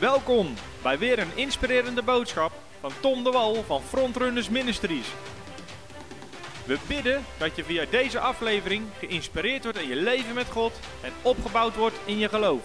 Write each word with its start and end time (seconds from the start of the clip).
Welkom 0.00 0.54
bij 0.82 0.98
weer 0.98 1.18
een 1.18 1.36
inspirerende 1.36 2.02
boodschap 2.02 2.52
van 2.80 2.92
Tom 3.00 3.24
de 3.24 3.30
Wal 3.30 3.62
van 3.62 3.82
Frontrunners 3.82 4.48
Ministries. 4.48 5.06
We 6.66 6.78
bidden 6.88 7.24
dat 7.38 7.56
je 7.56 7.64
via 7.64 7.84
deze 7.90 8.20
aflevering 8.20 8.86
geïnspireerd 8.98 9.62
wordt 9.62 9.78
in 9.78 9.88
je 9.88 9.96
leven 9.96 10.34
met 10.34 10.46
God 10.46 10.72
en 11.02 11.12
opgebouwd 11.22 11.76
wordt 11.76 11.96
in 12.04 12.18
je 12.18 12.28
geloof. 12.28 12.62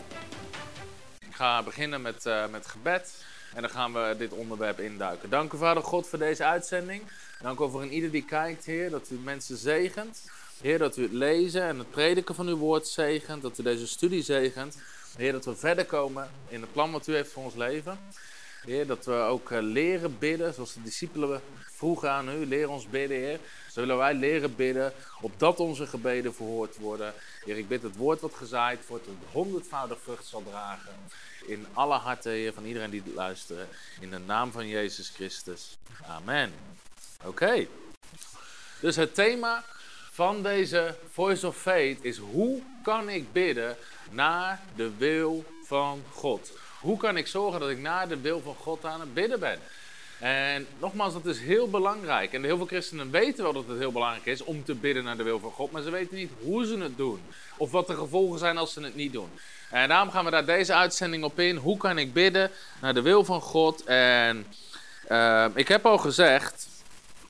Ik 1.28 1.36
ga 1.36 1.64
beginnen 1.64 2.02
met, 2.02 2.26
uh, 2.26 2.48
met 2.52 2.68
gebed 2.68 3.24
en 3.54 3.62
dan 3.62 3.72
gaan 3.72 3.94
we 3.94 4.16
dit 4.18 4.34
onderwerp 4.34 4.80
induiken. 4.80 5.30
Dank 5.30 5.54
u 5.54 5.58
Vader 5.58 5.84
God 5.84 6.08
voor 6.08 6.20
deze 6.20 6.44
uitzending. 6.44 7.02
Dank 7.42 7.60
u 7.60 7.70
voor 7.70 7.86
ieder 7.86 8.12
die 8.12 8.26
kijkt, 8.26 8.66
Heer, 8.66 8.90
dat 8.90 9.10
u 9.10 9.20
mensen 9.24 9.58
zegent. 9.58 10.30
Heer, 10.62 10.78
dat 10.78 10.98
u 10.98 11.02
het 11.02 11.12
lezen 11.12 11.64
en 11.64 11.78
het 11.78 11.92
prediken 11.92 12.36
van 12.36 12.48
uw 12.48 12.58
woord 12.58 12.88
zegent, 12.88 13.42
dat 13.42 13.60
u 13.60 13.64
deze 13.64 13.88
studie 13.88 14.24
zegent. 14.24 14.78
Heer, 15.18 15.32
dat 15.32 15.46
we 15.46 15.56
verder 15.56 15.86
komen 15.86 16.30
in 16.48 16.62
het 16.62 16.72
plan 16.72 16.92
wat 16.92 17.08
u 17.08 17.14
heeft 17.14 17.32
voor 17.32 17.44
ons 17.44 17.56
leven. 17.56 18.00
Heer, 18.66 18.88
dat 18.88 19.06
we 19.06 19.14
ook 19.14 19.52
eh, 19.52 19.62
leren 19.62 20.18
bidden, 20.20 20.54
zoals 20.54 20.74
de 20.74 20.82
discipelen 20.82 21.42
vroegen 21.72 22.12
aan 22.12 22.30
u. 22.30 22.46
Leer 22.46 22.70
ons 22.70 22.88
bidden, 22.88 23.18
Heer. 23.18 23.40
Zo 23.72 23.80
willen 23.80 23.98
wij 23.98 24.14
leren 24.14 24.56
bidden, 24.56 24.94
opdat 25.22 25.60
onze 25.60 25.88
gebeden 25.88 26.34
verhoord 26.34 26.78
worden. 26.78 27.14
Heer, 27.46 27.58
ik 27.58 27.68
bid 27.68 27.82
het 27.82 27.96
woord 27.96 28.22
wat 28.22 28.34
gezaaid 28.34 28.88
wordt, 28.88 29.06
dat 29.06 29.16
honderdvoudig 29.32 29.98
vrucht 30.04 30.26
zal 30.26 30.44
dragen. 30.50 30.94
In 31.46 31.66
alle 31.74 31.98
harten, 31.98 32.32
Heer, 32.32 32.54
van 32.54 32.66
iedereen 32.66 32.90
die 32.90 33.04
luistert. 33.16 33.70
In 34.00 34.10
de 34.10 34.18
naam 34.18 34.52
van 34.52 34.68
Jezus 34.68 35.10
Christus. 35.10 35.78
Amen. 36.08 36.54
Oké. 37.24 37.68
Dus 38.80 38.96
het 38.96 39.16
thema 39.16 39.64
van 40.12 40.44
deze 40.44 40.96
Voice 41.12 41.48
of 41.48 41.58
Faith 41.58 42.04
is 42.04 42.18
hoe 42.18 42.62
kan 42.84 43.10
ik 43.10 43.32
bidden 43.32 43.76
naar 44.10 44.62
de 44.76 44.92
wil 44.98 45.46
van 45.64 46.04
God? 46.12 46.52
Hoe 46.80 46.98
kan 46.98 47.18
ik 47.18 47.28
zorgen 47.28 47.60
dat 47.60 47.70
ik 47.70 47.80
naar 47.80 48.08
de 48.08 48.20
wil 48.20 48.42
van 48.42 48.56
God 48.56 48.86
aan 48.86 49.00
het 49.00 49.14
bidden 49.14 49.40
ben? 49.40 49.60
En 50.20 50.68
nogmaals, 50.80 51.14
dat 51.14 51.26
is 51.26 51.40
heel 51.40 51.70
belangrijk. 51.70 52.34
En 52.34 52.44
heel 52.44 52.58
veel 52.58 52.66
christenen 52.66 53.12
weten 53.12 53.44
wel 53.44 53.54
dat 53.54 53.68
het 53.68 53.78
heel 53.78 53.92
belangrijk 53.92 54.26
is 54.26 54.44
om 54.44 54.64
te 54.64 54.76
bidden 54.76 55.04
naar 55.04 55.18
de 55.18 55.24
wil 55.24 55.40
van 55.40 55.52
God, 55.52 55.72
maar 55.72 55.82
ze 55.82 55.90
weten 55.90 56.16
niet 56.16 56.32
hoe 56.42 56.66
ze 56.66 56.78
het 56.78 56.98
doen. 56.98 57.22
Of 57.58 57.72
wat 57.72 57.88
de 57.88 57.96
gevolgen 57.96 58.40
zijn 58.40 58.58
als 58.58 58.74
ze 58.74 58.82
het 58.82 58.96
niet 58.96 59.14
doen. 59.14 59.30
En 59.70 59.88
daarom 59.88 60.12
gaan 60.12 60.26
we 60.26 60.32
daar 60.32 60.46
deze 60.46 60.74
uitzending 60.74 61.24
op 61.24 61.40
in. 61.40 61.56
Hoe 61.56 61.78
kan 61.78 61.98
ik 61.98 62.14
bidden 62.14 62.52
naar 62.82 62.94
de 62.94 63.02
wil 63.02 63.24
van 63.24 63.42
God? 63.42 63.84
En 63.84 64.46
uh, 65.12 65.46
ik 65.54 65.68
heb 65.68 65.86
al 65.86 65.98
gezegd, 65.98 66.68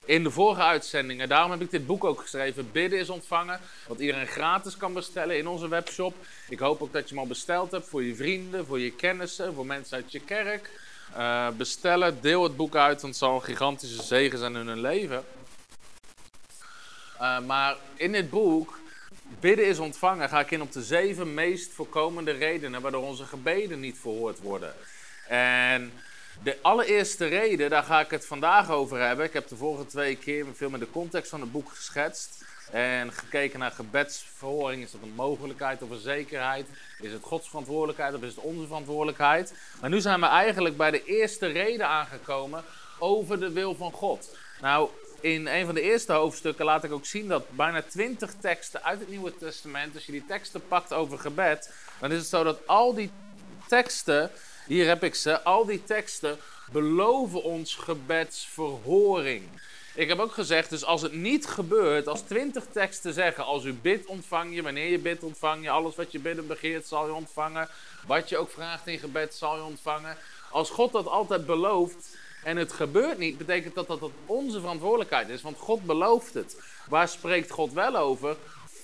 in 0.05 0.23
de 0.23 0.31
vorige 0.31 0.61
uitzendingen. 0.61 1.29
Daarom 1.29 1.51
heb 1.51 1.61
ik 1.61 1.71
dit 1.71 1.85
boek 1.85 2.03
ook 2.03 2.21
geschreven. 2.21 2.71
Bidden 2.71 2.99
is 2.99 3.09
ontvangen. 3.09 3.59
Wat 3.87 3.99
iedereen 3.99 4.27
gratis 4.27 4.77
kan 4.77 4.93
bestellen 4.93 5.37
in 5.37 5.47
onze 5.47 5.67
webshop. 5.67 6.15
Ik 6.49 6.59
hoop 6.59 6.81
ook 6.81 6.93
dat 6.93 7.09
je 7.09 7.15
hem 7.15 7.23
al 7.23 7.29
besteld 7.29 7.71
hebt 7.71 7.87
voor 7.87 8.03
je 8.03 8.15
vrienden, 8.15 8.65
voor 8.65 8.79
je 8.79 8.91
kennissen, 8.91 9.53
voor 9.53 9.65
mensen 9.65 9.95
uit 9.95 10.11
je 10.11 10.19
kerk. 10.19 10.69
Uh, 11.17 11.49
bestellen, 11.49 12.21
deel 12.21 12.43
het 12.43 12.55
boek 12.55 12.75
uit, 12.75 13.01
want 13.01 13.13
het 13.13 13.23
zal 13.23 13.35
een 13.35 13.43
gigantische 13.43 14.03
zegen 14.03 14.37
zijn 14.37 14.55
in 14.55 14.67
hun 14.67 14.81
leven. 14.81 15.25
Uh, 17.21 17.39
maar 17.39 17.75
in 17.95 18.11
dit 18.11 18.29
boek, 18.29 18.79
Bidden 19.39 19.65
is 19.65 19.79
ontvangen, 19.79 20.29
ga 20.29 20.39
ik 20.39 20.51
in 20.51 20.61
op 20.61 20.71
de 20.71 20.83
zeven 20.83 21.33
meest 21.33 21.73
voorkomende 21.73 22.31
redenen 22.31 22.81
waardoor 22.81 23.03
onze 23.03 23.25
gebeden 23.25 23.79
niet 23.79 23.97
verhoord 23.99 24.39
worden. 24.39 24.73
En 25.27 25.93
de 26.43 26.57
allereerste 26.61 27.25
reden, 27.25 27.69
daar 27.69 27.83
ga 27.83 27.99
ik 27.99 28.09
het 28.09 28.25
vandaag 28.25 28.69
over 28.69 28.99
hebben. 28.99 29.25
Ik 29.25 29.33
heb 29.33 29.47
de 29.47 29.55
vorige 29.55 29.85
twee 29.85 30.15
keer 30.15 30.45
veel 30.53 30.69
met 30.69 30.79
de 30.79 30.89
context 30.91 31.29
van 31.29 31.41
het 31.41 31.51
boek 31.51 31.69
geschetst. 31.69 32.45
En 32.71 33.11
gekeken 33.11 33.59
naar 33.59 33.71
gebedsverhoring. 33.71 34.83
Is 34.83 34.91
dat 34.91 35.01
een 35.01 35.15
mogelijkheid 35.15 35.81
of 35.81 35.89
een 35.89 35.99
zekerheid? 35.99 36.67
Is 36.99 37.11
het 37.11 37.23
Gods 37.23 37.47
verantwoordelijkheid 37.47 38.13
of 38.13 38.21
is 38.21 38.35
het 38.35 38.43
onze 38.43 38.65
verantwoordelijkheid? 38.65 39.53
Maar 39.81 39.89
nu 39.89 40.01
zijn 40.01 40.19
we 40.19 40.25
eigenlijk 40.25 40.77
bij 40.77 40.91
de 40.91 41.03
eerste 41.03 41.47
reden 41.47 41.87
aangekomen 41.87 42.63
over 42.99 43.39
de 43.39 43.51
wil 43.51 43.75
van 43.75 43.91
God. 43.91 44.37
Nou, 44.61 44.89
in 45.21 45.47
een 45.47 45.65
van 45.65 45.75
de 45.75 45.81
eerste 45.81 46.13
hoofdstukken 46.13 46.65
laat 46.65 46.83
ik 46.83 46.91
ook 46.91 47.05
zien 47.05 47.27
dat 47.27 47.49
bijna 47.49 47.81
twintig 47.81 48.33
teksten 48.41 48.83
uit 48.83 48.99
het 48.99 49.09
Nieuwe 49.09 49.37
Testament, 49.37 49.95
als 49.95 50.05
je 50.05 50.11
die 50.11 50.25
teksten 50.25 50.67
pakt 50.67 50.93
over 50.93 51.19
gebed, 51.19 51.73
dan 51.99 52.11
is 52.11 52.17
het 52.17 52.27
zo 52.27 52.43
dat 52.43 52.67
al 52.67 52.93
die 52.93 53.11
teksten 53.67 54.31
hier 54.67 54.87
heb 54.87 55.03
ik 55.03 55.15
ze. 55.15 55.41
Al 55.41 55.65
die 55.65 55.83
teksten 55.83 56.37
beloven 56.71 57.43
ons 57.43 57.75
gebedsverhoring. 57.75 59.43
Ik 59.95 60.07
heb 60.07 60.19
ook 60.19 60.31
gezegd, 60.31 60.69
dus 60.69 60.85
als 60.85 61.01
het 61.01 61.13
niet 61.13 61.45
gebeurt, 61.45 62.07
als 62.07 62.21
twintig 62.21 62.65
teksten 62.71 63.13
zeggen, 63.13 63.45
als 63.45 63.63
u 63.63 63.73
bidt 63.73 64.05
ontvang 64.05 64.55
je, 64.55 64.61
wanneer 64.61 64.89
je 64.89 64.99
bidt 64.99 65.23
ontvang 65.23 65.63
je, 65.63 65.69
alles 65.69 65.95
wat 65.95 66.11
je 66.11 66.19
bidden 66.19 66.47
begeert 66.47 66.87
zal 66.87 67.05
je 67.05 67.13
ontvangen, 67.13 67.69
wat 68.07 68.29
je 68.29 68.37
ook 68.37 68.49
vraagt 68.49 68.87
in 68.87 68.99
gebed 68.99 69.33
zal 69.33 69.55
je 69.55 69.63
ontvangen. 69.63 70.17
Als 70.51 70.69
God 70.69 70.91
dat 70.91 71.07
altijd 71.07 71.45
belooft 71.45 72.17
en 72.43 72.57
het 72.57 72.73
gebeurt 72.73 73.17
niet, 73.17 73.37
betekent 73.37 73.75
dat 73.75 73.87
dat, 73.87 73.99
dat 73.99 74.11
onze 74.25 74.59
verantwoordelijkheid 74.59 75.29
is, 75.29 75.41
want 75.41 75.57
God 75.57 75.85
belooft 75.85 76.33
het. 76.33 76.61
Waar 76.89 77.07
spreekt 77.07 77.51
God 77.51 77.73
wel 77.73 77.95
over? 77.95 78.35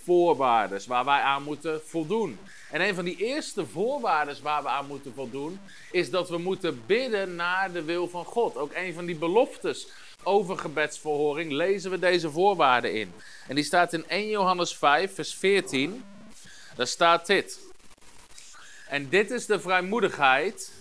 Voorwaarden 0.04 0.82
waar 0.88 1.06
wij 1.06 1.22
aan 1.22 1.44
moeten 1.44 1.82
voldoen. 1.86 2.40
En 2.72 2.82
een 2.82 2.96
van 2.96 3.06
die 3.06 3.16
eerste 3.18 3.66
voorwaarden 3.66 4.38
waar 4.42 4.64
we 4.64 4.70
aan 4.70 4.88
moeten 4.88 5.14
voldoen, 5.14 5.60
is 5.92 6.10
dat 6.10 6.30
we 6.30 6.38
moeten 6.38 6.84
bidden 6.86 7.36
naar 7.36 7.72
de 7.72 7.84
wil 7.84 8.08
van 8.08 8.26
God. 8.26 8.58
Ook 8.58 8.72
een 8.74 8.94
van 8.94 9.06
die 9.06 9.16
beloftes 9.16 9.88
over 10.24 10.58
gebedsverhoring 10.58 11.52
lezen 11.52 11.92
we 11.92 12.00
deze 12.00 12.32
voorwaarden 12.32 12.94
in. 12.94 13.14
En 13.48 13.56
die 13.56 13.64
staat 13.64 13.94
in 13.94 14.08
1 14.08 14.30
Johannes 14.30 14.78
5, 14.78 15.16
vers 15.16 15.34
14. 15.34 16.04
Daar 16.76 16.88
staat 16.88 17.26
dit. 17.26 17.60
En 18.88 19.10
dit 19.10 19.32
is 19.32 19.46
de 19.46 19.60
vrijmoedigheid 19.60 20.72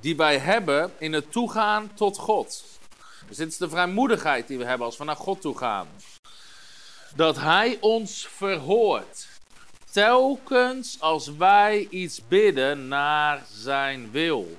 die 0.00 0.16
wij 0.16 0.38
hebben 0.38 0.92
in 0.98 1.12
het 1.12 1.32
toegaan 1.32 1.90
tot 1.94 2.18
God. 2.18 2.64
Dus 3.28 3.36
dit 3.36 3.48
is 3.48 3.56
de 3.56 3.68
vrijmoedigheid 3.68 4.46
die 4.46 4.58
we 4.58 4.64
hebben 4.64 4.86
als 4.86 4.96
we 4.96 5.04
naar 5.04 5.16
God 5.16 5.40
toe 5.40 5.58
gaan. 5.58 5.88
Dat 7.16 7.36
Hij 7.36 7.78
ons 7.80 8.28
verhoort 8.36 9.27
telkens 9.90 10.96
als 11.00 11.36
wij 11.36 11.86
iets 11.90 12.20
bidden 12.28 12.88
naar 12.88 13.44
zijn 13.52 14.10
wil. 14.10 14.56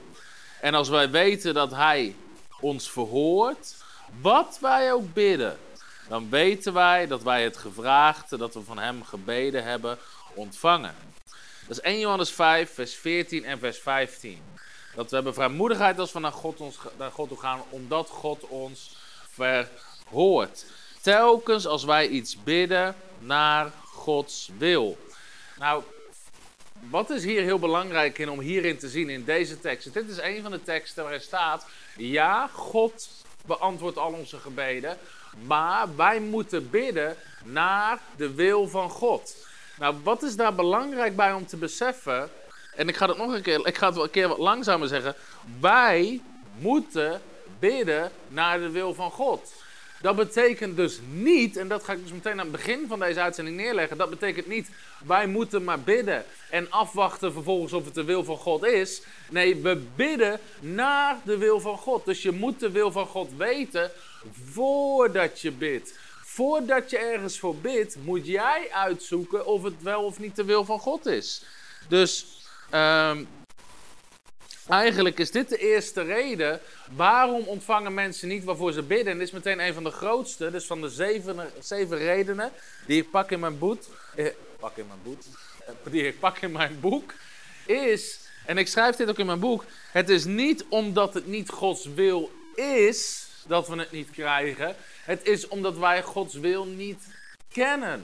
En 0.62 0.73
als 0.73 0.90
wij 0.90 1.09
weten 1.09 1.53
dat 1.53 1.72
hij 1.72 2.16
ons 2.59 2.91
verhoort, 2.91 3.75
wat 4.22 4.57
wij 4.62 4.94
ook 4.94 5.13
bidden, 5.13 5.57
dan 6.07 6.29
weten 6.29 6.73
wij 6.73 7.07
dat 7.07 7.23
wij 7.23 7.44
het 7.44 7.57
gevraagde 7.57 8.38
dat 8.38 8.53
we 8.53 8.62
van 8.62 8.79
hem 8.79 9.03
gebeden 9.03 9.63
hebben 9.63 9.97
ontvangen. 10.34 10.95
Dat 11.68 11.78
is 11.78 11.84
1 11.84 12.00
Johannes 12.00 12.31
5, 12.31 12.73
vers 12.73 12.94
14 12.95 13.45
en 13.45 13.59
vers 13.59 13.78
15. 13.78 14.41
Dat 14.95 15.09
we 15.09 15.16
hebben 15.16 15.34
vrijmoedigheid 15.34 16.00
als 16.00 16.12
we 16.12 16.19
naar 16.19 16.31
God, 16.31 16.59
ons, 16.59 16.78
naar 16.97 17.12
God 17.12 17.28
toe 17.28 17.39
gaan, 17.39 17.62
omdat 17.69 18.09
God 18.09 18.47
ons 18.47 18.95
verhoort. 19.29 20.66
Telkens 21.01 21.68
als 21.68 21.84
wij 21.84 22.07
iets 22.07 22.44
bidden 22.44 22.95
naar 23.19 23.72
Gods 23.85 24.50
wil. 24.57 24.97
Nou, 25.59 25.84
wat 26.90 27.09
is 27.09 27.24
hier 27.24 27.42
heel 27.42 27.59
belangrijk 27.59 28.18
in 28.18 28.30
om 28.30 28.40
hierin 28.40 28.78
te 28.78 28.90
zien 28.90 29.09
in 29.09 29.24
deze 29.24 29.59
tekst? 29.59 29.94
Dit 29.94 30.09
is 30.09 30.18
een 30.22 30.42
van 30.42 30.52
de 30.52 30.64
teksten 30.64 31.03
waarin 31.03 31.22
staat: 31.22 31.66
Ja, 31.97 32.47
God 32.47 33.09
beantwoordt 33.46 33.98
al 33.98 34.12
onze 34.12 34.38
gebeden, 34.38 34.98
maar 35.46 35.96
wij 35.96 36.19
moeten 36.19 36.69
bidden 36.69 37.16
naar 37.44 38.00
de 38.16 38.34
wil 38.34 38.68
van 38.68 38.90
God. 38.90 39.36
Nou, 39.78 39.96
wat 40.03 40.24
is 40.24 40.36
daar 40.36 40.56
belangrijk 40.56 41.16
bij 41.16 41.34
om 41.34 41.46
te 41.46 41.58
beseffen? 41.58 42.30
En 42.75 42.88
ik 42.88 42.98
ga 42.98 43.08
het 43.08 43.18
nog 43.18 43.34
een 43.34 43.42
keer, 43.42 43.68
ik 43.68 43.78
ga 43.78 43.86
het 43.86 43.96
wel 43.96 44.03
een 44.03 44.09
keer 44.09 44.28
wat 44.28 44.38
langzamer 44.38 44.88
zeggen. 44.88 45.16
Wij 45.59 46.22
moeten 46.58 47.22
bidden 47.59 48.12
naar 48.28 48.59
de 48.59 48.69
wil 48.69 48.94
van 48.94 49.12
God. 49.12 49.53
Dat 50.02 50.16
betekent 50.16 50.76
dus 50.76 51.00
niet, 51.12 51.58
en 51.58 51.68
dat 51.68 51.84
ga 51.84 51.94
ik 51.94 52.02
dus 52.02 52.12
meteen 52.12 52.32
aan 52.32 52.38
het 52.38 52.52
begin 52.52 52.86
van 52.88 53.00
deze 53.00 53.22
uitzending 53.22 53.58
neerleggen. 53.58 53.98
Dat 53.98 54.10
betekent 54.10 54.48
niet, 54.48 54.70
wij 55.06 55.28
moeten 55.28 55.64
maar 55.64 55.80
bidden 55.80 56.25
en 56.50 56.72
afwachten 56.72 57.34
vervolgens 57.34 57.74
of 57.74 57.86
het 57.86 57.94
de 57.94 58.04
wil 58.04 58.24
van 58.24 58.38
God 58.38 58.66
is. 58.66 59.01
Nee, 59.30 59.56
we 59.56 59.81
bidden 59.96 60.40
naar 60.60 61.18
de 61.25 61.38
wil 61.38 61.60
van 61.60 61.78
God. 61.78 62.06
Dus 62.06 62.22
je 62.22 62.31
moet 62.31 62.60
de 62.60 62.72
wil 62.72 62.92
van 62.92 63.06
God 63.06 63.30
weten 63.38 63.92
voordat 64.51 65.42
je 65.42 65.51
bidt. 65.51 65.94
Voordat 66.24 66.90
je 66.90 66.98
ergens 66.98 67.40
voor 67.40 67.56
bidt, 67.56 67.95
moet 68.04 68.25
jij 68.25 68.68
uitzoeken 68.72 69.45
of 69.45 69.63
het 69.63 69.81
wel 69.81 70.04
of 70.04 70.19
niet 70.19 70.36
de 70.36 70.44
wil 70.44 70.66
van 70.66 70.80
God 70.80 71.06
is. 71.06 71.44
Dus 71.88 72.25
um, 72.74 73.28
Eigenlijk 74.69 75.19
is 75.19 75.31
dit 75.31 75.50
de 75.50 75.57
eerste 75.57 76.01
reden 76.01 76.60
waarom 76.95 77.44
ontvangen 77.44 77.94
mensen 77.94 78.27
niet 78.27 78.44
waarvoor 78.44 78.71
ze 78.71 78.81
bidden. 78.81 79.13
En 79.13 79.18
dit 79.18 79.27
is 79.27 79.33
meteen 79.33 79.60
een 79.60 79.74
van 79.74 79.83
de 79.83 79.92
grootste, 79.92 80.51
dus 80.51 80.66
van 80.66 80.81
de 80.81 80.89
zeven, 80.89 81.50
zeven 81.60 81.98
redenen 81.98 82.51
die 82.86 83.01
ik 83.01 83.12
pak 83.12 83.31
in 83.31 83.39
mijn 83.39 83.57
boek. 83.57 83.81
Eh, 84.16 84.25
pak 84.60 84.77
in 84.77 84.88
mijn 84.88 85.00
boek. 85.04 85.19
Eh, 85.66 85.92
die 85.92 86.07
ik 86.07 86.19
pak 86.19 86.38
in 86.38 86.51
mijn 86.51 86.80
boek. 86.80 87.13
Is, 87.66 88.19
en 88.45 88.57
ik 88.57 88.68
schrijf 88.68 88.95
dit 88.95 89.10
ook 89.10 89.18
in 89.18 89.25
mijn 89.25 89.39
boek. 89.39 89.66
Het 89.92 90.10
is 90.10 90.25
niet 90.25 90.66
omdat 90.69 91.13
het 91.13 91.27
niet 91.27 91.50
Gods 91.50 91.86
wil 91.86 92.31
is 92.56 93.27
dat 93.48 93.68
we 93.68 93.75
het 93.75 93.92
niet 93.92 94.12
krijgen. 94.12 94.75
Het 95.04 95.27
is 95.27 95.48
omdat 95.48 95.77
wij 95.77 96.04
Gods 96.04 96.36
wil 96.36 96.66
niet 96.66 97.07
kennen. 97.51 98.04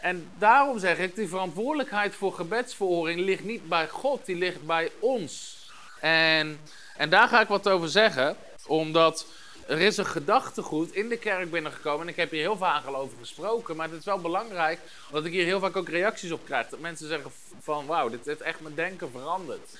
En 0.00 0.30
daarom 0.38 0.78
zeg 0.78 0.98
ik, 0.98 1.14
die 1.14 1.28
verantwoordelijkheid 1.28 2.14
voor 2.14 2.32
gebedsverhoring 2.32 3.20
ligt 3.20 3.44
niet 3.44 3.68
bij 3.68 3.88
God, 3.88 4.26
die 4.26 4.36
ligt 4.36 4.66
bij 4.66 4.90
ons. 4.98 5.57
En, 6.00 6.60
en 6.96 7.10
daar 7.10 7.28
ga 7.28 7.40
ik 7.40 7.48
wat 7.48 7.68
over 7.68 7.88
zeggen, 7.88 8.36
omdat 8.66 9.26
er 9.68 9.80
is 9.80 9.96
een 9.96 10.06
gedachtegoed 10.06 10.92
in 10.92 11.08
de 11.08 11.16
kerk 11.16 11.50
binnengekomen. 11.50 12.00
En 12.00 12.08
ik 12.08 12.16
heb 12.16 12.30
hier 12.30 12.40
heel 12.40 12.56
vaak 12.56 12.86
al 12.86 12.96
over 12.96 13.18
gesproken. 13.18 13.76
Maar 13.76 13.88
het 13.88 13.98
is 13.98 14.04
wel 14.04 14.20
belangrijk, 14.20 14.80
omdat 15.06 15.24
ik 15.24 15.32
hier 15.32 15.44
heel 15.44 15.60
vaak 15.60 15.76
ook 15.76 15.88
reacties 15.88 16.30
op 16.30 16.44
krijg. 16.44 16.68
Dat 16.68 16.80
mensen 16.80 17.08
zeggen 17.08 17.30
van, 17.60 17.86
wauw, 17.86 18.08
dit 18.08 18.24
heeft 18.24 18.40
echt 18.40 18.60
mijn 18.60 18.74
denken 18.74 19.10
veranderd. 19.10 19.78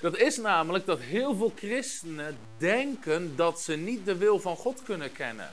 Dat 0.00 0.16
is 0.16 0.36
namelijk 0.36 0.86
dat 0.86 0.98
heel 0.98 1.34
veel 1.34 1.52
christenen 1.56 2.38
denken 2.58 3.36
dat 3.36 3.60
ze 3.60 3.76
niet 3.76 4.04
de 4.04 4.16
wil 4.16 4.40
van 4.40 4.56
God 4.56 4.82
kunnen 4.82 5.12
kennen. 5.12 5.50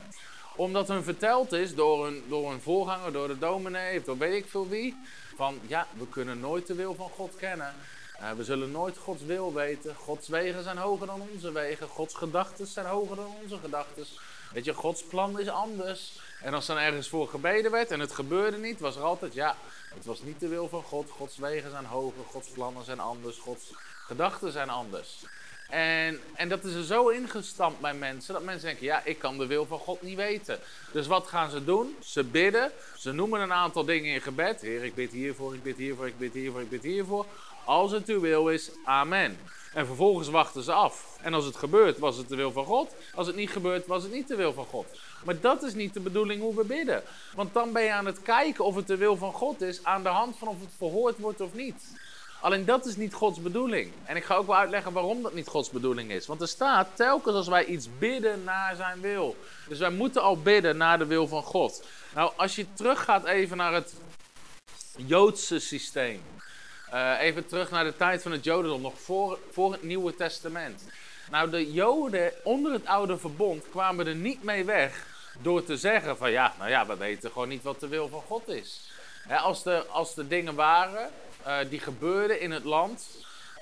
Omdat 0.56 0.88
hun 0.88 1.04
verteld 1.04 1.52
is 1.52 1.76
door 1.76 2.08
een, 2.08 2.24
door 2.28 2.60
voorganger, 2.62 3.12
door 3.12 3.28
de 3.28 3.38
dominee, 3.38 4.00
of 4.00 4.04
door 4.04 4.18
weet 4.18 4.44
ik 4.44 4.50
veel 4.50 4.70
wie. 4.70 4.96
Van 5.36 5.60
ja, 5.68 5.88
we 5.98 6.08
kunnen 6.10 6.40
nooit 6.40 6.68
de 6.68 6.74
wil 6.74 6.96
van 6.96 7.10
God 7.10 7.36
kennen. 7.36 7.74
We 8.36 8.44
zullen 8.44 8.72
nooit 8.72 8.98
Gods 8.98 9.24
wil 9.24 9.54
weten. 9.54 9.96
Gods 9.96 10.28
wegen 10.28 10.64
zijn 10.64 10.78
hoger 10.78 11.08
dan 11.08 11.28
onze 11.34 11.52
wegen. 11.52 11.88
Gods 11.88 12.14
gedachten 12.14 12.68
zijn 12.68 12.86
hoger 12.86 13.16
dan 13.16 13.36
onze 13.44 13.58
gedachten. 13.58 14.06
Weet 14.54 14.66
je, 14.66 14.74
Gods 14.74 15.04
plan 15.04 15.40
is 15.40 15.48
anders. 15.48 16.20
En 16.42 16.54
als 16.54 16.66
dan 16.66 16.78
ergens 16.78 17.10
voor 17.10 17.28
gebeden 17.28 17.72
werd 17.72 17.92
en 17.92 18.00
het 18.00 18.12
gebeurde 18.12 18.58
niet, 18.58 18.80
was 18.80 18.96
er 18.96 19.02
altijd, 19.02 19.34
ja, 19.34 19.56
het 19.96 20.06
was 20.06 20.22
niet 20.22 20.40
de 20.40 20.48
wil 20.48 20.70
van 20.70 20.84
God. 20.84 21.10
Gods 21.10 21.38
wegen 21.38 21.72
zijn 21.72 21.86
hoger, 21.86 22.24
Gods 22.32 22.48
plannen 22.50 22.86
zijn 22.86 23.00
anders, 23.00 23.38
Gods 23.38 23.74
gedachten 24.06 24.52
zijn 24.52 24.70
anders. 24.70 25.26
En, 25.70 26.20
en 26.36 26.50
dat 26.50 26.64
is 26.64 26.74
er 26.74 26.84
zo 26.84 27.08
ingestampt 27.08 27.80
bij 27.80 27.94
mensen, 27.94 28.34
dat 28.34 28.44
mensen 28.44 28.68
denken, 28.68 28.86
ja, 28.86 29.02
ik 29.04 29.20
kan 29.20 29.38
de 29.38 29.46
wil 29.46 29.66
van 29.66 29.80
God 29.80 30.02
niet 30.02 30.16
weten. 30.16 30.60
Dus 30.92 31.08
wat 31.08 31.28
gaan 31.28 31.50
ze 31.50 31.64
doen? 31.64 31.96
Ze 32.04 32.24
bidden, 32.24 32.72
ze 32.98 33.12
noemen 33.12 33.42
een 33.42 33.54
aantal 33.54 33.86
dingen 33.86 34.14
in 34.14 34.22
gebed. 34.22 34.62
Heer, 34.62 34.84
ik 34.84 34.96
bid 34.96 35.12
hiervoor, 35.12 35.54
ik 35.54 35.64
bid 35.64 35.78
hiervoor, 35.78 36.08
ik 36.08 36.18
bid 36.18 36.34
hiervoor, 36.34 36.62
ik 36.62 36.70
bid 36.70 36.84
hiervoor. 36.84 37.26
Als 37.68 37.92
het 37.92 38.08
uw 38.08 38.20
wil 38.20 38.50
is, 38.50 38.70
amen. 38.84 39.38
En 39.74 39.86
vervolgens 39.86 40.28
wachten 40.28 40.64
ze 40.64 40.72
af. 40.72 41.18
En 41.22 41.34
als 41.34 41.46
het 41.46 41.56
gebeurt, 41.56 42.00
was 42.00 42.18
het 42.18 42.30
de 42.30 42.36
wil 42.36 42.52
van 42.52 42.66
God. 42.66 42.96
Als 43.16 43.28
het 43.28 43.36
niet 43.36 43.50
gebeurt, 43.50 43.88
was 43.88 44.04
het 44.04 44.12
niet 44.12 44.28
de 44.28 44.36
wil 44.36 44.54
van 44.54 44.66
God. 44.66 44.86
Maar 45.26 45.40
dat 45.40 45.64
is 45.64 45.74
niet 45.74 45.94
de 45.94 46.00
bedoeling 46.00 46.42
hoe 46.42 46.56
we 46.56 46.64
bidden. 46.64 47.04
Want 47.36 47.54
dan 47.54 47.72
ben 47.72 47.84
je 47.84 47.92
aan 47.92 48.06
het 48.06 48.22
kijken 48.22 48.66
of 48.66 48.76
het 48.76 48.88
de 48.88 48.98
wil 48.98 49.16
van 49.16 49.34
God 49.34 49.62
is 49.62 49.84
aan 49.84 50.04
de 50.04 50.10
hand 50.10 50.38
van 50.38 50.48
of 50.48 50.60
het 50.60 50.74
verhoord 50.78 51.18
wordt 51.18 51.42
of 51.42 51.54
niet. 51.54 51.84
Alleen 52.42 52.66
dat 52.66 52.86
is 52.86 52.96
niet 52.96 53.14
Gods 53.14 53.42
bedoeling. 53.42 53.92
En 54.06 54.16
ik 54.16 54.24
ga 54.24 54.36
ook 54.36 54.48
wel 54.48 54.56
uitleggen 54.56 54.94
waarom 54.94 55.22
dat 55.22 55.34
niet 55.34 55.48
Gods 55.48 55.70
bedoeling 55.70 56.12
is. 56.12 56.28
Want 56.28 56.42
er 56.42 56.48
staat 56.48 56.88
telkens 56.94 57.36
als 57.36 57.48
wij 57.48 57.66
iets 57.66 57.88
bidden 58.00 58.44
naar 58.44 58.76
zijn 58.76 59.02
wil. 59.02 59.36
Dus 59.68 59.80
wij 59.80 59.92
moeten 59.92 60.22
al 60.22 60.42
bidden 60.42 60.78
naar 60.78 60.98
de 60.98 61.06
wil 61.06 61.28
van 61.28 61.44
God. 61.44 61.84
Nou, 62.16 62.32
als 62.36 62.56
je 62.56 62.66
teruggaat 62.74 63.26
even 63.26 63.58
naar 63.58 63.74
het 63.74 63.94
Joodse 64.96 65.60
systeem. 65.60 66.22
Uh, 66.94 67.22
even 67.22 67.48
terug 67.48 67.70
naar 67.70 67.84
de 67.84 67.98
tijd 67.98 68.22
van 68.22 68.32
het 68.32 68.44
Jodendom, 68.44 68.82
nog 68.82 69.00
voor, 69.00 69.40
voor 69.52 69.72
het 69.72 69.84
Nieuwe 69.84 70.16
Testament. 70.16 70.84
Nou, 71.32 71.50
de 71.50 71.72
Joden 71.72 72.34
onder 72.44 72.72
het 72.72 72.86
Oude 72.86 73.18
Verbond 73.18 73.70
kwamen 73.70 74.08
er 74.08 74.16
niet 74.16 74.44
mee 74.44 74.66
weg 74.66 75.06
door 75.42 75.64
te 75.64 75.78
zeggen 75.78 76.18
van 76.18 76.32
ja, 76.32 76.54
nou 76.58 76.70
ja, 76.70 76.86
we 76.86 76.98
weten 76.98 77.32
gewoon 77.32 77.48
niet 77.48 77.64
wat 77.64 77.80
de 77.80 77.88
wil 77.88 78.10
van 78.10 78.22
God 78.22 78.48
is. 78.48 78.92
als, 79.30 79.64
de, 79.64 79.86
als 79.86 80.14
de 80.14 80.28
dingen 80.28 80.56
waren 80.56 81.10
uh, 81.48 81.58
die 81.70 81.80
gebeurden 81.80 82.40
in 82.40 82.52
het 82.52 82.64
land, 82.64 83.08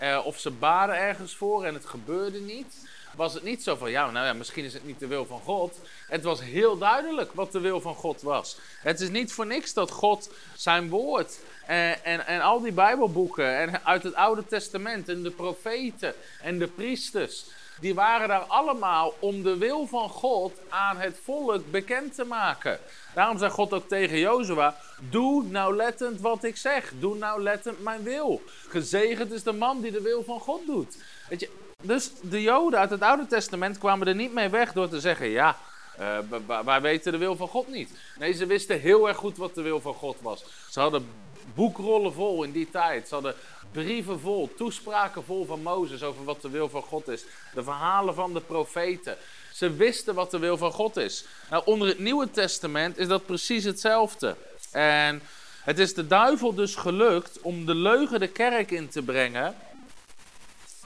uh, 0.01 0.21
of 0.23 0.39
ze 0.39 0.51
baden 0.51 0.97
ergens 0.97 1.35
voor 1.35 1.65
en 1.65 1.73
het 1.73 1.85
gebeurde 1.85 2.39
niet, 2.39 2.87
was 3.15 3.33
het 3.33 3.43
niet 3.43 3.63
zo 3.63 3.75
van, 3.75 3.91
ja, 3.91 4.11
nou 4.11 4.25
ja, 4.25 4.33
misschien 4.33 4.65
is 4.65 4.73
het 4.73 4.85
niet 4.85 4.99
de 4.99 5.07
wil 5.07 5.25
van 5.25 5.39
God. 5.39 5.79
Het 6.07 6.23
was 6.23 6.41
heel 6.41 6.77
duidelijk 6.77 7.33
wat 7.33 7.51
de 7.51 7.59
wil 7.59 7.81
van 7.81 7.95
God 7.95 8.21
was. 8.21 8.57
Het 8.79 8.99
is 8.99 9.09
niet 9.09 9.33
voor 9.33 9.45
niks 9.45 9.73
dat 9.73 9.91
God 9.91 10.29
zijn 10.55 10.89
woord 10.89 11.39
en, 11.65 12.03
en, 12.03 12.27
en 12.27 12.41
al 12.41 12.61
die 12.61 12.71
Bijbelboeken 12.71 13.57
en 13.57 13.85
uit 13.85 14.03
het 14.03 14.15
Oude 14.15 14.45
Testament 14.45 15.09
en 15.09 15.23
de 15.23 15.31
profeten 15.31 16.13
en 16.41 16.59
de 16.59 16.67
priesters, 16.67 17.45
die 17.79 17.93
waren 17.93 18.27
daar 18.27 18.43
allemaal 18.43 19.13
om 19.19 19.43
de 19.43 19.57
wil 19.57 19.87
van 19.87 20.09
God 20.09 20.59
aan 20.69 20.97
het 20.97 21.19
volk 21.23 21.71
bekend 21.71 22.15
te 22.15 22.23
maken. 22.23 22.79
Daarom 23.13 23.37
zei 23.37 23.51
God 23.51 23.73
ook 23.73 23.87
tegen 23.87 24.19
Jozua: 24.19 24.77
Doe 25.09 25.43
nauwlettend 25.43 26.21
wat 26.21 26.43
ik 26.43 26.57
zeg. 26.57 26.91
Doe 26.99 27.17
nauwlettend 27.17 27.83
mijn 27.83 28.03
wil. 28.03 28.41
Gezegend 28.67 29.31
is 29.31 29.43
de 29.43 29.53
man 29.53 29.81
die 29.81 29.91
de 29.91 30.01
wil 30.01 30.23
van 30.23 30.39
God 30.39 30.65
doet. 30.65 30.97
Weet 31.29 31.39
je, 31.39 31.49
dus 31.85 32.11
de 32.21 32.41
Joden 32.41 32.79
uit 32.79 32.89
het 32.89 33.01
Oude 33.01 33.27
Testament 33.27 33.77
kwamen 33.77 34.07
er 34.07 34.15
niet 34.15 34.33
mee 34.33 34.49
weg 34.49 34.73
door 34.73 34.89
te 34.89 34.99
zeggen: 34.99 35.29
Ja, 35.29 35.57
uh, 35.99 36.17
wij 36.65 36.81
weten 36.81 37.11
de 37.11 37.17
wil 37.17 37.35
van 37.35 37.47
God 37.47 37.67
niet. 37.67 37.89
Nee, 38.19 38.33
ze 38.33 38.45
wisten 38.45 38.79
heel 38.79 39.07
erg 39.07 39.17
goed 39.17 39.37
wat 39.37 39.55
de 39.55 39.61
wil 39.61 39.81
van 39.81 39.93
God 39.93 40.17
was. 40.21 40.45
Ze 40.69 40.79
hadden 40.79 41.07
boekrollen 41.53 42.13
vol 42.13 42.43
in 42.43 42.51
die 42.51 42.69
tijd. 42.71 43.07
Ze 43.07 43.13
hadden 43.13 43.35
brieven 43.71 44.19
vol, 44.19 44.53
toespraken 44.57 45.23
vol 45.23 45.45
van 45.45 45.61
Mozes 45.61 46.03
over 46.03 46.23
wat 46.23 46.41
de 46.41 46.49
wil 46.49 46.69
van 46.69 46.81
God 46.81 47.07
is. 47.07 47.25
De 47.53 47.63
verhalen 47.63 48.15
van 48.15 48.33
de 48.33 48.41
profeten. 48.41 49.17
Ze 49.53 49.71
wisten 49.73 50.15
wat 50.15 50.31
de 50.31 50.39
wil 50.39 50.57
van 50.57 50.71
God 50.71 50.97
is. 50.97 51.25
Nou, 51.49 51.63
onder 51.65 51.87
het 51.87 51.99
Nieuwe 51.99 52.31
Testament 52.31 52.97
is 52.97 53.07
dat 53.07 53.25
precies 53.25 53.63
hetzelfde. 53.63 54.35
En 54.71 55.21
het 55.63 55.79
is 55.79 55.93
de 55.93 56.07
duivel 56.07 56.53
dus 56.53 56.75
gelukt 56.75 57.41
om 57.41 57.65
de 57.65 57.75
leugen 57.75 58.19
de 58.19 58.27
kerk 58.27 58.71
in 58.71 58.89
te 58.89 59.01
brengen. 59.01 59.55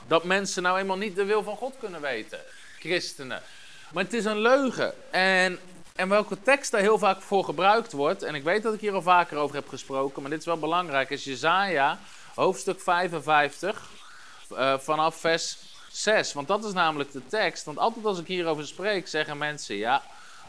Dat 0.09 0.23
mensen 0.23 0.63
nou 0.63 0.79
eenmaal 0.79 0.97
niet 0.97 1.15
de 1.15 1.25
wil 1.25 1.43
van 1.43 1.55
God 1.55 1.75
kunnen 1.79 2.01
weten. 2.01 2.39
Christenen. 2.79 3.41
Maar 3.93 4.03
het 4.03 4.13
is 4.13 4.25
een 4.25 4.39
leugen. 4.39 4.93
En, 5.11 5.59
en 5.95 6.09
welke 6.09 6.41
tekst 6.41 6.71
daar 6.71 6.81
heel 6.81 6.97
vaak 6.97 7.21
voor 7.21 7.43
gebruikt 7.43 7.91
wordt. 7.91 8.23
En 8.23 8.35
ik 8.35 8.43
weet 8.43 8.63
dat 8.63 8.73
ik 8.73 8.79
hier 8.79 8.93
al 8.93 9.01
vaker 9.01 9.37
over 9.37 9.55
heb 9.55 9.67
gesproken. 9.67 10.21
Maar 10.21 10.31
dit 10.31 10.39
is 10.39 10.45
wel 10.45 10.59
belangrijk. 10.59 11.09
Is 11.09 11.23
Jezaja, 11.23 11.99
hoofdstuk 12.35 12.81
55. 12.81 13.89
Uh, 14.51 14.73
eh, 14.73 14.79
vanaf 14.79 15.15
vers 15.15 15.57
6. 15.91 16.33
Want 16.33 16.47
dat 16.47 16.63
is 16.63 16.73
namelijk 16.73 17.11
de 17.11 17.27
tekst. 17.27 17.65
Want 17.65 17.77
altijd 17.77 18.05
als 18.05 18.19
ik 18.19 18.27
hierover 18.27 18.67
spreek, 18.67 19.07
zeggen 19.07 19.37
mensen: 19.37 19.75
ja, 19.75 20.03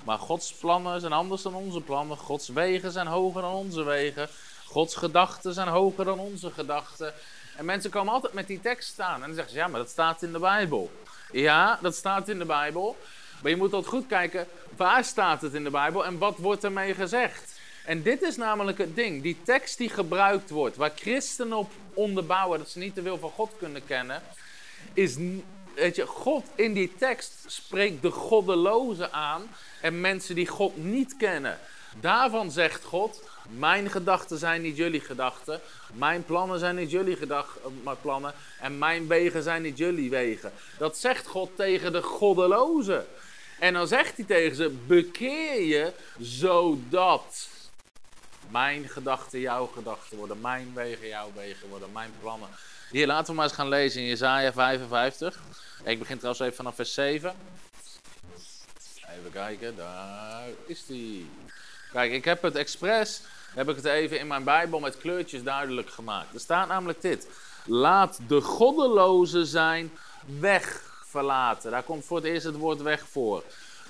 maar 0.04 0.18
Gods 0.18 0.52
plannen 0.52 1.00
zijn 1.00 1.12
anders 1.12 1.42
dan 1.42 1.54
onze 1.54 1.80
plannen. 1.80 2.16
Gods 2.16 2.48
wegen 2.48 2.92
zijn 2.92 3.06
hoger 3.06 3.42
dan 3.42 3.52
onze 3.52 3.82
wegen. 3.82 4.28
Gods 4.66 4.94
gedachten 4.94 5.54
zijn 5.54 5.68
hoger 5.68 6.04
dan 6.04 6.18
onze 6.18 6.50
gedachten. 6.50 7.14
En 7.60 7.66
mensen 7.66 7.90
komen 7.90 8.12
altijd 8.12 8.32
met 8.32 8.46
die 8.46 8.60
tekst 8.60 8.88
staan. 8.88 9.14
En 9.14 9.26
dan 9.26 9.34
zeggen 9.34 9.52
ze: 9.52 9.58
ja, 9.58 9.68
maar 9.68 9.80
dat 9.80 9.90
staat 9.90 10.22
in 10.22 10.32
de 10.32 10.38
Bijbel. 10.38 10.90
Ja, 11.32 11.78
dat 11.82 11.94
staat 11.94 12.28
in 12.28 12.38
de 12.38 12.44
Bijbel. 12.44 12.96
Maar 13.42 13.50
je 13.50 13.56
moet 13.56 13.72
altijd 13.72 13.92
goed 13.94 14.06
kijken, 14.06 14.46
waar 14.76 15.04
staat 15.04 15.42
het 15.42 15.54
in 15.54 15.64
de 15.64 15.70
Bijbel 15.70 16.04
en 16.04 16.18
wat 16.18 16.36
wordt 16.38 16.64
ermee 16.64 16.94
gezegd? 16.94 17.60
En 17.84 18.02
dit 18.02 18.22
is 18.22 18.36
namelijk 18.36 18.78
het 18.78 18.96
ding. 18.96 19.22
Die 19.22 19.36
tekst 19.42 19.78
die 19.78 19.88
gebruikt 19.88 20.50
wordt, 20.50 20.76
waar 20.76 20.92
christenen 20.94 21.56
op 21.56 21.72
onderbouwen 21.94 22.58
dat 22.58 22.68
ze 22.68 22.78
niet 22.78 22.94
de 22.94 23.02
wil 23.02 23.18
van 23.18 23.30
God 23.30 23.50
kunnen 23.58 23.84
kennen, 23.86 24.22
is, 24.92 25.16
weet 25.74 25.96
je, 25.96 26.06
God 26.06 26.44
in 26.54 26.72
die 26.72 26.92
tekst 26.98 27.32
spreekt 27.46 28.02
de 28.02 28.10
goddelozen 28.10 29.12
aan 29.12 29.42
en 29.80 30.00
mensen 30.00 30.34
die 30.34 30.46
God 30.46 30.76
niet 30.76 31.16
kennen. 31.16 31.58
Daarvan 32.00 32.50
zegt 32.50 32.84
God, 32.84 33.22
mijn 33.48 33.90
gedachten 33.90 34.38
zijn 34.38 34.62
niet 34.62 34.76
jullie 34.76 35.00
gedachten, 35.00 35.60
mijn 35.92 36.24
plannen 36.24 36.58
zijn 36.58 36.76
niet 36.76 36.90
jullie 36.90 37.26
eh, 37.26 37.42
plannen 38.00 38.34
en 38.60 38.78
mijn 38.78 39.08
wegen 39.08 39.42
zijn 39.42 39.62
niet 39.62 39.78
jullie 39.78 40.10
wegen. 40.10 40.52
Dat 40.78 40.98
zegt 40.98 41.26
God 41.26 41.50
tegen 41.56 41.92
de 41.92 42.02
goddelozen. 42.02 43.06
En 43.58 43.72
dan 43.72 43.86
zegt 43.86 44.16
hij 44.16 44.24
tegen 44.24 44.56
ze, 44.56 44.68
bekeer 44.86 45.62
je 45.62 45.92
zodat 46.18 47.48
mijn 48.50 48.88
gedachten 48.88 49.40
jouw 49.40 49.66
gedachten 49.66 50.16
worden, 50.16 50.40
mijn 50.40 50.70
wegen 50.74 51.08
jouw 51.08 51.32
wegen 51.34 51.68
worden, 51.68 51.92
mijn 51.92 52.12
plannen 52.20 52.48
hier, 52.90 53.06
laten 53.06 53.26
we 53.26 53.32
maar 53.34 53.44
eens 53.44 53.54
gaan 53.54 53.68
lezen 53.68 54.00
in 54.00 54.06
Jezaja 54.06 54.52
55. 54.52 55.40
Ik 55.84 55.98
begin 55.98 56.16
trouwens 56.16 56.42
even 56.42 56.56
vanaf 56.56 56.74
vers 56.74 56.94
7. 56.94 57.34
Even 59.18 59.32
kijken, 59.32 59.76
daar 59.76 60.48
is 60.66 60.86
die. 60.86 61.30
Kijk, 61.92 62.12
ik 62.12 62.24
heb 62.24 62.42
het 62.42 62.56
expres, 62.56 63.22
heb 63.54 63.68
ik 63.68 63.76
het 63.76 63.84
even 63.84 64.18
in 64.18 64.26
mijn 64.26 64.44
Bijbel 64.44 64.80
met 64.80 64.98
kleurtjes 64.98 65.42
duidelijk 65.42 65.90
gemaakt. 65.90 66.34
Er 66.34 66.40
staat 66.40 66.68
namelijk 66.68 67.00
dit. 67.00 67.28
Laat 67.66 68.18
de 68.28 68.40
goddeloze 68.40 69.44
zijn 69.44 69.92
weg 70.40 70.82
verlaten. 71.04 71.70
Daar 71.70 71.82
komt 71.82 72.04
voor 72.04 72.16
het 72.16 72.26
eerst 72.26 72.44
het 72.44 72.56
woord 72.56 72.82
weg 72.82 73.04
voor. 73.10 73.42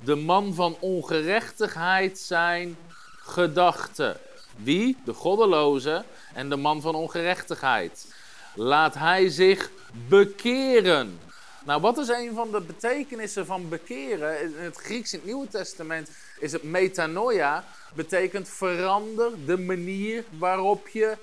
De 0.05 0.15
man 0.15 0.55
van 0.55 0.77
ongerechtigheid 0.81 2.19
zijn 2.19 2.77
gedachten. 3.19 4.17
Wie? 4.57 4.97
De 5.05 5.13
goddeloze 5.13 6.05
en 6.35 6.49
de 6.49 6.57
man 6.57 6.81
van 6.81 6.95
ongerechtigheid 6.95 8.15
laat 8.55 8.95
hij 8.95 9.29
zich 9.29 9.71
bekeren. 10.09 11.19
Nou, 11.65 11.81
wat 11.81 11.99
is 11.99 12.09
een 12.09 12.35
van 12.35 12.51
de 12.51 12.61
betekenissen 12.61 13.47
van 13.47 13.69
bekeren? 13.69 14.43
In 14.43 14.55
het 14.57 14.77
Grieks 14.77 15.13
in 15.13 15.19
het 15.19 15.29
Nieuwe 15.29 15.49
Testament 15.49 16.11
is 16.39 16.53
het 16.53 16.63
metanoia, 16.63 17.65
betekent 17.95 18.49
verander 18.49 19.33
de 19.47 19.59
manier 19.59 20.25
waarop 20.39 20.89
je 20.89 21.17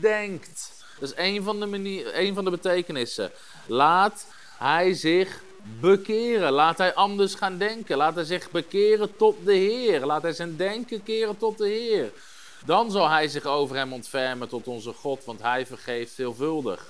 denkt. 0.00 0.72
Dat 1.00 1.08
is 1.08 1.14
een 1.16 1.42
van 1.42 1.60
de, 1.60 1.66
manier, 1.66 2.18
een 2.18 2.34
van 2.34 2.44
de 2.44 2.50
betekenissen. 2.50 3.30
Laat 3.66 4.26
hij 4.58 4.94
zich 4.94 5.42
bekeren. 5.80 6.52
Laat 6.52 6.78
hij 6.78 6.94
anders 6.94 7.34
gaan 7.34 7.58
denken. 7.58 7.96
Laat 7.96 8.14
hij 8.14 8.24
zich 8.24 8.50
bekeren 8.50 9.16
tot 9.16 9.36
de 9.44 9.54
Heer. 9.54 10.06
Laat 10.06 10.22
hij 10.22 10.32
zijn 10.32 10.56
denken 10.56 11.02
keren 11.02 11.36
tot 11.36 11.58
de 11.58 11.68
Heer. 11.68 12.12
Dan 12.64 12.90
zal 12.90 13.08
hij 13.08 13.28
zich 13.28 13.44
over 13.44 13.76
hem 13.76 13.92
ontfermen 13.92 14.48
tot 14.48 14.66
onze 14.66 14.92
God, 14.92 15.24
want 15.24 15.42
hij 15.42 15.66
vergeeft 15.66 16.14
veelvuldig. 16.14 16.86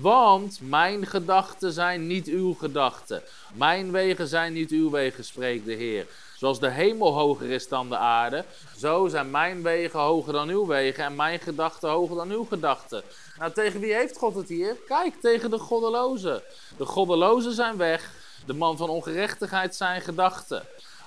Want 0.00 0.58
mijn 0.62 1.06
gedachten 1.06 1.72
zijn 1.72 2.06
niet 2.06 2.26
uw 2.26 2.54
gedachten. 2.54 3.22
Mijn 3.54 3.92
wegen 3.92 4.28
zijn 4.28 4.52
niet 4.52 4.70
uw 4.70 4.90
wegen, 4.90 5.24
spreekt 5.24 5.64
de 5.64 5.72
Heer. 5.72 6.06
Zoals 6.44 6.60
de 6.60 6.70
hemel 6.70 7.12
hoger 7.12 7.50
is 7.50 7.68
dan 7.68 7.88
de 7.88 7.96
aarde, 7.96 8.44
zo 8.76 9.08
zijn 9.08 9.30
mijn 9.30 9.62
wegen 9.62 10.00
hoger 10.00 10.32
dan 10.32 10.48
uw 10.48 10.66
wegen 10.66 11.04
en 11.04 11.16
mijn 11.16 11.40
gedachten 11.40 11.90
hoger 11.90 12.16
dan 12.16 12.30
uw 12.30 12.44
gedachten. 12.44 13.02
Nou, 13.38 13.52
tegen 13.52 13.80
wie 13.80 13.94
heeft 13.94 14.18
God 14.18 14.34
het 14.34 14.48
hier? 14.48 14.76
Kijk, 14.86 15.20
tegen 15.20 15.50
de 15.50 15.58
goddelozen. 15.58 16.42
De 16.76 16.84
goddelozen 16.84 17.52
zijn 17.52 17.76
weg, 17.76 18.10
de 18.46 18.52
man 18.52 18.76
van 18.76 18.88
ongerechtigheid 18.88 19.74
zijn 19.74 20.00
gedachten. 20.00 20.62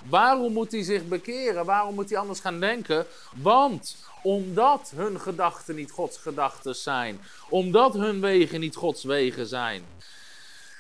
Waarom 0.10 0.54
moet 0.54 0.72
hij 0.72 0.84
zich 0.84 1.08
bekeren? 1.08 1.66
Waarom 1.66 1.96
moet 1.96 2.10
hij 2.10 2.20
anders 2.20 2.40
gaan 2.40 2.60
denken? 2.60 3.06
Want 3.36 3.96
omdat 4.24 4.92
hun 4.96 5.20
gedachten 5.20 5.76
niet 5.76 5.92
Gods 5.92 6.18
gedachten 6.18 6.76
zijn. 6.76 7.22
Omdat 7.50 7.94
hun 7.94 8.22
wegen 8.22 8.60
niet 8.60 8.76
Gods 8.76 9.04
wegen 9.04 9.48
zijn. 9.48 9.86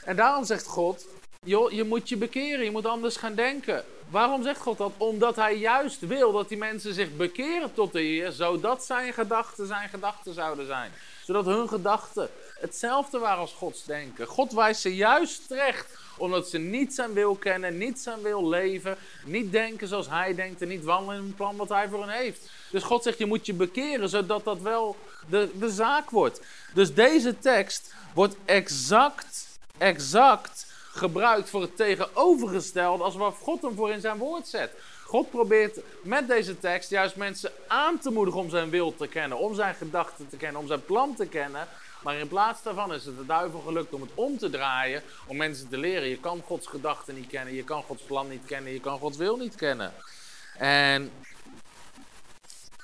En 0.03 0.15
daarom 0.15 0.45
zegt 0.45 0.65
God, 0.65 1.05
joh, 1.47 1.71
je 1.71 1.83
moet 1.83 2.09
je 2.09 2.17
bekeren, 2.17 2.65
je 2.65 2.71
moet 2.71 2.85
anders 2.85 3.15
gaan 3.15 3.35
denken. 3.35 3.83
Waarom 4.09 4.43
zegt 4.43 4.59
God 4.59 4.77
dat? 4.77 4.91
Omdat 4.97 5.35
hij 5.35 5.57
juist 5.57 5.99
wil 5.99 6.31
dat 6.31 6.49
die 6.49 6.57
mensen 6.57 6.93
zich 6.93 7.15
bekeren 7.15 7.73
tot 7.73 7.91
de 7.91 8.01
Heer, 8.01 8.31
zodat 8.31 8.85
zijn 8.85 9.13
gedachten 9.13 9.67
zijn 9.67 9.89
gedachten 9.89 10.33
zouden 10.33 10.65
zijn. 10.65 10.91
Zodat 11.25 11.45
hun 11.45 11.67
gedachten 11.67 12.29
hetzelfde 12.59 13.19
waren 13.19 13.39
als 13.39 13.53
Gods 13.53 13.83
denken. 13.83 14.27
God 14.27 14.51
wijst 14.51 14.81
ze 14.81 14.95
juist 14.95 15.47
terecht, 15.47 15.97
omdat 16.17 16.49
ze 16.49 16.57
niet 16.57 16.93
zijn 16.93 17.13
wil 17.13 17.35
kennen, 17.35 17.77
niet 17.77 17.99
zijn 17.99 18.21
wil 18.21 18.47
leven, 18.47 18.97
niet 19.25 19.51
denken 19.51 19.87
zoals 19.87 20.09
hij 20.09 20.35
denkt 20.35 20.61
en 20.61 20.67
niet 20.67 20.83
wandelen 20.83 21.19
in 21.19 21.27
het 21.27 21.35
plan 21.35 21.55
wat 21.55 21.69
hij 21.69 21.89
voor 21.89 21.99
hen 21.99 22.17
heeft. 22.17 22.49
Dus 22.71 22.83
God 22.83 23.03
zegt, 23.03 23.17
je 23.17 23.25
moet 23.25 23.45
je 23.45 23.53
bekeren, 23.53 24.09
zodat 24.09 24.43
dat 24.43 24.61
wel 24.61 24.95
de, 25.29 25.49
de 25.59 25.69
zaak 25.69 26.09
wordt. 26.09 26.41
Dus 26.73 26.93
deze 26.93 27.39
tekst 27.39 27.93
wordt 28.13 28.35
exact, 28.45 29.47
exact 29.77 30.66
gebruikt 30.97 31.49
voor 31.49 31.61
het 31.61 31.75
tegenovergestelde 31.75 33.03
als 33.03 33.15
wat 33.15 33.35
God 33.41 33.61
hem 33.61 33.75
voor 33.75 33.91
in 33.91 34.01
zijn 34.01 34.17
woord 34.17 34.47
zet. 34.47 34.71
God 35.03 35.29
probeert 35.31 35.79
met 36.01 36.27
deze 36.27 36.59
tekst 36.59 36.89
juist 36.89 37.15
mensen 37.15 37.51
aan 37.67 37.99
te 37.99 38.11
moedigen 38.11 38.39
om 38.39 38.49
zijn 38.49 38.69
wil 38.69 38.95
te 38.95 39.07
kennen, 39.07 39.37
om 39.37 39.55
zijn 39.55 39.75
gedachten 39.75 40.29
te 40.29 40.37
kennen, 40.37 40.61
om 40.61 40.67
zijn 40.67 40.85
plan 40.85 41.15
te 41.15 41.25
kennen. 41.25 41.67
Maar 42.03 42.15
in 42.15 42.27
plaats 42.27 42.63
daarvan 42.63 42.93
is 42.93 43.05
het 43.05 43.17
de 43.17 43.25
duivel 43.25 43.59
gelukt 43.59 43.93
om 43.93 44.01
het 44.01 44.09
om 44.13 44.37
te 44.37 44.49
draaien, 44.49 45.03
om 45.27 45.37
mensen 45.37 45.69
te 45.69 45.77
leren. 45.77 46.07
Je 46.07 46.19
kan 46.19 46.41
Gods 46.45 46.67
gedachten 46.67 47.15
niet 47.15 47.27
kennen, 47.27 47.53
je 47.53 47.63
kan 47.63 47.83
Gods 47.83 48.03
plan 48.03 48.29
niet 48.29 48.45
kennen, 48.45 48.73
je 48.73 48.79
kan 48.79 48.99
Gods 48.99 49.17
wil 49.17 49.37
niet 49.37 49.55
kennen. 49.55 49.93
En 50.57 51.11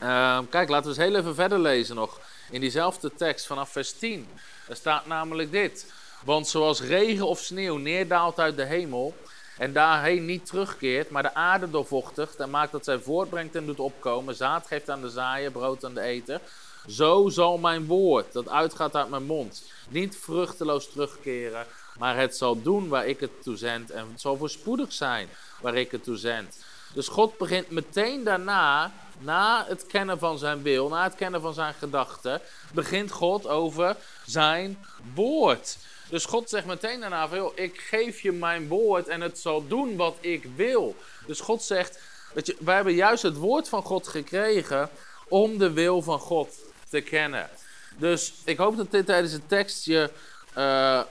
uh, 0.01 0.39
kijk, 0.50 0.70
laten 0.70 0.91
we 0.91 0.98
eens 0.98 1.08
heel 1.08 1.20
even 1.20 1.36
verder 1.36 1.60
lezen 1.60 1.96
nog. 1.96 2.20
In 2.51 2.62
diezelfde 2.62 3.12
tekst 3.15 3.46
vanaf 3.46 3.70
vers 3.70 3.91
10. 3.91 4.27
Er 4.67 4.75
staat 4.75 5.05
namelijk 5.05 5.51
dit. 5.51 5.93
Want 6.24 6.48
zoals 6.48 6.82
regen 6.82 7.27
of 7.27 7.39
sneeuw 7.39 7.77
neerdaalt 7.77 8.39
uit 8.39 8.58
de 8.58 8.65
hemel 8.65 9.15
en 9.58 9.74
daarheen 9.74 10.25
niet 10.25 10.46
terugkeert, 10.46 11.10
maar 11.10 11.24
de 11.24 11.34
aarde 11.34 11.70
doorvochtigt 11.70 12.36
en 12.36 12.50
maakt 12.50 12.72
dat 12.72 12.84
zij 12.84 13.00
voortbrengt 13.00 13.56
en 13.56 13.65
doet 13.65 13.80
opkomen, 13.80 14.36
zaad 14.36 14.68
geeft 14.68 14.89
aan 14.89 15.01
de 15.01 15.10
zaaier, 15.10 15.51
brood 15.51 15.86
aan 15.86 15.94
de 15.94 16.01
eter, 16.01 16.42
zo 16.88 17.30
zal 17.30 17.58
mijn 17.58 17.86
woord, 17.86 18.34
dat 18.34 18.50
uitgaat 18.50 18.96
uit 18.96 19.10
mijn 19.10 19.24
mond, 19.24 19.63
niet 19.89 20.18
vruchteloos 20.18 20.89
terugkeren, 20.89 21.65
maar 21.98 22.18
het 22.18 22.38
zal 22.38 22.62
doen 22.62 22.88
waar 22.88 23.08
ik 23.08 23.20
het 23.20 23.44
toe 23.44 23.58
zend 23.58 23.92
en 23.92 24.08
het 24.12 24.22
zal 24.22 24.38
voorspoedig 24.38 24.94
zijn 24.94 25.30
waar 25.62 25.75
ik 25.75 25.92
het 25.92 26.03
toe 26.03 26.18
zend. 26.18 26.63
Dus 26.94 27.08
God 27.08 27.38
begint 27.38 27.70
meteen 27.70 28.24
daarna, 28.24 28.92
na 29.20 29.65
het 29.68 29.86
kennen 29.86 30.20
van 30.20 30.38
zijn 30.38 30.62
wil, 30.62 30.89
na 30.89 31.03
het 31.03 31.15
kennen 31.15 31.42
van 31.42 31.53
zijn 31.53 31.74
gedachten, 31.74 32.42
begint 32.74 33.12
God 33.12 33.48
over 33.48 33.96
zijn 34.25 34.86
woord. 35.13 35.77
Dus 36.13 36.25
God 36.25 36.50
zegt 36.50 36.65
meteen 36.65 37.00
daarna 37.00 37.27
van, 37.27 37.38
joh, 37.38 37.51
ik 37.55 37.79
geef 37.79 38.22
je 38.22 38.32
mijn 38.32 38.67
woord 38.67 39.08
en 39.08 39.22
het 39.22 39.39
zal 39.39 39.67
doen 39.67 39.96
wat 39.96 40.15
ik 40.20 40.46
wil. 40.55 40.96
Dus 41.25 41.39
God 41.39 41.63
zegt, 41.63 42.00
weet 42.34 42.46
je, 42.46 42.55
wij 42.60 42.75
hebben 42.75 42.93
juist 42.93 43.24
het 43.24 43.36
woord 43.36 43.70
van 43.70 43.84
God 43.84 44.08
gekregen 44.08 44.89
om 45.27 45.58
de 45.58 45.72
wil 45.72 46.01
van 46.01 46.20
God 46.20 46.55
te 46.89 47.01
kennen. 47.01 47.50
Dus 47.98 48.34
ik 48.46 48.58
hoop 48.58 48.77
dat 48.77 48.91
dit 48.91 49.05
tijdens 49.05 49.34
het 49.34 49.50
tekst 49.50 49.86
je 49.86 50.10
uh, 50.58 51.01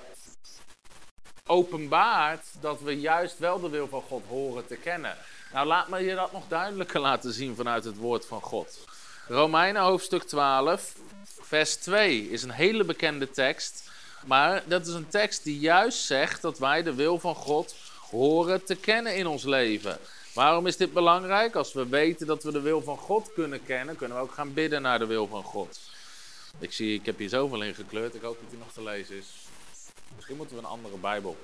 openbaart 1.46 2.46
dat 2.60 2.80
we 2.80 3.00
juist 3.00 3.38
wel 3.38 3.60
de 3.60 3.68
wil 3.68 3.88
van 3.88 4.02
God 4.02 4.24
horen 4.28 4.66
te 4.66 4.76
kennen. 4.76 5.16
Nou, 5.52 5.66
laat 5.66 5.88
me 5.88 5.98
je 5.98 6.14
dat 6.14 6.32
nog 6.32 6.44
duidelijker 6.48 7.00
laten 7.00 7.32
zien 7.32 7.56
vanuit 7.56 7.84
het 7.84 7.96
woord 7.96 8.26
van 8.26 8.40
God. 8.40 8.78
Romeinen 9.28 9.82
hoofdstuk 9.82 10.22
12, 10.22 10.94
vers 11.40 11.76
2 11.76 12.30
is 12.30 12.42
een 12.42 12.50
hele 12.50 12.84
bekende 12.84 13.30
tekst. 13.30 13.90
Maar 14.26 14.62
dat 14.66 14.86
is 14.86 14.94
een 14.94 15.08
tekst 15.08 15.44
die 15.44 15.58
juist 15.58 16.04
zegt 16.04 16.42
dat 16.42 16.58
wij 16.58 16.82
de 16.82 16.94
wil 16.94 17.18
van 17.18 17.34
God 17.34 17.74
horen 18.10 18.64
te 18.64 18.74
kennen 18.74 19.16
in 19.16 19.26
ons 19.26 19.44
leven. 19.44 19.98
Waarom 20.34 20.66
is 20.66 20.76
dit 20.76 20.92
belangrijk? 20.92 21.54
Als 21.54 21.72
we 21.72 21.88
weten 21.88 22.26
dat 22.26 22.42
we 22.42 22.52
de 22.52 22.60
wil 22.60 22.82
van 22.82 22.96
God 22.96 23.32
kunnen 23.32 23.64
kennen, 23.64 23.96
kunnen 23.96 24.16
we 24.16 24.22
ook 24.22 24.32
gaan 24.32 24.52
bidden 24.52 24.82
naar 24.82 24.98
de 24.98 25.06
wil 25.06 25.26
van 25.26 25.42
God. 25.42 25.80
Ik 26.58 26.72
zie, 26.72 26.94
ik 26.94 27.06
heb 27.06 27.18
hier 27.18 27.28
zoveel 27.28 27.62
in 27.62 27.74
gekleurd. 27.74 28.14
Ik 28.14 28.22
hoop 28.22 28.38
dat 28.40 28.50
die 28.50 28.58
nog 28.58 28.72
te 28.72 28.82
lezen 28.82 29.16
is. 29.16 29.26
Misschien 30.14 30.36
moeten 30.36 30.56
we 30.56 30.62
een 30.62 30.68
andere 30.68 30.96
Bijbel 30.96 31.36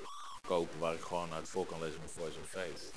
kopen 0.46 0.78
waar 0.78 0.94
ik 0.94 1.00
gewoon 1.00 1.32
uit 1.32 1.48
voor 1.48 1.66
kan 1.66 1.80
lezen 1.80 2.00
met 2.00 2.10
Voice 2.16 2.38
of 2.42 2.48
Faith. 2.48 2.92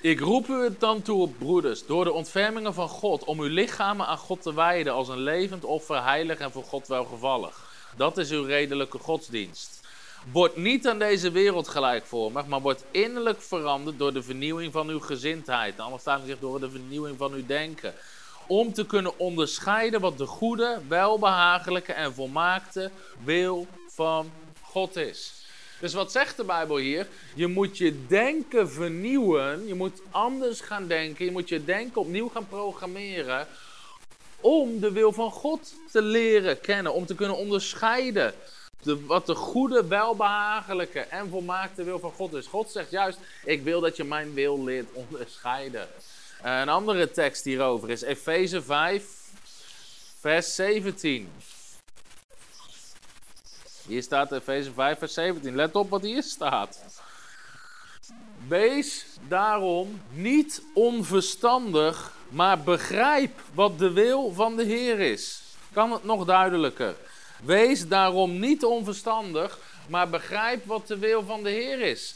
Ik 0.00 0.20
roep 0.20 0.48
u 0.48 0.62
het 0.62 0.80
dan 0.80 1.02
toe, 1.02 1.28
broeders, 1.28 1.86
door 1.86 2.04
de 2.04 2.12
ontfermingen 2.12 2.74
van 2.74 2.88
God, 2.88 3.24
om 3.24 3.40
uw 3.40 3.48
lichamen 3.48 4.06
aan 4.06 4.18
God 4.18 4.42
te 4.42 4.54
wijden 4.54 4.92
als 4.92 5.08
een 5.08 5.20
levend 5.20 5.64
offer, 5.64 6.04
heilig 6.04 6.38
en 6.38 6.52
voor 6.52 6.64
God 6.64 6.86
welgevallig. 6.86 7.64
Dat 7.96 8.18
is 8.18 8.30
uw 8.30 8.44
redelijke 8.44 8.98
godsdienst. 8.98 9.80
Word 10.32 10.56
niet 10.56 10.88
aan 10.88 10.98
deze 10.98 11.30
wereld 11.30 11.68
gelijkvormig, 11.68 12.46
maar 12.46 12.60
word 12.60 12.84
innerlijk 12.90 13.42
veranderd 13.42 13.98
door 13.98 14.12
de 14.12 14.22
vernieuwing 14.22 14.72
van 14.72 14.88
uw 14.88 15.00
gezindheid. 15.00 15.80
Anders 15.80 16.02
staat 16.02 16.20
er 16.20 16.26
zich 16.26 16.38
door 16.38 16.60
de 16.60 16.70
vernieuwing 16.70 17.18
van 17.18 17.32
uw 17.32 17.46
denken. 17.46 17.94
Om 18.46 18.72
te 18.72 18.86
kunnen 18.86 19.18
onderscheiden 19.18 20.00
wat 20.00 20.18
de 20.18 20.26
goede, 20.26 20.80
welbehagelijke 20.88 21.92
en 21.92 22.14
volmaakte 22.14 22.90
wil 23.24 23.66
van 23.88 24.30
God 24.62 24.96
is. 24.96 25.45
Dus 25.80 25.94
wat 25.94 26.12
zegt 26.12 26.36
de 26.36 26.44
Bijbel 26.44 26.76
hier? 26.76 27.06
Je 27.34 27.46
moet 27.46 27.78
je 27.78 28.06
denken 28.06 28.70
vernieuwen. 28.70 29.66
Je 29.66 29.74
moet 29.74 30.00
anders 30.10 30.60
gaan 30.60 30.86
denken. 30.86 31.24
Je 31.24 31.30
moet 31.30 31.48
je 31.48 31.64
denken 31.64 32.00
opnieuw 32.00 32.28
gaan 32.28 32.48
programmeren. 32.48 33.46
Om 34.40 34.80
de 34.80 34.92
wil 34.92 35.12
van 35.12 35.30
God 35.30 35.74
te 35.90 36.02
leren 36.02 36.60
kennen. 36.60 36.92
Om 36.92 37.06
te 37.06 37.14
kunnen 37.14 37.36
onderscheiden. 37.36 38.34
De, 38.82 39.06
wat 39.06 39.26
de 39.26 39.34
goede, 39.34 39.86
welbehagelijke 39.86 41.00
en 41.00 41.28
volmaakte 41.28 41.84
wil 41.84 41.98
van 41.98 42.12
God 42.12 42.34
is. 42.34 42.46
God 42.46 42.70
zegt 42.70 42.90
juist: 42.90 43.18
Ik 43.44 43.62
wil 43.62 43.80
dat 43.80 43.96
je 43.96 44.04
mijn 44.04 44.34
wil 44.34 44.64
leert 44.64 44.92
onderscheiden. 44.92 45.88
Een 46.42 46.68
andere 46.68 47.10
tekst 47.10 47.44
hierover 47.44 47.90
is 47.90 48.02
Efeze 48.02 48.62
5, 48.62 49.04
vers 50.20 50.54
17. 50.54 51.28
Hier 53.86 54.02
staat 54.02 54.32
Efeze 54.32 54.72
5 54.72 54.98
vers 54.98 55.14
17. 55.14 55.54
Let 55.54 55.74
op 55.74 55.90
wat 55.90 56.02
hier 56.02 56.22
staat. 56.22 56.80
Wees 58.48 59.06
daarom 59.28 60.00
niet 60.10 60.62
onverstandig, 60.74 62.12
maar 62.28 62.60
begrijp 62.60 63.40
wat 63.54 63.78
de 63.78 63.92
wil 63.92 64.32
van 64.32 64.56
de 64.56 64.64
Heer 64.64 65.00
is. 65.00 65.42
Kan 65.72 65.92
het 65.92 66.04
nog 66.04 66.24
duidelijker? 66.24 66.94
Wees 67.44 67.88
daarom 67.88 68.38
niet 68.38 68.64
onverstandig, 68.64 69.58
maar 69.88 70.08
begrijp 70.08 70.64
wat 70.64 70.86
de 70.86 70.98
wil 70.98 71.24
van 71.24 71.42
de 71.42 71.50
Heer 71.50 71.80
is. 71.80 72.14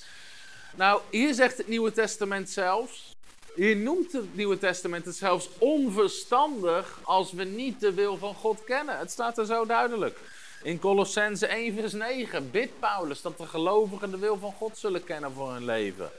Nou, 0.77 1.01
hier 1.11 1.35
zegt 1.35 1.57
het 1.57 1.69
Nieuwe 1.69 1.93
Testament 1.93 2.51
zelfs. 2.51 3.17
Hier 3.55 3.77
noemt 3.77 4.13
het 4.13 4.37
Nieuwe 4.37 4.59
Testament 4.59 5.05
het 5.05 5.17
zelfs 5.17 5.49
onverstandig 5.59 6.99
als 7.03 7.33
we 7.33 7.45
niet 7.45 7.81
de 7.81 7.93
wil 7.93 8.17
van 8.17 8.35
God 8.35 8.65
kennen. 8.65 8.99
Het 8.99 9.11
staat 9.11 9.39
er 9.39 9.47
zo 9.47 9.67
duidelijk. 9.67 10.19
In 10.63 10.79
Colossense 10.79 11.47
1 11.47 11.75
vers 11.75 11.93
9 11.93 12.51
bidt 12.51 12.81
Paulus 12.81 13.23
dat 13.23 13.39
de 13.39 13.47
gelovigen 13.47 14.11
de 14.11 14.19
wil 14.19 14.39
van 14.39 14.53
God 14.53 14.79
zullen 14.79 15.05
kennen 15.05 15.33
voor 15.33 15.53
hun 15.53 15.65
leven. 15.65 16.11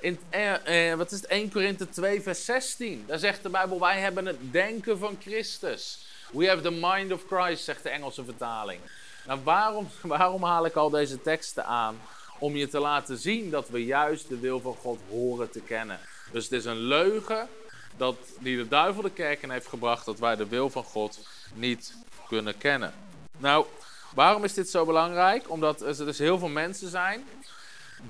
In 0.00 0.18
eh, 0.30 0.90
eh, 0.90 0.98
wat 0.98 1.10
is 1.12 1.20
het, 1.20 1.26
1 1.26 1.50
Korinthe 1.50 1.88
2 1.88 2.22
vers 2.22 2.44
16, 2.44 3.04
daar 3.06 3.18
zegt 3.18 3.42
de 3.42 3.48
Bijbel, 3.48 3.80
wij 3.80 4.00
hebben 4.00 4.26
het 4.26 4.52
denken 4.52 4.98
van 4.98 5.16
Christus. 5.20 6.06
We 6.32 6.48
have 6.48 6.62
the 6.62 6.70
mind 6.70 7.12
of 7.12 7.24
Christ, 7.30 7.64
zegt 7.64 7.82
de 7.82 7.88
Engelse 7.88 8.24
vertaling. 8.24 8.80
Nou, 9.26 9.40
waarom, 9.42 9.88
waarom 10.02 10.42
haal 10.42 10.66
ik 10.66 10.74
al 10.74 10.90
deze 10.90 11.22
teksten 11.22 11.64
aan? 11.64 12.00
Om 12.38 12.56
je 12.56 12.68
te 12.68 12.78
laten 12.78 13.18
zien 13.18 13.50
dat 13.50 13.68
we 13.68 13.84
juist 13.84 14.28
de 14.28 14.38
wil 14.38 14.60
van 14.60 14.74
God 14.74 15.00
horen 15.08 15.50
te 15.50 15.60
kennen. 15.60 15.98
Dus 16.32 16.44
het 16.44 16.52
is 16.52 16.64
een 16.64 16.80
leugen 16.80 17.48
dat, 17.96 18.16
die 18.38 18.56
de 18.56 18.68
duivel 18.68 19.02
de 19.02 19.10
kerk 19.10 19.42
in 19.42 19.50
heeft 19.50 19.66
gebracht 19.66 20.04
dat 20.04 20.18
wij 20.18 20.36
de 20.36 20.48
wil 20.48 20.70
van 20.70 20.84
God 20.84 21.18
niet 21.54 21.94
kunnen 22.28 22.58
kennen. 22.58 22.94
Nou, 23.40 23.66
waarom 24.14 24.44
is 24.44 24.54
dit 24.54 24.70
zo 24.70 24.84
belangrijk? 24.84 25.50
Omdat 25.50 25.80
er 25.80 26.04
dus 26.04 26.18
heel 26.18 26.38
veel 26.38 26.48
mensen 26.48 26.88
zijn 26.88 27.24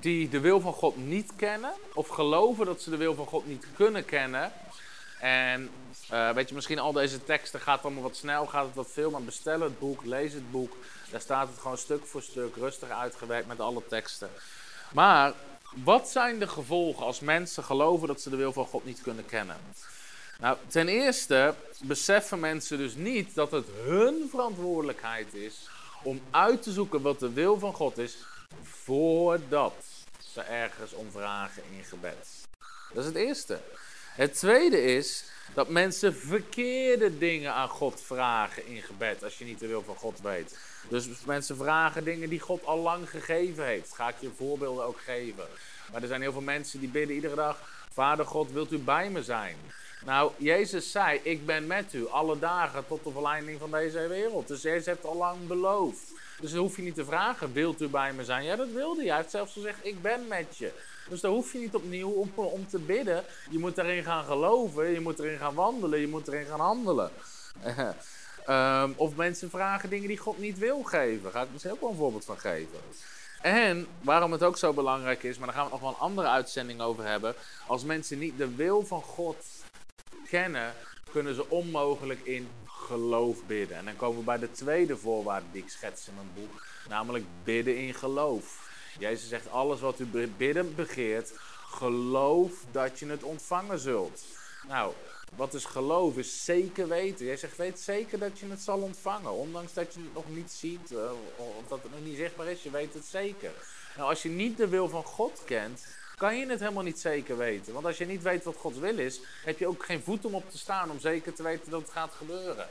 die 0.01 0.29
de 0.29 0.41
wil 0.41 0.61
van 0.61 0.73
God 0.73 0.97
niet 0.97 1.33
kennen, 1.37 1.73
of 1.95 2.09
geloven 2.09 2.67
dat 2.67 2.83
ze 2.83 2.91
de 2.91 2.97
wil 2.97 3.15
van 3.15 3.27
God 3.27 3.47
niet 3.47 3.67
kunnen 3.77 4.05
kennen. 4.05 4.53
En 5.21 5.71
uh, 6.13 6.31
weet 6.31 6.49
je, 6.49 6.55
misschien 6.55 6.79
al 6.79 6.93
deze 6.93 7.25
teksten 7.25 7.61
gaat 7.61 7.85
allemaal 7.85 8.03
wat 8.03 8.17
snel, 8.17 8.47
gaat 8.47 8.67
het 8.67 8.75
wat 8.75 8.91
veel, 8.93 9.11
maar 9.11 9.23
bestel 9.23 9.61
het 9.61 9.79
boek, 9.79 10.05
lees 10.05 10.33
het 10.33 10.51
boek. 10.51 10.77
Daar 11.11 11.21
staat 11.21 11.49
het 11.49 11.59
gewoon 11.59 11.79
stuk 11.79 12.07
voor 12.07 12.23
stuk, 12.23 12.57
rustig 12.57 12.91
uitgewerkt 12.91 13.49
met 13.49 13.61
alle 13.61 13.83
teksten. 13.89 14.31
Maar 14.93 15.33
wat 15.85 16.09
zijn 16.09 16.39
de 16.39 16.49
gevolgen 16.49 17.07
als 17.07 17.21
mensen 17.21 17.65
geloven 17.65 18.09
dat 18.09 18.21
ze 18.21 18.31
de 18.31 18.37
wil 18.37 18.53
van 18.53 18.67
God 18.67 18.85
niet 18.85 19.03
kunnen 19.03 19.27
kennen? 19.27 19.57
Nou, 20.41 20.57
ten 20.67 20.89
eerste 20.89 21.55
beseffen 21.83 22.41
mensen 22.41 22.79
dus 22.79 22.95
niet 22.95 23.35
dat 23.35 23.51
het 23.51 23.67
hun 23.85 24.27
verantwoordelijkheid 24.31 25.35
is 25.35 25.69
om 26.03 26.21
uit 26.31 26.63
te 26.63 26.73
zoeken 26.73 27.03
wat 27.03 27.21
de 27.21 27.33
wil 27.33 27.59
van 27.59 27.73
God 27.73 27.99
is, 27.99 28.17
voordat 28.63 29.75
ze 30.33 30.41
ergens 30.41 30.93
om 30.93 31.11
vragen 31.11 31.63
in 31.77 31.85
gebed. 31.85 32.29
Dat 32.93 33.03
is 33.03 33.05
het 33.05 33.15
eerste. 33.15 33.61
Het 34.15 34.35
tweede 34.35 34.83
is 34.83 35.25
dat 35.55 35.69
mensen 35.69 36.17
verkeerde 36.17 37.19
dingen 37.19 37.53
aan 37.53 37.69
God 37.69 38.01
vragen 38.03 38.67
in 38.67 38.83
gebed, 38.83 39.25
als 39.25 39.39
je 39.39 39.45
niet 39.45 39.59
de 39.59 39.67
wil 39.67 39.83
van 39.83 39.97
God 39.97 40.21
weet. 40.21 40.59
Dus 40.89 41.09
mensen 41.25 41.57
vragen 41.57 42.05
dingen 42.05 42.29
die 42.29 42.41
God 42.41 42.65
al 42.65 42.79
lang 42.79 43.11
gegeven 43.11 43.65
heeft. 43.65 43.95
Ga 43.95 44.09
ik 44.09 44.17
je 44.21 44.31
voorbeelden 44.37 44.85
ook 44.85 45.01
geven. 45.01 45.45
Maar 45.93 46.03
er 46.03 46.09
zijn 46.09 46.21
heel 46.21 46.33
veel 46.33 46.41
mensen 46.41 46.81
die 46.81 46.89
bidden 46.89 47.15
iedere 47.15 47.35
dag: 47.35 47.59
Vader 47.93 48.27
God, 48.27 48.53
wilt 48.53 48.73
u 48.73 48.79
bij 48.79 49.11
me 49.11 49.23
zijn? 49.23 49.57
Nou, 50.05 50.33
Jezus 50.37 50.91
zei: 50.91 51.21
Ik 51.23 51.47
ben 51.47 51.67
met 51.67 51.93
u 51.93 52.09
alle 52.09 52.39
dagen 52.39 52.87
tot 52.87 53.05
de 53.05 53.11
verleiding 53.11 53.59
van 53.61 53.71
deze 53.71 54.07
wereld. 54.07 54.49
Dus 54.49 54.63
Jezus 54.63 54.87
heeft 54.87 55.05
al 55.05 55.17
lang 55.17 55.47
beloofd. 55.47 56.13
Dus 56.41 56.51
dan 56.51 56.61
hoef 56.61 56.77
je 56.77 56.83
niet 56.83 56.95
te 56.95 57.05
vragen: 57.05 57.53
Wilt 57.53 57.81
u 57.81 57.89
bij 57.89 58.13
me 58.13 58.25
zijn? 58.25 58.45
Ja, 58.45 58.57
dat 58.57 58.69
wilde 58.69 59.07
hij. 59.07 59.17
Heeft 59.17 59.31
zelfs 59.31 59.53
gezegd: 59.53 59.79
Ik 59.83 60.03
ben 60.03 60.27
met 60.29 60.57
je. 60.57 60.73
Dus 61.09 61.21
daar 61.21 61.31
hoef 61.31 61.53
je 61.53 61.59
niet 61.59 61.75
opnieuw 61.75 62.11
om, 62.11 62.33
om 62.35 62.69
te 62.69 62.79
bidden. 62.79 63.25
Je 63.51 63.59
moet 63.59 63.79
erin 63.79 64.05
gaan 64.05 64.25
geloven, 64.25 64.91
je 64.91 65.01
moet 65.01 65.19
erin 65.19 65.39
gaan 65.39 65.55
wandelen, 65.55 66.01
je 66.01 66.09
moet 66.09 66.29
erin 66.29 66.47
gaan 66.47 66.61
handelen. 66.61 67.11
um, 68.49 68.95
of 69.05 69.17
mensen 69.17 69.51
vragen 69.51 69.91
dingen 69.91 70.09
die 70.09 70.19
God 70.19 70.39
niet 70.39 70.59
wil 70.59 70.83
geven. 70.83 71.23
Daar 71.23 71.33
ga 71.33 71.43
ik 71.43 71.49
misschien 71.53 71.73
ook 71.73 71.81
wel 71.81 71.91
een 71.91 71.97
voorbeeld 71.97 72.25
van 72.25 72.39
geven. 72.39 72.79
En 73.43 73.87
waarom 74.01 74.33
het 74.33 74.43
ook 74.43 74.57
zo 74.57 74.73
belangrijk 74.73 75.23
is, 75.23 75.39
maar 75.39 75.47
daar 75.47 75.57
gaan 75.57 75.65
we 75.65 75.71
nog 75.71 75.81
wel 75.81 75.89
een 75.91 75.97
andere 75.97 76.29
uitzending 76.29 76.81
over 76.81 77.05
hebben. 77.05 77.35
Als 77.67 77.85
mensen 77.85 78.19
niet 78.19 78.39
de 78.39 78.55
wil 78.55 78.87
van 78.87 79.03
God 79.03 79.37
kennen, 80.31 80.75
kunnen 81.11 81.35
ze 81.35 81.51
onmogelijk 81.51 82.21
in 82.21 82.49
geloof 82.67 83.47
bidden. 83.47 83.77
En 83.77 83.85
dan 83.85 83.97
komen 83.97 84.19
we 84.19 84.25
bij 84.25 84.39
de 84.39 84.51
tweede 84.51 84.97
voorwaarde 84.97 85.47
die 85.53 85.63
ik 85.63 85.69
schets 85.69 86.09
in 86.09 86.15
mijn 86.15 86.31
boek, 86.35 86.67
namelijk 86.89 87.25
bidden 87.45 87.77
in 87.77 87.95
geloof. 87.95 88.69
Jezus 88.99 89.29
zegt, 89.29 89.51
alles 89.51 89.81
wat 89.81 90.01
u 90.01 90.07
bidden 90.37 90.75
begeert, 90.75 91.33
geloof 91.67 92.53
dat 92.71 92.99
je 92.99 93.07
het 93.07 93.23
ontvangen 93.23 93.79
zult. 93.79 94.25
Nou, 94.69 94.93
wat 95.37 95.55
is 95.55 95.65
geloof? 95.65 96.17
Is 96.17 96.45
zeker 96.45 96.89
weten. 96.89 97.27
Jij 97.27 97.37
zegt, 97.37 97.57
weet 97.57 97.81
zeker 97.81 98.19
dat 98.19 98.39
je 98.39 98.47
het 98.49 98.61
zal 98.61 98.79
ontvangen. 98.79 99.33
Ondanks 99.33 99.73
dat 99.73 99.95
je 99.95 100.01
het 100.01 100.15
nog 100.15 100.29
niet 100.29 100.51
ziet, 100.51 100.91
uh, 100.91 101.11
of 101.37 101.69
dat 101.69 101.83
het 101.83 101.91
nog 101.91 102.05
niet 102.05 102.17
zichtbaar 102.17 102.47
is, 102.47 102.63
je 102.63 102.71
weet 102.71 102.95
het 102.95 103.05
zeker. 103.05 103.51
Nou, 103.97 104.09
als 104.09 104.23
je 104.23 104.29
niet 104.29 104.57
de 104.57 104.69
wil 104.69 104.89
van 104.89 105.05
God 105.05 105.43
kent, 105.45 105.87
kan 106.21 106.37
je 106.37 106.47
het 106.47 106.61
helemaal 106.61 106.83
niet 106.83 107.01
zeker 107.01 107.37
weten. 107.37 107.73
Want 107.73 107.87
als 107.87 107.99
je 107.99 108.07
niet 108.07 108.23
weet 108.23 108.45
wat 108.45 108.57
Gods 108.57 108.79
wil 108.79 108.99
is, 108.99 109.21
heb 109.45 109.59
je 109.59 109.67
ook 109.67 109.85
geen 109.85 110.03
voet 110.03 110.25
om 110.25 110.35
op 110.35 110.51
te 110.51 110.59
staan 110.59 110.91
om 110.91 111.01
zeker 111.01 111.35
te 111.35 111.43
weten 111.43 111.71
dat 111.71 111.81
het 111.81 111.91
gaat 111.91 112.13
gebeuren. 112.17 112.67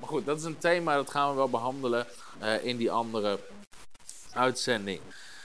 Maar 0.00 0.08
goed, 0.08 0.26
dat 0.26 0.38
is 0.38 0.44
een 0.44 0.58
thema 0.58 0.94
dat 0.94 1.10
gaan 1.10 1.30
we 1.30 1.36
wel 1.36 1.50
behandelen 1.50 2.06
uh, 2.42 2.64
in 2.64 2.76
die 2.76 2.90
andere 2.90 3.38
uitzending. 4.32 5.00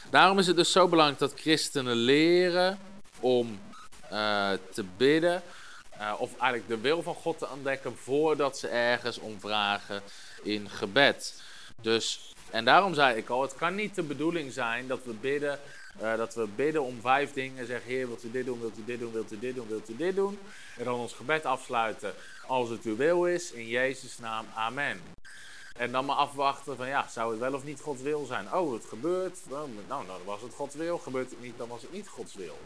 Daarom 0.10 0.40
is 0.40 0.48
het 0.48 0.56
dus 0.56 0.72
zo 0.72 0.88
belangrijk 0.88 1.20
dat 1.20 1.40
christenen 1.40 1.96
leren 1.96 2.80
om 3.20 3.60
uh, 4.12 4.52
te 4.72 4.84
bidden. 4.98 5.42
Uh, 5.98 6.14
of 6.18 6.32
eigenlijk 6.32 6.68
de 6.68 6.80
wil 6.80 7.02
van 7.04 7.16
God 7.16 7.38
te 7.38 7.50
ontdekken 7.50 7.98
voordat 7.98 8.58
ze 8.58 8.68
ergens 8.68 9.18
om 9.18 9.40
vragen 9.40 10.02
in 10.44 10.70
gebed. 10.70 11.42
Dus, 11.82 12.34
en 12.50 12.66
daarom 12.66 12.94
zei 12.94 13.18
ik 13.18 13.30
al, 13.30 13.42
het 13.42 13.56
kan 13.56 13.76
niet 13.76 13.96
de 13.96 14.04
bedoeling 14.04 14.54
zijn 14.54 14.88
dat 14.88 15.00
we 15.04 15.14
bidden, 15.14 15.60
uh, 16.02 16.18
dat 16.18 16.36
we 16.36 16.48
bidden 16.56 16.84
om 16.84 17.02
vijf 17.02 17.34
dingen. 17.34 17.66
Zeggen, 17.66 17.92
Heer, 17.92 18.08
wilt 18.08 18.24
u 18.24 18.32
dit 18.32 18.46
doen, 18.46 18.60
wilt 18.60 18.78
u 18.78 18.86
dit 18.86 19.00
doen, 19.00 19.12
wilt 19.12 19.32
u 19.32 19.40
dit 19.40 19.56
doen, 19.56 19.68
wilt 19.68 19.90
u 19.90 19.96
dit 19.96 20.16
doen. 20.16 20.40
En 20.78 20.84
dan 20.84 21.00
ons 21.00 21.14
gebed 21.14 21.46
afsluiten 21.46 22.14
als 22.48 22.70
het 22.70 22.84
uw 22.84 22.96
wil 22.96 23.26
is. 23.26 23.52
In 23.52 23.68
Jezus' 23.68 24.18
naam, 24.18 24.46
amen. 24.56 25.02
En 25.76 25.92
dan 25.92 26.06
maar 26.06 26.16
afwachten 26.16 26.78
van 26.78 26.88
ja, 26.88 27.08
zou 27.08 27.32
het 27.32 27.40
wel 27.40 27.54
of 27.54 27.64
niet 27.64 27.80
Gods 27.80 28.02
wil 28.02 28.26
zijn? 28.26 28.54
Oh, 28.54 28.74
het 28.74 28.86
gebeurt. 28.86 29.40
Nou, 29.50 29.70
nou, 29.88 30.06
dan 30.08 30.20
was 30.26 30.42
het 30.42 30.54
Gods 30.54 30.76
wil. 30.76 30.98
Gebeurt 30.98 31.30
het 31.30 31.42
niet, 31.42 31.58
dan 31.58 31.68
was 31.68 31.82
het 31.82 31.92
niet 31.92 32.08
Gods 32.08 32.36
wil. 32.36 32.58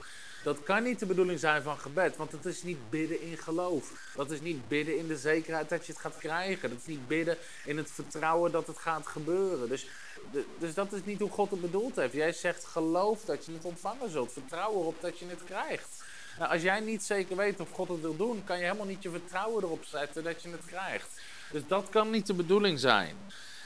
Dat 0.43 0.63
kan 0.63 0.83
niet 0.83 0.99
de 0.99 1.05
bedoeling 1.05 1.39
zijn 1.39 1.63
van 1.63 1.77
gebed, 1.77 2.17
want 2.17 2.31
het 2.31 2.45
is 2.45 2.63
niet 2.63 2.89
bidden 2.89 3.21
in 3.21 3.37
geloof. 3.37 4.11
Dat 4.15 4.31
is 4.31 4.41
niet 4.41 4.67
bidden 4.67 4.97
in 4.97 5.07
de 5.07 5.17
zekerheid 5.17 5.69
dat 5.69 5.85
je 5.85 5.91
het 5.91 6.01
gaat 6.01 6.17
krijgen. 6.17 6.69
Dat 6.69 6.79
is 6.79 6.85
niet 6.85 7.07
bidden 7.07 7.37
in 7.65 7.77
het 7.77 7.91
vertrouwen 7.91 8.51
dat 8.51 8.67
het 8.67 8.77
gaat 8.77 9.07
gebeuren. 9.07 9.69
Dus, 9.69 9.87
dus 10.59 10.73
dat 10.73 10.93
is 10.93 10.99
niet 11.03 11.19
hoe 11.19 11.29
God 11.29 11.51
het 11.51 11.61
bedoeld 11.61 11.95
heeft. 11.95 12.13
Jij 12.13 12.33
zegt 12.33 12.65
geloof 12.65 13.25
dat 13.25 13.45
je 13.45 13.51
het 13.51 13.65
ontvangen 13.65 14.09
zult. 14.09 14.33
Vertrouw 14.33 14.71
erop 14.71 15.01
dat 15.01 15.19
je 15.19 15.25
het 15.25 15.43
krijgt. 15.43 16.03
Nou, 16.39 16.51
als 16.51 16.61
jij 16.61 16.79
niet 16.79 17.03
zeker 17.03 17.35
weet 17.35 17.59
of 17.59 17.71
God 17.71 17.87
het 17.87 18.01
wil 18.01 18.17
doen, 18.17 18.43
kan 18.43 18.57
je 18.57 18.63
helemaal 18.63 18.85
niet 18.85 19.03
je 19.03 19.09
vertrouwen 19.09 19.63
erop 19.63 19.83
zetten 19.83 20.23
dat 20.23 20.41
je 20.41 20.49
het 20.49 20.65
krijgt. 20.65 21.21
Dus 21.51 21.61
dat 21.67 21.89
kan 21.89 22.09
niet 22.09 22.27
de 22.27 22.33
bedoeling 22.33 22.79
zijn. 22.79 23.15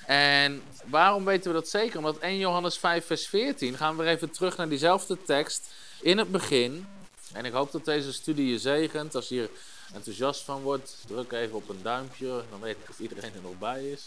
En 0.06 0.62
waarom 0.86 1.25
weten 1.25 1.51
we 1.51 1.58
dat 1.58 1.69
zeker? 1.69 1.97
Omdat 1.97 2.17
1 2.17 2.38
Johannes 2.38 2.77
5 2.77 3.06
vers 3.06 3.27
14, 3.27 3.77
gaan 3.77 3.97
we 3.97 4.06
even 4.06 4.32
terug 4.32 4.58
naar 4.58 4.69
diezelfde 4.69 5.17
tekst 5.23 5.67
in 6.01 6.17
het 6.17 6.32
begin. 6.32 6.88
En 7.34 7.45
ik 7.45 7.51
hoop 7.51 7.71
dat 7.71 7.86
deze 7.86 8.13
studie 8.13 8.51
je 8.51 8.60
zegent. 8.60 9.15
Als 9.15 9.27
je 9.27 9.36
hier 9.36 9.49
enthousiast 9.93 10.41
van 10.41 10.62
wordt, 10.62 10.97
druk 11.08 11.32
even 11.32 11.56
op 11.56 11.69
een 11.69 11.82
duimpje. 11.82 12.43
Dan 12.49 12.60
weet 12.60 12.77
ik 12.84 12.89
of 12.89 12.99
iedereen 12.99 13.34
er 13.34 13.41
nog 13.41 13.58
bij 13.60 13.89
is. 13.89 14.06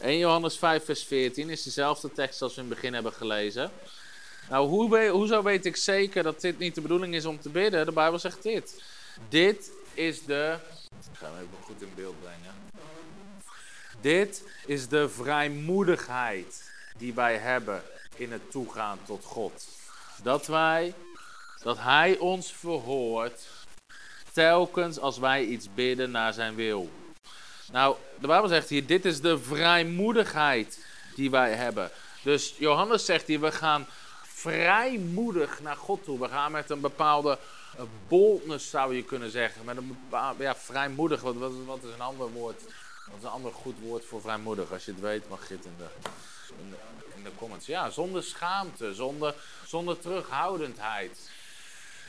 1 0.00 0.18
Johannes 0.18 0.56
5 0.56 0.84
vers 0.84 1.04
14 1.04 1.50
is 1.50 1.62
dezelfde 1.62 2.12
tekst 2.12 2.42
als 2.42 2.54
we 2.54 2.60
in 2.60 2.66
het 2.66 2.74
begin 2.74 2.94
hebben 2.94 3.12
gelezen. 3.12 3.70
Nou, 4.50 4.68
hoe, 4.68 5.08
hoezo 5.08 5.42
weet 5.42 5.64
ik 5.66 5.76
zeker 5.76 6.22
dat 6.22 6.40
dit 6.40 6.58
niet 6.58 6.74
de 6.74 6.80
bedoeling 6.80 7.14
is 7.14 7.24
om 7.24 7.40
te 7.40 7.48
bidden? 7.48 7.86
De 7.86 7.92
Bijbel 7.92 8.18
zegt 8.18 8.42
dit. 8.42 8.82
Dit 9.28 9.70
is 9.94 10.24
de... 10.24 10.56
Ik 11.12 11.18
ga 11.18 11.26
hem 11.26 11.34
even 11.34 11.64
goed 11.64 11.82
in 11.82 11.92
beeld 11.94 12.20
brengen. 12.20 12.54
Dit 14.00 14.42
is 14.66 14.88
de 14.88 15.08
vrijmoedigheid 15.08 16.70
die 16.96 17.14
wij 17.14 17.36
hebben 17.36 17.82
in 18.16 18.32
het 18.32 18.50
toegaan 18.50 18.98
tot 19.06 19.24
God. 19.24 19.66
Dat 20.22 20.46
wij, 20.46 20.94
dat 21.62 21.78
Hij 21.78 22.18
ons 22.18 22.52
verhoort 22.52 23.46
telkens 24.32 24.98
als 24.98 25.18
wij 25.18 25.44
iets 25.44 25.68
bidden 25.74 26.10
naar 26.10 26.32
zijn 26.32 26.54
wil. 26.54 26.90
Nou, 27.72 27.96
de 28.20 28.26
Bijbel 28.26 28.48
zegt 28.48 28.68
hier, 28.68 28.86
dit 28.86 29.04
is 29.04 29.20
de 29.20 29.38
vrijmoedigheid 29.38 30.84
die 31.14 31.30
wij 31.30 31.52
hebben. 31.52 31.90
Dus 32.22 32.54
Johannes 32.58 33.04
zegt 33.04 33.26
hier, 33.26 33.40
we 33.40 33.52
gaan 33.52 33.86
vrijmoedig 34.22 35.60
naar 35.60 35.76
God 35.76 36.04
toe. 36.04 36.20
We 36.20 36.28
gaan 36.28 36.52
met 36.52 36.70
een 36.70 36.80
bepaalde 36.80 37.38
boldness, 38.08 38.70
zou 38.70 38.94
je 38.94 39.02
kunnen 39.04 39.30
zeggen. 39.30 39.64
Met 39.64 39.76
een 39.76 39.86
bepaalde, 39.86 40.42
ja, 40.42 40.56
vrijmoedig, 40.56 41.20
wat, 41.20 41.34
wat, 41.66 41.82
is 41.82 41.92
een 41.94 42.00
ander 42.00 42.30
woord? 42.30 42.62
Wat 43.06 43.16
is 43.18 43.22
een 43.22 43.30
ander 43.30 43.52
goed 43.52 43.76
woord 43.80 44.04
voor 44.04 44.20
vrijmoedig? 44.20 44.72
Als 44.72 44.84
je 44.84 44.90
het 44.90 45.00
weet, 45.00 45.28
mag 45.28 45.48
je 45.48 45.54
het 45.54 45.64
in 45.64 45.74
de, 45.78 45.86
in 47.16 47.22
de, 47.24 47.30
comments. 47.36 47.66
Ja, 47.66 47.90
zonder 47.90 48.22
schaamte, 48.22 48.94
zonder, 48.94 49.34
zonder 49.66 49.98
terughoudendheid. 49.98 51.30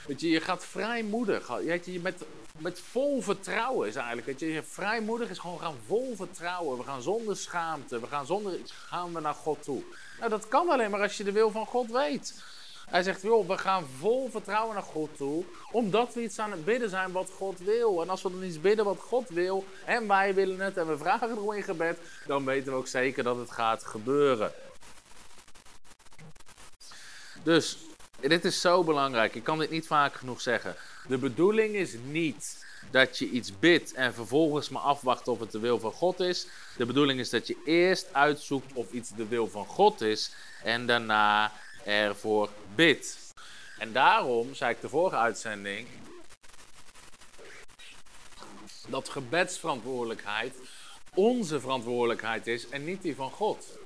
Weet 0.07 0.21
je, 0.21 0.29
je 0.29 0.41
gaat 0.41 0.65
vrijmoedig. 0.65 1.47
Weet 1.47 1.85
je, 1.85 1.99
met, 1.99 2.23
met 2.59 2.79
vol 2.79 3.21
vertrouwen 3.21 3.87
is 3.87 3.95
eigenlijk. 3.95 4.27
Weet 4.27 4.39
je, 4.39 4.63
vrijmoedig 4.63 5.29
is 5.29 5.37
gewoon 5.37 5.59
gaan 5.59 5.77
vol 5.87 6.15
vertrouwen. 6.15 6.77
We 6.77 6.83
gaan 6.83 7.01
zonder 7.01 7.37
schaamte. 7.37 7.99
We 7.99 8.07
gaan 8.07 8.25
zonder 8.25 8.59
gaan 8.65 9.13
we 9.13 9.19
naar 9.19 9.33
God 9.33 9.63
toe. 9.63 9.83
Nou, 10.17 10.29
dat 10.29 10.47
kan 10.47 10.69
alleen 10.69 10.91
maar 10.91 11.01
als 11.01 11.17
je 11.17 11.23
de 11.23 11.31
wil 11.31 11.51
van 11.51 11.65
God 11.65 11.91
weet. 11.91 12.43
Hij 12.89 13.03
zegt, 13.03 13.21
joh, 13.21 13.47
we 13.47 13.57
gaan 13.57 13.85
vol 13.99 14.29
vertrouwen 14.29 14.73
naar 14.73 14.83
God 14.83 15.17
toe, 15.17 15.43
omdat 15.71 16.13
we 16.13 16.21
iets 16.21 16.39
aan 16.39 16.51
het 16.51 16.65
bidden 16.65 16.89
zijn 16.89 17.11
wat 17.11 17.29
God 17.29 17.59
wil. 17.59 18.01
En 18.01 18.09
als 18.09 18.21
we 18.21 18.31
dan 18.31 18.43
iets 18.43 18.61
bidden 18.61 18.85
wat 18.85 18.99
God 18.99 19.29
wil, 19.29 19.65
en 19.85 20.07
wij 20.07 20.33
willen 20.33 20.59
het, 20.59 20.77
en 20.77 20.87
we 20.87 20.97
vragen 20.97 21.29
erom 21.29 21.53
in 21.53 21.63
gebed, 21.63 21.99
dan 22.27 22.45
weten 22.45 22.71
we 22.71 22.77
ook 22.77 22.87
zeker 22.87 23.23
dat 23.23 23.37
het 23.37 23.51
gaat 23.51 23.83
gebeuren. 23.85 24.51
Dus, 27.43 27.77
dit 28.19 28.45
is 28.45 28.61
zo 28.61 28.83
belangrijk. 28.83 29.35
Ik 29.35 29.43
kan 29.43 29.59
dit 29.59 29.69
niet 29.69 29.87
vaak 29.87 30.13
genoeg 30.13 30.41
zeggen. 30.41 30.75
De 31.09 31.17
bedoeling 31.17 31.75
is 31.75 31.95
niet 32.03 32.65
dat 32.91 33.17
je 33.17 33.29
iets 33.29 33.59
bidt 33.59 33.93
en 33.93 34.13
vervolgens 34.13 34.69
maar 34.69 34.81
afwacht 34.81 35.27
of 35.27 35.39
het 35.39 35.51
de 35.51 35.59
wil 35.59 35.79
van 35.79 35.91
God 35.91 36.19
is. 36.19 36.47
De 36.77 36.85
bedoeling 36.85 37.19
is 37.19 37.29
dat 37.29 37.47
je 37.47 37.57
eerst 37.65 38.13
uitzoekt 38.13 38.73
of 38.73 38.91
iets 38.91 39.09
de 39.09 39.27
wil 39.27 39.47
van 39.47 39.65
God 39.65 40.01
is 40.01 40.31
en 40.63 40.85
daarna 40.85 41.51
ervoor 41.85 42.49
bidt. 42.75 43.33
En 43.77 43.91
daarom 43.93 44.53
zei 44.53 44.71
ik 44.73 44.81
de 44.81 44.89
vorige 44.89 45.15
uitzending 45.15 45.87
dat 48.87 49.09
gebedsverantwoordelijkheid 49.09 50.55
onze 51.13 51.59
verantwoordelijkheid 51.59 52.47
is 52.47 52.69
en 52.69 52.85
niet 52.85 53.01
die 53.01 53.15
van 53.15 53.31
God. 53.31 53.77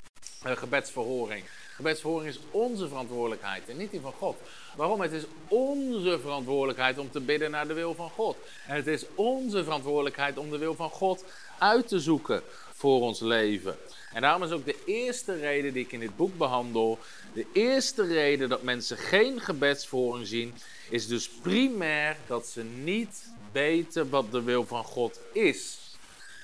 uh, 0.46 0.52
gebedsverhoring. 0.52 1.46
Gebedsverhoring 1.76 2.30
is 2.30 2.40
onze 2.52 2.88
verantwoordelijkheid 2.88 3.70
en 3.70 3.78
niet 3.78 3.92
die 3.92 4.02
van 4.02 4.14
God. 4.14 4.38
Waarom? 4.76 5.02
Het 5.02 5.12
is 5.12 5.24
onze 5.48 6.20
verantwoordelijkheid 6.22 6.98
om 6.98 7.12
te 7.12 7.20
bidden 7.20 7.52
naar 7.52 7.68
de 7.68 7.74
wil 7.74 7.96
van 7.96 8.10
God. 8.10 8.38
En 8.68 8.76
het 8.76 8.88
is 8.88 9.06
onze 9.16 9.64
verantwoordelijkheid 9.64 10.38
om 10.38 10.50
de 10.50 10.58
wil 10.58 10.76
van 10.76 10.90
God 10.90 11.24
uit 11.60 11.88
te 11.88 12.00
zoeken 12.00 12.42
voor 12.74 13.02
ons 13.02 13.20
leven. 13.20 13.76
En 14.14 14.22
daarom 14.22 14.44
is 14.44 14.52
ook 14.52 14.66
de 14.66 14.84
eerste 14.86 15.36
reden 15.36 15.74
die 15.74 15.84
ik 15.84 15.92
in 15.92 16.00
dit 16.00 16.16
boek 16.16 16.38
behandel, 16.38 17.00
de 17.34 17.46
eerste 17.54 18.06
reden 18.06 18.50
dat 18.50 18.64
mensen 18.64 18.98
geen 18.98 19.42
gebedsverhoring 19.42 20.28
zien, 20.28 20.54
is 20.90 21.08
dus 21.08 21.30
primair 21.30 22.18
dat 22.28 22.48
ze 22.48 22.64
niet 22.64 23.24
weten 23.52 24.10
wat 24.10 24.32
de 24.32 24.42
wil 24.42 24.66
van 24.66 24.84
God 24.84 25.20
is. 25.32 25.78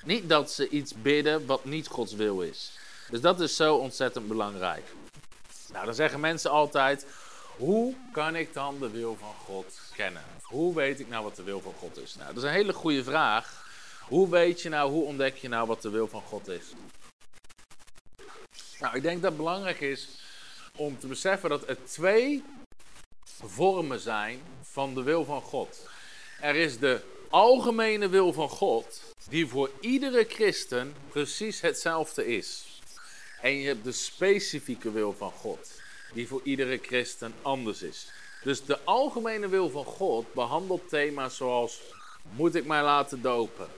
Niet 0.04 0.28
dat 0.28 0.50
ze 0.50 0.68
iets 0.68 0.94
bidden 1.02 1.46
wat 1.46 1.64
niet 1.64 1.86
Gods 1.86 2.14
wil 2.14 2.40
is. 2.40 2.72
Dus 3.10 3.20
dat 3.20 3.40
is 3.40 3.56
zo 3.56 3.76
ontzettend 3.76 4.28
belangrijk. 4.28 4.84
Nou, 5.72 5.84
dan 5.84 5.94
zeggen 5.94 6.20
mensen 6.20 6.50
altijd: 6.50 7.06
hoe 7.60 7.94
kan 8.12 8.36
ik 8.36 8.52
dan 8.52 8.78
de 8.78 8.90
wil 8.90 9.16
van 9.16 9.34
God 9.44 9.80
kennen? 9.94 10.24
Hoe 10.42 10.74
weet 10.74 11.00
ik 11.00 11.08
nou 11.08 11.24
wat 11.24 11.36
de 11.36 11.42
wil 11.42 11.60
van 11.60 11.74
God 11.78 11.98
is? 11.98 12.14
Nou, 12.14 12.34
dat 12.34 12.42
is 12.42 12.48
een 12.48 12.54
hele 12.54 12.72
goede 12.72 13.04
vraag. 13.04 13.68
Hoe 14.08 14.28
weet 14.28 14.62
je 14.62 14.68
nou, 14.68 14.90
hoe 14.90 15.04
ontdek 15.04 15.36
je 15.36 15.48
nou 15.48 15.66
wat 15.66 15.82
de 15.82 15.90
wil 15.90 16.08
van 16.08 16.22
God 16.22 16.48
is? 16.48 16.64
Nou, 18.78 18.96
ik 18.96 19.02
denk 19.02 19.22
dat 19.22 19.30
het 19.30 19.40
belangrijk 19.40 19.80
is 19.80 20.08
om 20.76 20.98
te 20.98 21.06
beseffen 21.06 21.50
dat 21.50 21.68
er 21.68 21.84
twee 21.84 22.44
vormen 23.44 24.00
zijn 24.00 24.40
van 24.62 24.94
de 24.94 25.02
wil 25.02 25.24
van 25.24 25.42
God. 25.42 25.88
Er 26.40 26.54
is 26.54 26.78
de 26.78 27.00
algemene 27.28 28.08
wil 28.08 28.32
van 28.32 28.48
God, 28.48 29.02
die 29.28 29.46
voor 29.46 29.70
iedere 29.80 30.24
christen 30.28 30.94
precies 31.08 31.60
hetzelfde 31.60 32.26
is. 32.26 32.64
En 33.40 33.52
je 33.52 33.66
hebt 33.66 33.84
de 33.84 33.92
specifieke 33.92 34.90
wil 34.90 35.12
van 35.12 35.30
God, 35.30 35.79
die 36.12 36.28
voor 36.28 36.40
iedere 36.44 36.78
christen 36.82 37.34
anders 37.42 37.82
is. 37.82 38.10
Dus 38.42 38.64
de 38.64 38.78
algemene 38.84 39.48
wil 39.48 39.70
van 39.70 39.84
God 39.84 40.32
behandelt 40.32 40.88
thema's 40.88 41.36
zoals: 41.36 41.80
moet 42.22 42.54
ik 42.54 42.66
mij 42.66 42.82
laten 42.82 43.22
dopen? 43.22 43.68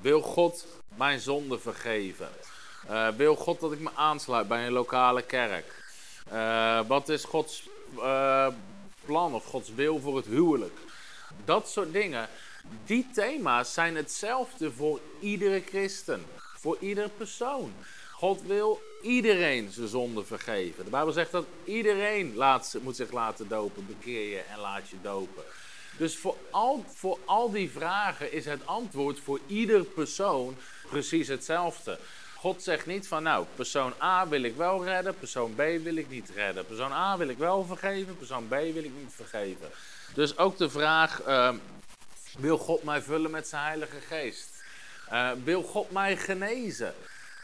Wil 0.00 0.20
God 0.20 0.66
mijn 0.96 1.20
zonde 1.20 1.58
vergeven? 1.58 2.28
Uh, 2.90 3.08
wil 3.08 3.36
God 3.36 3.60
dat 3.60 3.72
ik 3.72 3.80
me 3.80 3.90
aansluit 3.94 4.48
bij 4.48 4.66
een 4.66 4.72
lokale 4.72 5.22
kerk? 5.22 5.94
Uh, 6.32 6.80
wat 6.86 7.08
is 7.08 7.24
Gods 7.24 7.68
uh, 7.96 8.48
plan 9.04 9.34
of 9.34 9.44
Gods 9.44 9.74
wil 9.74 10.00
voor 10.00 10.16
het 10.16 10.26
huwelijk? 10.26 10.78
Dat 11.44 11.68
soort 11.68 11.92
dingen. 11.92 12.28
Die 12.84 13.10
thema's 13.14 13.72
zijn 13.72 13.96
hetzelfde 13.96 14.72
voor 14.72 15.00
iedere 15.20 15.62
christen, 15.66 16.24
voor 16.56 16.76
iedere 16.80 17.08
persoon. 17.08 17.72
God 18.20 18.42
wil 18.42 18.82
iedereen 19.02 19.72
zijn 19.72 19.88
zonde 19.88 20.24
vergeven. 20.24 20.84
De 20.84 20.90
Bijbel 20.90 21.12
zegt 21.12 21.30
dat 21.30 21.44
iedereen 21.64 22.34
laat, 22.34 22.76
moet 22.82 22.96
zich 22.96 23.10
laten 23.10 23.48
dopen, 23.48 23.86
bekeer 23.86 24.30
je 24.30 24.38
en 24.38 24.58
laat 24.58 24.88
je 24.88 24.96
dopen. 25.02 25.42
Dus 25.96 26.16
voor 26.16 26.36
al, 26.50 26.84
voor 26.94 27.18
al 27.24 27.50
die 27.50 27.70
vragen 27.70 28.32
is 28.32 28.44
het 28.44 28.66
antwoord 28.66 29.20
voor 29.20 29.40
ieder 29.46 29.84
persoon 29.84 30.56
precies 30.88 31.28
hetzelfde. 31.28 31.98
God 32.36 32.62
zegt 32.62 32.86
niet 32.86 33.08
van 33.08 33.22
nou, 33.22 33.46
persoon 33.54 33.92
A 34.02 34.28
wil 34.28 34.42
ik 34.42 34.56
wel 34.56 34.84
redden, 34.84 35.14
persoon 35.14 35.54
B 35.54 35.58
wil 35.58 35.96
ik 35.96 36.08
niet 36.08 36.30
redden. 36.34 36.66
Persoon 36.66 36.92
A 36.92 37.16
wil 37.16 37.28
ik 37.28 37.38
wel 37.38 37.64
vergeven, 37.64 38.16
persoon 38.16 38.48
B 38.48 38.50
wil 38.50 38.84
ik 38.84 38.92
niet 38.98 39.14
vergeven. 39.14 39.70
Dus 40.14 40.36
ook 40.38 40.56
de 40.56 40.70
vraag, 40.70 41.26
uh, 41.26 41.54
wil 42.38 42.58
God 42.58 42.82
mij 42.82 43.02
vullen 43.02 43.30
met 43.30 43.48
zijn 43.48 43.62
heilige 43.62 44.00
geest? 44.00 44.48
Uh, 45.12 45.30
wil 45.44 45.62
God 45.62 45.90
mij 45.90 46.16
genezen? 46.16 46.94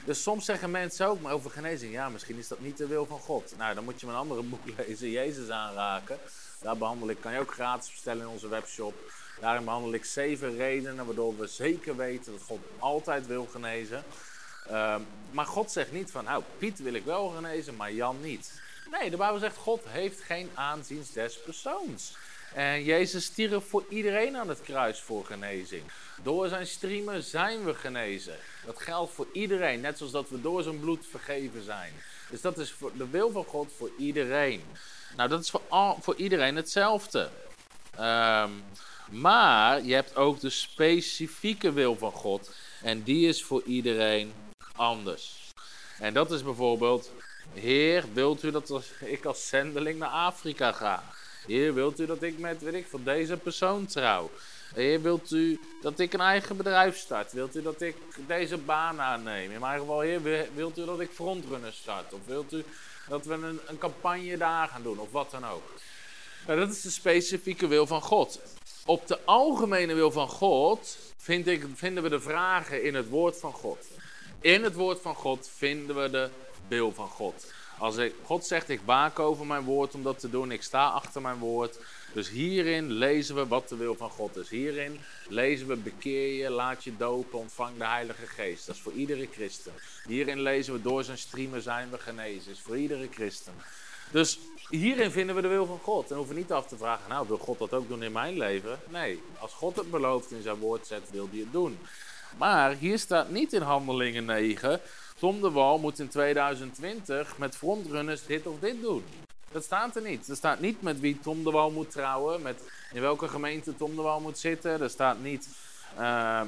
Dus 0.06 0.22
soms 0.22 0.44
zeggen 0.44 0.70
mensen 0.70 1.06
ook 1.06 1.20
maar 1.20 1.32
over 1.32 1.50
genezing, 1.50 1.92
ja 1.92 2.08
misschien 2.08 2.38
is 2.38 2.48
dat 2.48 2.60
niet 2.60 2.76
de 2.76 2.86
wil 2.86 3.06
van 3.06 3.18
God. 3.18 3.54
Nou 3.58 3.74
dan 3.74 3.84
moet 3.84 4.00
je 4.00 4.06
mijn 4.06 4.18
andere 4.18 4.42
boek 4.52 4.60
lezen, 4.76 5.10
Jezus 5.10 5.48
aanraken. 5.48 6.18
Daar 6.60 6.76
behandel 6.76 7.10
ik, 7.10 7.20
kan 7.20 7.32
je 7.32 7.40
ook 7.40 7.52
gratis 7.52 7.90
bestellen 7.90 8.22
in 8.22 8.28
onze 8.28 8.48
webshop. 8.48 8.94
Daarin 9.40 9.64
behandel 9.64 9.94
ik 9.94 10.04
zeven 10.04 10.56
redenen 10.56 11.06
waardoor 11.06 11.38
we 11.38 11.46
zeker 11.46 11.96
weten 11.96 12.32
dat 12.32 12.42
God 12.42 12.60
altijd 12.78 13.26
wil 13.26 13.46
genezen. 13.46 14.04
Uh, 14.70 14.96
maar 15.30 15.46
God 15.46 15.70
zegt 15.70 15.92
niet 15.92 16.10
van, 16.10 16.24
nou, 16.24 16.42
Piet 16.58 16.78
wil 16.78 16.94
ik 16.94 17.04
wel 17.04 17.28
genezen, 17.28 17.76
maar 17.76 17.92
Jan 17.92 18.20
niet. 18.20 18.60
Nee, 18.90 19.10
de 19.10 19.16
Bijbel 19.16 19.38
zegt, 19.38 19.56
God 19.56 19.82
heeft 19.86 20.20
geen 20.20 20.50
aanzien 20.54 21.06
des 21.12 21.38
persoons. 21.40 22.16
En 22.54 22.84
Jezus 22.84 23.24
stierf 23.24 23.68
voor 23.68 23.84
iedereen 23.88 24.36
aan 24.36 24.48
het 24.48 24.62
kruis 24.62 25.00
voor 25.00 25.24
genezing. 25.24 25.82
Door 26.22 26.48
zijn 26.48 26.66
striemen 26.66 27.22
zijn 27.22 27.64
we 27.64 27.74
genezen. 27.74 28.36
Dat 28.66 28.82
geldt 28.82 29.12
voor 29.12 29.26
iedereen, 29.32 29.80
net 29.80 29.96
zoals 29.96 30.12
dat 30.12 30.28
we 30.28 30.40
door 30.40 30.62
zijn 30.62 30.80
bloed 30.80 31.06
vergeven 31.10 31.64
zijn. 31.64 31.92
Dus 32.30 32.40
dat 32.40 32.58
is 32.58 32.70
voor 32.70 32.92
de 32.96 33.08
wil 33.08 33.30
van 33.30 33.44
God 33.44 33.72
voor 33.76 33.90
iedereen. 33.98 34.62
Nou, 35.16 35.28
dat 35.28 35.42
is 35.42 35.50
voor, 35.50 35.62
al, 35.68 35.98
voor 36.00 36.16
iedereen 36.16 36.56
hetzelfde. 36.56 37.28
Um, 38.00 38.64
maar 39.10 39.82
je 39.84 39.94
hebt 39.94 40.16
ook 40.16 40.40
de 40.40 40.50
specifieke 40.50 41.72
wil 41.72 41.96
van 41.96 42.12
God. 42.12 42.50
En 42.82 43.02
die 43.02 43.28
is 43.28 43.44
voor 43.44 43.62
iedereen 43.62 44.32
anders. 44.76 45.52
En 45.98 46.14
dat 46.14 46.30
is 46.30 46.42
bijvoorbeeld, 46.42 47.10
Heer, 47.52 48.04
wilt 48.12 48.42
u 48.42 48.50
dat 48.50 48.82
ik 49.00 49.24
als 49.24 49.48
zendeling 49.48 49.98
naar 49.98 50.08
Afrika 50.08 50.72
ga? 50.72 51.04
Heer, 51.46 51.74
wilt 51.74 52.00
u 52.00 52.06
dat 52.06 52.22
ik 52.22 52.38
met, 52.38 52.62
weet 52.62 52.74
ik, 52.74 52.86
van 52.86 53.04
deze 53.04 53.36
persoon 53.36 53.86
trouw? 53.86 54.30
Heer, 54.74 55.02
wilt 55.02 55.30
u 55.30 55.60
dat 55.80 55.98
ik 55.98 56.12
een 56.12 56.20
eigen 56.20 56.56
bedrijf 56.56 56.96
start? 56.96 57.32
Wilt 57.32 57.56
u 57.56 57.62
dat 57.62 57.80
ik 57.80 57.96
deze 58.26 58.56
baan 58.56 59.00
aanneem? 59.00 59.50
In 59.50 59.60
mijn 59.60 59.80
geval, 59.80 60.00
Heer, 60.00 60.48
wilt 60.54 60.78
u 60.78 60.84
dat 60.84 61.00
ik 61.00 61.10
frontrunner 61.10 61.72
start? 61.72 62.12
Of 62.12 62.20
wilt 62.26 62.52
u 62.52 62.64
dat 63.08 63.24
we 63.24 63.34
een, 63.34 63.60
een 63.66 63.78
campagne 63.78 64.36
daar 64.36 64.68
gaan 64.68 64.82
doen? 64.82 64.98
Of 64.98 65.10
wat 65.10 65.30
dan 65.30 65.46
ook. 65.46 65.72
Dat 66.46 66.70
is 66.70 66.80
de 66.80 66.90
specifieke 66.90 67.66
wil 67.66 67.86
van 67.86 68.02
God. 68.02 68.40
Op 68.84 69.06
de 69.06 69.18
algemene 69.24 69.94
wil 69.94 70.10
van 70.10 70.28
God 70.28 70.98
vind 71.16 71.46
ik, 71.46 71.66
vinden 71.74 72.02
we 72.02 72.08
de 72.08 72.20
vragen 72.20 72.84
in 72.84 72.94
het 72.94 73.08
woord 73.08 73.36
van 73.36 73.52
God. 73.52 73.78
In 74.40 74.62
het 74.62 74.74
woord 74.74 75.00
van 75.00 75.14
God 75.14 75.50
vinden 75.56 76.02
we 76.02 76.10
de 76.10 76.28
wil 76.68 76.92
van 76.92 77.08
God. 77.08 77.52
Als 77.78 77.96
ik, 77.96 78.14
God 78.24 78.46
zegt, 78.46 78.68
ik 78.68 78.80
waak 78.84 79.18
over 79.18 79.46
mijn 79.46 79.64
woord 79.64 79.94
om 79.94 80.02
dat 80.02 80.18
te 80.18 80.30
doen, 80.30 80.50
ik 80.52 80.62
sta 80.62 80.88
achter 80.88 81.22
mijn 81.22 81.38
woord. 81.38 81.78
Dus 82.16 82.28
hierin 82.28 82.92
lezen 82.92 83.34
we 83.34 83.46
wat 83.46 83.68
de 83.68 83.76
wil 83.76 83.94
van 83.94 84.10
God 84.10 84.36
is. 84.36 84.48
Hierin 84.48 85.00
lezen 85.28 85.66
we 85.66 85.76
bekeer 85.76 86.42
je, 86.42 86.50
laat 86.50 86.84
je 86.84 86.96
dopen, 86.96 87.38
ontvang 87.38 87.78
de 87.78 87.86
Heilige 87.86 88.26
Geest. 88.26 88.66
Dat 88.66 88.74
is 88.74 88.80
voor 88.80 88.92
iedere 88.92 89.28
christen. 89.32 89.72
Hierin 90.06 90.40
lezen 90.40 90.72
we 90.72 90.82
door 90.82 91.04
zijn 91.04 91.18
streamen 91.18 91.62
zijn 91.62 91.90
we 91.90 91.98
genezen. 91.98 92.44
Dat 92.46 92.54
is 92.54 92.60
voor 92.60 92.76
iedere 92.76 93.08
christen. 93.10 93.52
Dus 94.10 94.38
hierin 94.68 95.10
vinden 95.10 95.34
we 95.34 95.42
de 95.42 95.48
wil 95.48 95.66
van 95.66 95.78
God. 95.78 96.10
En 96.10 96.16
hoeven 96.16 96.36
niet 96.36 96.52
af 96.52 96.66
te 96.66 96.76
vragen, 96.76 97.08
nou 97.08 97.28
wil 97.28 97.38
God 97.38 97.58
dat 97.58 97.72
ook 97.72 97.88
doen 97.88 98.02
in 98.02 98.12
mijn 98.12 98.38
leven? 98.38 98.78
Nee, 98.88 99.22
als 99.38 99.52
God 99.52 99.76
het 99.76 99.90
belooft 99.90 100.30
in 100.30 100.42
zijn 100.42 100.56
woord 100.56 100.86
zet, 100.86 101.10
wil 101.10 101.28
hij 101.30 101.40
het 101.40 101.52
doen. 101.52 101.78
Maar 102.38 102.74
hier 102.74 102.98
staat 102.98 103.30
niet 103.30 103.52
in 103.52 103.62
Handelingen 103.62 104.24
9, 104.24 104.80
Tom 105.18 105.40
de 105.40 105.50
Wal 105.50 105.78
moet 105.78 105.98
in 105.98 106.08
2020 106.08 107.38
met 107.38 107.56
frontrunners 107.56 108.26
dit 108.26 108.46
of 108.46 108.58
dit 108.58 108.80
doen. 108.80 109.04
Dat 109.56 109.64
staat 109.64 109.96
er 109.96 110.02
niet. 110.02 110.28
Er 110.28 110.36
staat 110.36 110.60
niet 110.60 110.82
met 110.82 111.00
wie 111.00 111.18
Tom 111.18 111.44
de 111.44 111.50
Wal 111.50 111.70
moet 111.70 111.90
trouwen, 111.90 112.42
met 112.42 112.62
in 112.92 113.00
welke 113.00 113.28
gemeente 113.28 113.76
Tom 113.76 113.96
de 113.96 114.02
Wal 114.02 114.20
moet 114.20 114.38
zitten. 114.38 114.80
Er 114.80 114.90
staat 114.90 115.20
niet, 115.22 115.48
uh, 115.98 116.42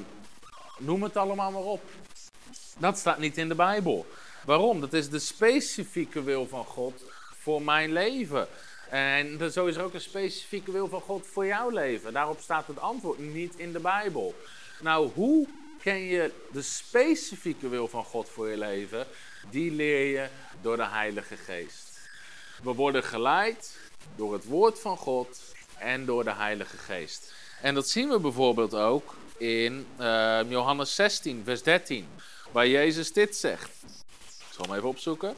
noem 0.77 1.03
het 1.03 1.17
allemaal 1.17 1.51
maar 1.51 1.61
op. 1.61 1.81
Dat 2.77 2.97
staat 2.97 3.19
niet 3.19 3.37
in 3.37 3.47
de 3.47 3.55
Bijbel. 3.55 4.05
Waarom? 4.45 4.81
Dat 4.81 4.93
is 4.93 5.09
de 5.09 5.19
specifieke 5.19 6.23
wil 6.23 6.47
van 6.47 6.65
God 6.65 7.03
voor 7.39 7.61
mijn 7.61 7.91
leven. 7.91 8.47
En 8.89 9.51
zo 9.51 9.65
is 9.65 9.75
er 9.75 9.83
ook 9.83 9.93
een 9.93 10.01
specifieke 10.01 10.71
wil 10.71 10.87
van 10.87 11.01
God 11.01 11.27
voor 11.27 11.45
jouw 11.45 11.69
leven. 11.69 12.13
Daarop 12.13 12.39
staat 12.39 12.67
het 12.67 12.79
antwoord 12.79 13.19
niet 13.19 13.55
in 13.55 13.71
de 13.71 13.79
Bijbel. 13.79 14.35
Nou, 14.81 15.09
hoe 15.13 15.47
ken 15.81 15.99
je 15.99 16.31
de 16.51 16.61
specifieke 16.61 17.69
wil 17.69 17.87
van 17.87 18.03
God 18.03 18.29
voor 18.29 18.49
je 18.49 18.57
leven? 18.57 19.07
Die 19.49 19.71
leer 19.71 20.05
je 20.05 20.27
door 20.61 20.75
de 20.75 20.87
Heilige 20.87 21.37
Geest. 21.37 21.88
We 22.63 22.73
worden 22.73 23.03
geleid 23.03 23.77
door 24.15 24.33
het 24.33 24.45
woord 24.45 24.79
van 24.79 24.97
God 24.97 25.41
en 25.77 26.05
door 26.05 26.23
de 26.23 26.33
Heilige 26.33 26.77
Geest. 26.77 27.33
En 27.61 27.73
dat 27.73 27.89
zien 27.89 28.09
we 28.09 28.19
bijvoorbeeld 28.19 28.73
ook 28.73 29.15
in 29.37 29.87
uh, 29.99 30.39
Johannes 30.49 30.95
16, 30.95 31.43
vers 31.43 31.63
13, 31.63 32.07
waar 32.51 32.67
Jezus 32.67 33.13
dit 33.13 33.35
zegt. 33.35 33.69
Ik 34.25 34.53
zal 34.55 34.65
hem 34.65 34.75
even 34.75 34.89
opzoeken. 34.89 35.35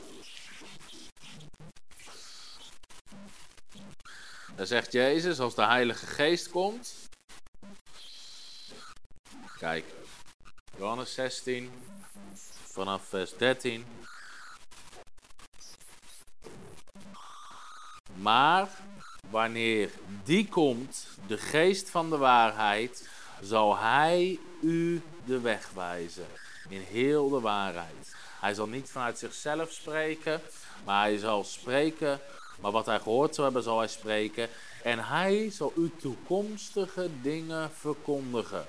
Daar 4.55 4.67
zegt 4.67 4.91
Jezus, 4.91 5.39
als 5.39 5.55
de 5.55 5.65
Heilige 5.65 6.05
Geest 6.05 6.49
komt. 6.49 6.93
Kijk, 9.57 9.85
Johannes 10.77 11.13
16, 11.13 11.71
vanaf 12.65 13.07
vers 13.07 13.37
13. 13.37 13.85
Maar 18.21 18.69
wanneer 19.29 19.89
die 20.23 20.47
komt, 20.47 21.07
de 21.27 21.37
geest 21.37 21.89
van 21.89 22.09
de 22.09 22.17
waarheid, 22.17 23.09
zal 23.41 23.77
hij 23.77 24.39
u 24.61 25.01
de 25.25 25.39
weg 25.39 25.69
wijzen. 25.75 26.25
in 26.69 26.81
heel 26.81 27.29
de 27.29 27.39
waarheid. 27.39 28.15
Hij 28.39 28.53
zal 28.53 28.67
niet 28.67 28.89
vanuit 28.89 29.19
zichzelf 29.19 29.71
spreken, 29.71 30.41
maar 30.85 31.01
hij 31.01 31.17
zal 31.17 31.43
spreken, 31.43 32.19
maar 32.59 32.71
wat 32.71 32.85
hij 32.85 32.99
gehoord 32.99 33.35
zal 33.35 33.43
hebben, 33.43 33.63
zal 33.63 33.77
hij 33.77 33.87
spreken. 33.87 34.49
En 34.83 34.99
hij 34.99 35.49
zal 35.49 35.73
u 35.75 35.91
toekomstige 35.99 37.09
dingen 37.21 37.71
verkondigen. 37.71 38.65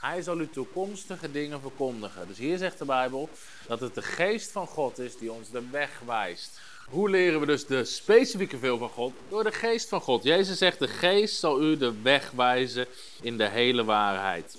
Hij 0.00 0.22
zal 0.22 0.38
u 0.38 0.48
toekomstige 0.48 1.30
dingen 1.30 1.60
verkondigen. 1.60 2.28
Dus 2.28 2.38
hier 2.38 2.58
zegt 2.58 2.78
de 2.78 2.84
Bijbel 2.84 3.28
dat 3.66 3.80
het 3.80 3.94
de 3.94 4.02
geest 4.02 4.50
van 4.50 4.66
God 4.66 4.98
is 4.98 5.18
die 5.18 5.32
ons 5.32 5.50
de 5.50 5.68
weg 5.70 6.00
wijst. 6.06 6.60
Hoe 6.88 7.10
leren 7.10 7.40
we 7.40 7.46
dus 7.46 7.66
de 7.66 7.84
specifieke 7.84 8.58
veel 8.58 8.78
van 8.78 8.88
God? 8.88 9.12
Door 9.28 9.44
de 9.44 9.52
geest 9.52 9.88
van 9.88 10.00
God. 10.00 10.22
Jezus 10.22 10.58
zegt, 10.58 10.78
de 10.78 10.88
geest 10.88 11.38
zal 11.38 11.62
u 11.62 11.76
de 11.76 11.92
weg 12.02 12.30
wijzen 12.30 12.86
in 13.20 13.36
de 13.36 13.48
hele 13.48 13.84
waarheid. 13.84 14.58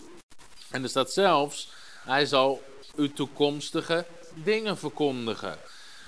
En 0.71 0.83
er 0.83 0.89
staat 0.89 1.11
zelfs, 1.11 1.69
hij 2.03 2.25
zal 2.25 2.63
u 2.95 3.13
toekomstige 3.13 4.05
dingen 4.33 4.77
verkondigen. 4.77 5.57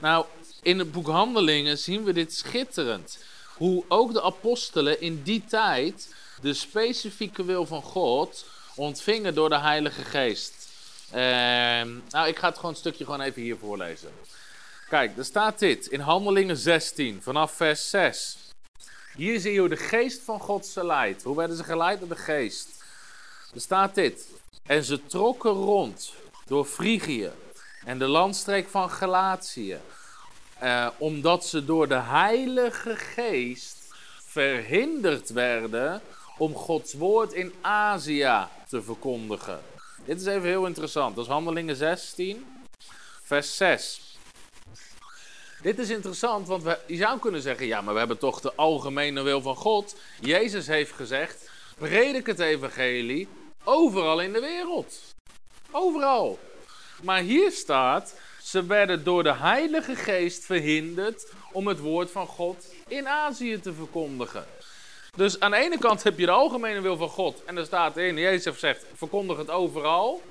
Nou, 0.02 0.26
in 0.62 0.80
het 0.80 0.92
boek 0.92 1.08
Handelingen 1.08 1.78
zien 1.78 2.04
we 2.04 2.14
dit 2.14 2.34
schitterend. 2.34 3.24
Hoe 3.58 3.84
ook 3.88 4.14
de 4.14 4.22
apostelen 4.22 5.02
in 5.02 5.24
die 5.24 5.44
tijd 5.46 6.16
de 6.42 6.54
specifieke 6.54 7.44
wil 7.44 7.66
van 7.66 7.82
God 7.82 8.46
ontvingen 8.76 9.34
door 9.34 9.50
de 9.50 9.60
Heilige 9.60 10.04
Geest. 10.04 10.70
Ehm, 11.12 11.90
nou, 12.10 12.28
ik 12.28 12.38
ga 12.38 12.48
het 12.48 12.56
gewoon 12.56 12.72
een 12.72 12.78
stukje 12.78 13.06
gewoon 13.06 13.22
even 13.22 13.42
hier 13.42 13.58
voorlezen. 13.58 14.10
Kijk, 14.92 15.18
er 15.18 15.26
staat 15.26 15.60
dit 15.60 15.88
in 15.88 16.00
Handelingen 16.00 16.58
16, 16.58 17.22
vanaf 17.22 17.52
vers 17.52 17.90
6. 17.90 18.38
Hier 19.16 19.40
zie 19.40 19.52
je 19.52 19.60
hoe 19.60 19.70
de 19.70 19.78
geest 19.78 20.22
van 20.22 20.40
God 20.40 20.66
ze 20.66 20.86
leidt. 20.86 21.24
Hoe 21.24 21.36
werden 21.36 21.58
ze 21.58 21.64
geleid 21.64 22.00
door 22.00 22.08
de 22.08 22.16
geest? 22.16 22.84
Er 23.54 23.62
staat 23.62 23.96
dit. 23.96 24.28
En 24.66 24.84
ze 24.84 25.06
trokken 25.06 25.52
rond 25.52 26.14
door 26.46 26.66
Frigië 26.66 27.32
en 27.86 28.00
de 28.00 28.08
landstreek 28.08 28.68
van 28.68 28.90
Galatië. 28.90 29.80
Eh, 30.60 30.88
omdat 30.98 31.46
ze 31.46 31.66
door 31.66 31.88
de 31.88 32.00
Heilige 32.00 32.96
Geest 32.96 33.78
verhinderd 34.26 35.30
werden 35.30 36.02
om 36.38 36.56
Gods 36.56 36.94
woord 36.94 37.34
in 37.34 37.54
Azië 37.62 38.48
te 38.68 38.82
verkondigen. 38.82 39.60
Dit 40.06 40.22
is 40.22 40.28
even 40.28 40.48
heel 40.48 40.66
interessant. 40.66 41.16
Dat 41.16 41.26
is 41.26 41.32
Handelingen 41.32 41.76
16, 41.76 42.46
vers 43.24 43.58
6. 43.58 44.11
Dit 45.62 45.80
is 45.80 45.90
interessant, 45.90 46.48
want 46.48 46.64
we, 46.64 46.78
je 46.88 46.96
zou 46.96 47.20
kunnen 47.20 47.42
zeggen: 47.42 47.66
ja, 47.66 47.82
maar 47.82 47.94
we 47.94 48.00
hebben 48.00 48.18
toch 48.18 48.42
de 48.42 48.56
algemene 48.56 49.22
wil 49.22 49.42
van 49.42 49.56
God. 49.56 49.96
Jezus 50.20 50.68
heeft 50.68 50.92
gezegd: 50.92 51.50
predik 51.78 52.26
het 52.26 52.40
evangelie 52.40 53.28
overal 53.64 54.20
in 54.20 54.34
de 54.34 54.40
wereld. 54.40 55.00
Overal. 55.72 56.40
Maar 57.04 57.20
hier 57.20 57.52
staat: 57.52 58.16
ze 58.42 58.66
werden 58.66 59.04
door 59.04 59.24
de 59.24 59.34
Heilige 59.34 59.96
Geest 59.96 60.46
verhinderd 60.46 61.34
om 61.52 61.68
het 61.68 61.80
woord 61.80 62.12
van 62.12 62.28
God 62.28 62.74
in 62.88 63.08
Azië 63.08 63.60
te 63.60 63.74
verkondigen. 63.74 64.46
Dus 65.16 65.40
aan 65.40 65.52
de 65.52 65.58
ene 65.58 65.78
kant 65.78 66.04
heb 66.04 66.20
je 66.20 66.26
de 66.26 66.32
algemene 66.32 66.82
wil 66.82 66.98
van 66.98 67.10
God. 67.10 67.44
En 67.46 67.58
er 67.58 67.66
staat 67.66 67.98
in, 67.98 68.18
Jezus 68.18 68.60
zegt, 68.60 68.86
verkondig 68.94 69.38
het 69.38 69.50
overal. 69.50 70.22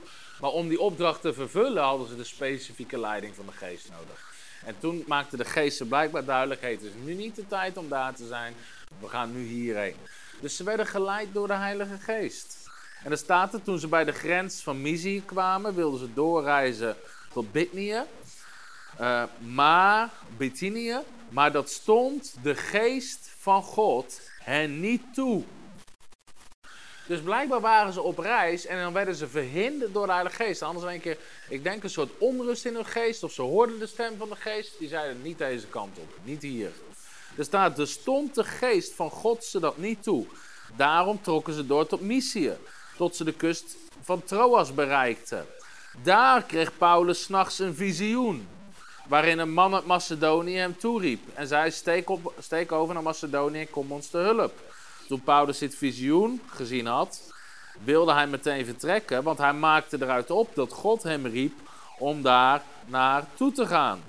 Maar 0.41 0.51
om 0.51 0.69
die 0.69 0.81
opdracht 0.81 1.21
te 1.21 1.33
vervullen 1.33 1.83
hadden 1.83 2.09
ze 2.09 2.17
de 2.17 2.25
specifieke 2.25 2.99
leiding 2.99 3.35
van 3.35 3.47
de 3.47 3.53
geest 3.53 3.91
nodig. 3.91 4.30
En 4.65 4.75
toen 4.79 5.05
maakte 5.07 5.37
de 5.37 5.45
geest 5.45 5.89
blijkbaar 5.89 6.25
duidelijk, 6.25 6.61
het 6.61 6.83
is 6.83 6.93
nu 7.05 7.15
niet 7.15 7.37
de 7.37 7.47
tijd 7.47 7.77
om 7.77 7.89
daar 7.89 8.15
te 8.15 8.27
zijn. 8.27 8.55
We 9.01 9.09
gaan 9.09 9.33
nu 9.33 9.45
hierheen. 9.45 9.95
Dus 10.41 10.57
ze 10.57 10.65
werden 10.65 10.87
geleid 10.87 11.29
door 11.33 11.47
de 11.47 11.53
Heilige 11.53 11.99
Geest. 11.99 12.69
En 13.05 13.11
er 13.11 13.19
staat 13.19 13.55
er, 13.55 13.63
toen 13.63 13.79
ze 13.79 13.89
bij 13.89 14.05
de 14.05 14.13
grens 14.13 14.63
van 14.63 14.83
Mysië 14.83 15.23
kwamen, 15.25 15.75
wilden 15.75 16.01
ze 16.01 16.15
doorreizen 16.15 16.97
tot 17.33 17.53
Bithynië. 17.53 18.03
Uh, 19.01 19.23
maar, 19.39 20.11
Bithynië, 20.37 20.99
maar 21.29 21.53
dat 21.53 21.71
stond 21.71 22.35
de 22.43 22.55
geest 22.55 23.31
van 23.39 23.63
God 23.63 24.21
hen 24.43 24.81
niet 24.81 25.03
toe. 25.15 25.45
Dus 27.11 27.21
blijkbaar 27.21 27.61
waren 27.61 27.93
ze 27.93 28.03
op 28.03 28.19
reis 28.19 28.67
en 28.67 28.83
dan 28.83 28.93
werden 28.93 29.15
ze 29.15 29.29
verhinderd 29.29 29.95
door 29.95 30.07
de 30.07 30.13
Heilige 30.13 30.37
Geest. 30.37 30.63
Anders 30.63 30.93
een 30.93 31.01
keer, 31.01 31.19
ik 31.49 31.63
denk 31.63 31.83
een 31.83 31.91
soort 31.91 32.11
onrust 32.19 32.65
in 32.65 32.75
hun 32.75 32.87
geest. 32.87 33.23
Of 33.23 33.33
ze 33.33 33.43
hoorden 33.43 33.79
de 33.79 33.87
stem 33.87 34.17
van 34.19 34.29
de 34.29 34.37
geest. 34.37 34.79
Die 34.79 34.89
zeiden 34.89 35.23
niet 35.23 35.39
deze 35.39 35.67
kant 35.67 35.99
op, 35.99 36.15
niet 36.23 36.43
hier. 36.43 36.71
Er 37.37 37.45
staat, 37.45 37.79
er 37.79 37.89
stond 37.89 38.35
de 38.35 38.45
geest 38.45 38.95
van 38.95 39.11
God 39.11 39.45
ze 39.45 39.61
dat 39.61 39.79
niet 39.79 40.03
toe. 40.03 40.27
Daarom 40.77 41.23
trokken 41.23 41.55
ze 41.55 41.67
door 41.67 41.87
tot 41.87 42.01
Mysië. 42.01 42.57
Tot 42.97 43.17
ze 43.17 43.25
de 43.25 43.33
kust 43.33 43.77
van 44.03 44.25
Troas 44.25 44.75
bereikten. 44.75 45.47
Daar 46.03 46.43
kreeg 46.43 46.79
Paulus 46.79 47.23
s'nachts 47.23 47.59
een 47.59 47.75
visioen. 47.75 48.49
Waarin 49.09 49.39
een 49.39 49.53
man 49.53 49.75
uit 49.75 49.87
Macedonië 49.87 50.57
hem 50.57 50.79
toeriep. 50.79 51.23
En 51.35 51.47
zei: 51.47 51.71
steek, 51.71 52.11
op, 52.11 52.33
steek 52.39 52.73
over 52.73 52.95
naar 52.95 53.03
Macedonië 53.03 53.61
en 53.61 53.71
kom 53.71 53.93
ons 53.93 54.09
te 54.09 54.19
hulp. 54.19 54.70
Toen 55.11 55.23
Paulus 55.23 55.59
dit 55.59 55.75
visioen 55.75 56.41
gezien 56.47 56.87
had, 56.87 57.33
wilde 57.85 58.13
hij 58.13 58.27
meteen 58.27 58.65
vertrekken. 58.65 59.23
Want 59.23 59.39
hij 59.39 59.53
maakte 59.53 59.97
eruit 60.01 60.31
op 60.31 60.55
dat 60.55 60.73
God 60.73 61.03
hem 61.03 61.27
riep 61.27 61.53
om 61.99 62.23
daar 62.23 62.63
naartoe 62.87 63.53
te 63.53 63.67
gaan. 63.67 64.03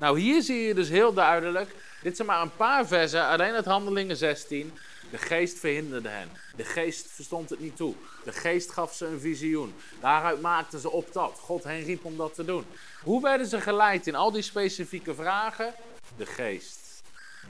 Nou, 0.00 0.20
hier 0.20 0.42
zie 0.42 0.60
je 0.60 0.74
dus 0.74 0.88
heel 0.88 1.12
duidelijk. 1.12 1.74
Dit 2.02 2.16
zijn 2.16 2.28
maar 2.28 2.42
een 2.42 2.56
paar 2.56 2.86
versen, 2.86 3.26
alleen 3.26 3.54
uit 3.54 3.64
Handelingen 3.64 4.16
16. 4.16 4.72
De 5.10 5.18
geest 5.18 5.58
verhinderde 5.58 6.08
hen. 6.08 6.28
De 6.56 6.64
geest 6.64 7.06
verstond 7.10 7.50
het 7.50 7.60
niet 7.60 7.76
toe. 7.76 7.94
De 8.24 8.32
geest 8.32 8.70
gaf 8.70 8.94
ze 8.94 9.06
een 9.06 9.20
visioen. 9.20 9.74
Daaruit 10.00 10.40
maakten 10.40 10.80
ze 10.80 10.90
op 10.90 11.12
dat. 11.12 11.38
God 11.40 11.64
hen 11.64 11.82
riep 11.82 12.04
om 12.04 12.16
dat 12.16 12.34
te 12.34 12.44
doen. 12.44 12.64
Hoe 13.02 13.22
werden 13.22 13.46
ze 13.46 13.60
geleid 13.60 14.06
in 14.06 14.14
al 14.14 14.32
die 14.32 14.42
specifieke 14.42 15.14
vragen? 15.14 15.74
De 16.16 16.26
geest. 16.26 16.89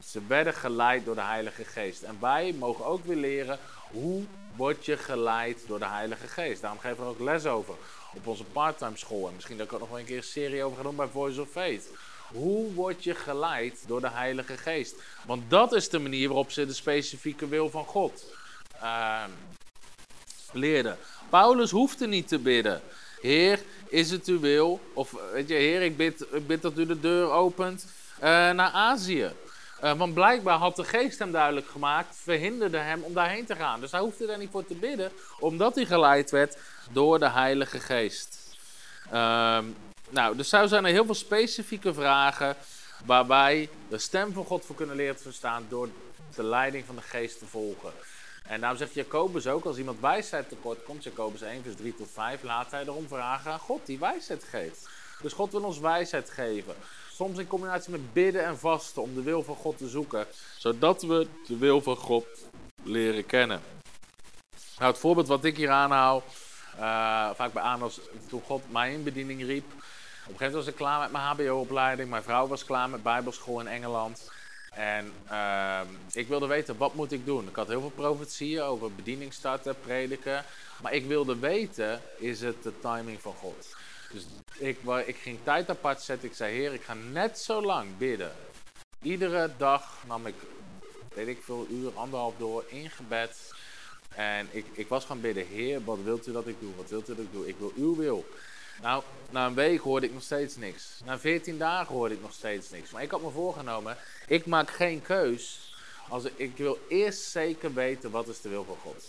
Ze 0.05 0.21
werden 0.27 0.53
geleid 0.53 1.05
door 1.05 1.15
de 1.15 1.21
Heilige 1.21 1.63
Geest. 1.63 2.01
En 2.01 2.17
wij 2.19 2.55
mogen 2.59 2.85
ook 2.85 3.05
weer 3.05 3.15
leren 3.15 3.59
hoe 3.91 4.23
word 4.55 4.85
je 4.85 4.97
geleid 4.97 5.63
door 5.67 5.79
de 5.79 5.87
Heilige 5.87 6.27
Geest. 6.27 6.61
Daarom 6.61 6.79
geven 6.79 7.03
we 7.03 7.09
ook 7.09 7.19
les 7.19 7.45
over 7.45 7.73
op 8.13 8.27
onze 8.27 8.43
parttime 8.43 8.97
school. 8.97 9.27
En 9.27 9.35
misschien 9.35 9.57
dat 9.57 9.65
ik 9.65 9.73
ook 9.73 9.79
nog 9.79 9.89
wel 9.89 9.99
een 9.99 10.05
keer 10.05 10.17
een 10.17 10.23
serie 10.23 10.63
over 10.63 10.77
ga 10.77 10.83
doen 10.83 10.95
bij 10.95 11.07
Voice 11.07 11.41
of 11.41 11.49
Faith. 11.49 11.87
Hoe 12.27 12.73
word 12.73 13.03
je 13.03 13.15
geleid 13.15 13.83
door 13.87 14.01
de 14.01 14.09
Heilige 14.09 14.57
Geest? 14.57 14.95
Want 15.25 15.49
dat 15.49 15.73
is 15.73 15.89
de 15.89 15.99
manier 15.99 16.27
waarop 16.27 16.51
ze 16.51 16.65
de 16.65 16.73
specifieke 16.73 17.47
wil 17.47 17.69
van 17.69 17.85
God 17.85 18.25
uh, 18.83 19.23
leerden. 20.51 20.97
Paulus 21.29 21.71
hoefde 21.71 22.07
niet 22.07 22.27
te 22.27 22.39
bidden. 22.39 22.81
Heer, 23.21 23.59
is 23.87 24.11
het 24.11 24.25
uw 24.27 24.39
wil? 24.39 24.79
Of 24.93 25.15
weet 25.33 25.47
je, 25.47 25.53
Heer, 25.53 25.81
ik 25.81 25.97
bid, 25.97 26.25
ik 26.31 26.47
bid 26.47 26.61
dat 26.61 26.77
u 26.77 26.85
de 26.85 26.99
deur 26.99 27.29
opent 27.29 27.85
uh, 28.15 28.21
naar 28.29 28.71
Azië. 28.71 29.31
Uh, 29.83 29.93
want 29.93 30.13
blijkbaar 30.13 30.57
had 30.57 30.75
de 30.75 30.83
geest 30.83 31.19
hem 31.19 31.31
duidelijk 31.31 31.67
gemaakt, 31.67 32.15
verhinderde 32.23 32.77
hem 32.77 33.03
om 33.03 33.13
daarheen 33.13 33.45
te 33.45 33.55
gaan. 33.55 33.79
Dus 33.79 33.91
hij 33.91 33.99
hoefde 33.99 34.25
daar 34.25 34.37
niet 34.37 34.51
voor 34.51 34.65
te 34.65 34.75
bidden, 34.75 35.11
omdat 35.39 35.75
hij 35.75 35.85
geleid 35.85 36.31
werd 36.31 36.57
door 36.91 37.19
de 37.19 37.29
Heilige 37.29 37.79
Geest. 37.79 38.55
Uh, 39.13 39.59
nou, 40.09 40.35
dus 40.35 40.49
zo 40.49 40.67
zijn 40.67 40.85
er 40.85 40.91
heel 40.91 41.05
veel 41.05 41.13
specifieke 41.13 41.93
vragen 41.93 42.55
waarbij 43.05 43.69
de 43.89 43.97
stem 43.97 44.33
van 44.33 44.45
God 44.45 44.65
voor 44.65 44.75
kunnen 44.75 44.95
leren 44.95 45.15
te 45.15 45.23
verstaan 45.23 45.65
door 45.69 45.89
de 46.35 46.43
leiding 46.43 46.85
van 46.85 46.95
de 46.95 47.01
geest 47.01 47.39
te 47.39 47.45
volgen. 47.45 47.91
En 48.43 48.59
daarom 48.59 48.77
zegt 48.77 48.93
Jacobus 48.93 49.47
ook, 49.47 49.65
als 49.65 49.77
iemand 49.77 49.99
wijsheid 49.99 50.49
tekort 50.49 50.83
komt, 50.83 51.03
Jacobus 51.03 51.41
1 51.41 51.63
vers 51.63 51.75
3 51.75 51.95
tot 51.95 52.09
5, 52.13 52.43
laat 52.43 52.71
hij 52.71 52.81
erom 52.81 53.07
vragen 53.07 53.51
aan 53.51 53.59
God 53.59 53.85
die 53.85 53.99
wijsheid 53.99 54.43
geeft. 54.43 54.89
Dus 55.21 55.33
God 55.33 55.51
wil 55.51 55.63
ons 55.63 55.79
wijsheid 55.79 56.29
geven. 56.29 56.75
Soms 57.21 57.37
in 57.37 57.47
combinatie 57.47 57.91
met 57.91 58.13
bidden 58.13 58.45
en 58.45 58.57
vasten 58.57 59.01
om 59.01 59.13
de 59.13 59.21
wil 59.21 59.43
van 59.43 59.55
God 59.55 59.77
te 59.77 59.87
zoeken, 59.87 60.25
zodat 60.57 61.01
we 61.01 61.27
de 61.47 61.57
wil 61.57 61.81
van 61.81 61.95
God 61.95 62.25
leren 62.83 63.25
kennen. 63.25 63.61
Nou, 64.77 64.91
het 64.91 65.01
voorbeeld 65.01 65.27
wat 65.27 65.45
ik 65.45 65.57
hier 65.57 65.69
aanhaal, 65.69 66.23
uh, 66.75 66.81
vaak 67.33 67.53
bij 67.53 67.63
aan 67.63 67.81
als 67.81 67.99
toen 68.27 68.41
God 68.45 68.71
mij 68.71 68.93
in 68.93 69.03
bediening 69.03 69.43
riep, 69.43 69.63
een 69.71 69.81
gegeven 70.21 70.35
moment 70.37 70.53
was 70.53 70.67
ik 70.67 70.75
klaar 70.75 70.99
met 70.99 71.11
mijn 71.11 71.23
HBO-opleiding. 71.23 72.09
Mijn 72.09 72.23
vrouw 72.23 72.47
was 72.47 72.65
klaar 72.65 72.89
met 72.89 73.03
Bijbelschool 73.03 73.59
in 73.59 73.67
Engeland. 73.67 74.31
En 74.71 75.13
uh, 75.31 75.79
ik 76.11 76.27
wilde 76.27 76.47
weten, 76.47 76.77
wat 76.77 76.93
moet 76.93 77.11
ik 77.11 77.25
doen? 77.25 77.47
Ik 77.47 77.55
had 77.55 77.67
heel 77.67 77.81
veel 77.81 77.89
profetieën 77.89 78.61
over 78.61 78.95
bediening 78.95 79.33
starten, 79.33 79.75
prediken. 79.79 80.43
Maar 80.81 80.93
ik 80.93 81.05
wilde 81.05 81.39
weten, 81.39 82.01
is 82.17 82.41
het 82.41 82.63
de 82.63 82.79
timing 82.79 83.21
van 83.21 83.33
God? 83.33 83.75
Dus 84.11 84.25
ik, 84.57 84.77
ik 85.05 85.15
ging 85.15 85.39
tijd 85.43 85.69
apart 85.69 86.01
zetten. 86.01 86.29
Ik 86.29 86.35
zei, 86.35 86.53
heer, 86.55 86.73
ik 86.73 86.81
ga 86.81 86.93
net 86.93 87.39
zo 87.39 87.61
lang 87.61 87.97
bidden. 87.97 88.31
Iedere 89.01 89.49
dag 89.57 90.03
nam 90.07 90.27
ik, 90.27 90.35
weet 91.13 91.27
ik 91.27 91.43
veel, 91.43 91.67
uur, 91.69 91.91
anderhalf 91.95 92.33
door 92.37 92.63
in 92.67 92.89
gebed. 92.89 93.53
En 94.15 94.47
ik, 94.51 94.65
ik 94.71 94.87
was 94.87 95.05
gaan 95.05 95.21
bidden, 95.21 95.47
heer, 95.47 95.83
wat 95.83 95.97
wilt 96.03 96.27
u 96.27 96.31
dat 96.31 96.47
ik 96.47 96.59
doe? 96.59 96.75
Wat 96.75 96.89
wilt 96.89 97.09
u 97.09 97.15
dat 97.15 97.25
ik 97.25 97.31
doe? 97.31 97.47
Ik 97.47 97.55
wil 97.57 97.71
uw 97.75 97.95
wil. 97.95 98.25
Nou, 98.81 99.03
na 99.29 99.45
een 99.45 99.53
week 99.53 99.79
hoorde 99.79 100.05
ik 100.05 100.13
nog 100.13 100.23
steeds 100.23 100.55
niks. 100.55 100.99
Na 101.05 101.19
14 101.19 101.57
dagen 101.57 101.95
hoorde 101.95 102.15
ik 102.15 102.21
nog 102.21 102.33
steeds 102.33 102.69
niks. 102.69 102.91
Maar 102.91 103.03
ik 103.03 103.11
had 103.11 103.21
me 103.21 103.29
voorgenomen, 103.29 103.97
ik 104.27 104.45
maak 104.45 104.69
geen 104.69 105.01
keus. 105.01 105.75
Als 106.09 106.23
ik, 106.23 106.33
ik 106.35 106.57
wil 106.57 106.79
eerst 106.89 107.21
zeker 107.21 107.73
weten 107.73 108.11
wat 108.11 108.27
is 108.27 108.41
de 108.41 108.49
wil 108.49 108.63
van 108.63 108.77
God. 108.81 109.03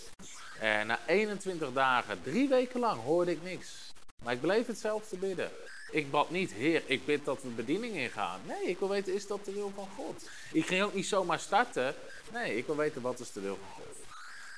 En 0.59 0.87
na 0.87 0.99
21 1.07 1.73
dagen, 1.73 2.21
drie 2.23 2.49
weken 2.49 2.79
lang, 2.79 3.01
hoorde 3.01 3.31
ik 3.31 3.43
niks. 3.43 3.92
Maar 4.23 4.33
ik 4.33 4.41
bleef 4.41 4.67
hetzelfde 4.67 5.17
bidden. 5.17 5.51
Ik 5.91 6.11
bad 6.11 6.29
niet, 6.29 6.51
Heer, 6.51 6.83
ik 6.85 7.05
bid 7.05 7.25
dat 7.25 7.41
we 7.41 7.47
bediening 7.47 7.95
ingaan. 7.95 8.39
Nee, 8.45 8.63
ik 8.63 8.79
wil 8.79 8.89
weten, 8.89 9.13
is 9.13 9.27
dat 9.27 9.45
de 9.45 9.51
wil 9.51 9.71
van 9.75 9.87
God? 9.95 10.29
Ik 10.51 10.65
ging 10.65 10.83
ook 10.83 10.93
niet 10.93 11.05
zomaar 11.05 11.39
starten. 11.39 11.95
Nee, 12.31 12.57
ik 12.57 12.65
wil 12.65 12.75
weten, 12.75 13.01
wat 13.01 13.19
is 13.19 13.31
de 13.31 13.41
wil 13.41 13.55
van 13.55 13.83
God? 13.83 13.83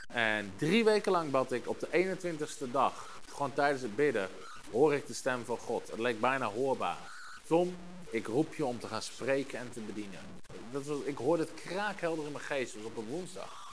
En 0.08 0.54
drie 0.58 0.84
weken 0.84 1.12
lang 1.12 1.32
bad 1.32 1.52
ik 1.52 1.68
op 1.68 1.80
de 1.80 2.18
21ste 2.18 2.72
dag, 2.72 3.22
gewoon 3.30 3.54
tijdens 3.54 3.82
het 3.82 3.96
bidden, 3.96 4.30
hoor 4.72 4.94
ik 4.94 5.08
de 5.08 5.14
stem 5.14 5.46
van 5.46 5.58
God. 5.58 5.92
Het 5.92 6.00
leek 6.00 6.20
bijna 6.20 6.46
hoorbaar. 6.46 6.98
Tom, 7.48 7.78
ik 8.10 8.28
roep 8.28 8.56
je 8.56 8.66
om 8.66 8.80
te 8.80 8.88
gaan 8.88 9.02
spreken 9.02 9.60
en 9.60 9.72
te 9.74 9.80
bedienen. 9.80 10.20
Dat 10.72 10.84
ik 11.04 11.18
hoorde 11.18 11.44
het 11.44 11.54
kraakhelder 11.54 12.26
in 12.26 12.32
mijn 12.32 12.44
geest, 12.44 12.76
was 12.76 12.84
op 12.84 12.98
een 12.98 13.08
woensdag. 13.08 13.65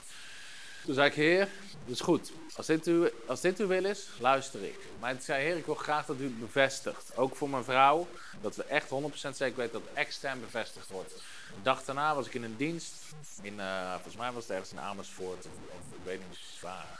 Toen 0.85 0.93
zei 0.93 1.07
ik, 1.07 1.13
heer, 1.13 1.39
dat 1.85 1.95
is 1.95 2.01
goed. 2.01 2.31
Als 2.55 2.65
dit, 2.65 2.87
u, 2.87 3.11
als 3.25 3.41
dit 3.41 3.59
uw 3.59 3.67
wil 3.67 3.85
is, 3.85 4.07
luister 4.19 4.63
ik. 4.63 4.79
Maar 4.99 5.13
ik 5.13 5.21
zei, 5.21 5.43
heer, 5.43 5.57
ik 5.57 5.65
wil 5.65 5.75
graag 5.75 6.05
dat 6.05 6.19
u 6.19 6.23
het 6.23 6.39
bevestigt. 6.39 7.17
Ook 7.17 7.35
voor 7.35 7.49
mijn 7.49 7.63
vrouw, 7.63 8.07
dat 8.41 8.55
we 8.55 8.63
echt 8.63 8.89
100% 8.89 8.89
zeker 9.13 9.55
weten 9.55 9.71
dat 9.71 9.81
het 9.89 9.97
extern 9.97 10.39
bevestigd 10.39 10.89
wordt. 10.89 11.13
De 11.55 11.61
dag 11.63 11.83
daarna 11.83 12.15
was 12.15 12.27
ik 12.27 12.33
in 12.33 12.43
een 12.43 12.57
dienst, 12.57 12.93
in, 13.41 13.53
uh, 13.53 13.93
volgens 13.93 14.15
mij 14.15 14.31
was 14.31 14.43
het 14.43 14.51
ergens 14.51 14.71
in 14.71 14.79
Amersfoort, 14.79 15.45
of, 15.45 15.95
ik 15.95 16.03
weet 16.03 16.17
niet 16.17 16.27
precies 16.27 16.61
waar. 16.61 16.99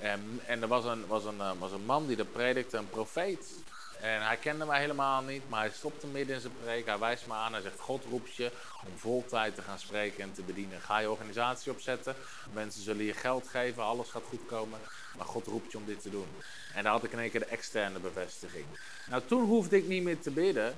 En, 0.00 0.40
en 0.46 0.62
er 0.62 0.68
was 0.68 0.84
een, 0.84 1.06
was, 1.06 1.24
een, 1.24 1.38
uh, 1.38 1.50
was 1.58 1.72
een 1.72 1.84
man 1.84 2.06
die 2.06 2.16
dat 2.16 2.32
predikte, 2.32 2.76
een 2.76 2.90
profeet. 2.90 3.52
En 4.00 4.26
hij 4.26 4.36
kende 4.36 4.64
mij 4.64 4.80
helemaal 4.80 5.22
niet, 5.22 5.48
maar 5.48 5.60
hij 5.60 5.70
stopte 5.70 6.06
midden 6.06 6.34
in 6.34 6.40
zijn 6.40 6.52
preek. 6.62 6.86
Hij 6.86 6.98
wijst 6.98 7.26
me 7.26 7.34
aan, 7.34 7.52
hij 7.52 7.62
zegt, 7.62 7.80
God 7.80 8.04
roept 8.10 8.34
je 8.34 8.50
om 8.86 8.98
voltijd 8.98 9.54
te 9.54 9.62
gaan 9.62 9.78
spreken 9.78 10.22
en 10.22 10.32
te 10.32 10.42
bedienen. 10.42 10.80
Ga 10.80 10.98
je 10.98 11.10
organisatie 11.10 11.72
opzetten, 11.72 12.14
mensen 12.52 12.82
zullen 12.82 13.04
je 13.04 13.14
geld 13.14 13.48
geven, 13.48 13.82
alles 13.82 14.08
gaat 14.08 14.24
goed 14.28 14.46
komen. 14.46 14.78
Maar 15.16 15.26
God 15.26 15.46
roept 15.46 15.72
je 15.72 15.78
om 15.78 15.84
dit 15.86 16.02
te 16.02 16.10
doen. 16.10 16.26
En 16.74 16.82
daar 16.82 16.92
had 16.92 17.04
ik 17.04 17.12
in 17.12 17.18
één 17.18 17.30
keer 17.30 17.40
de 17.40 17.46
externe 17.46 17.98
bevestiging. 17.98 18.64
Nou, 19.10 19.22
toen 19.26 19.44
hoefde 19.44 19.76
ik 19.76 19.86
niet 19.86 20.02
meer 20.02 20.20
te 20.20 20.30
bidden. 20.30 20.76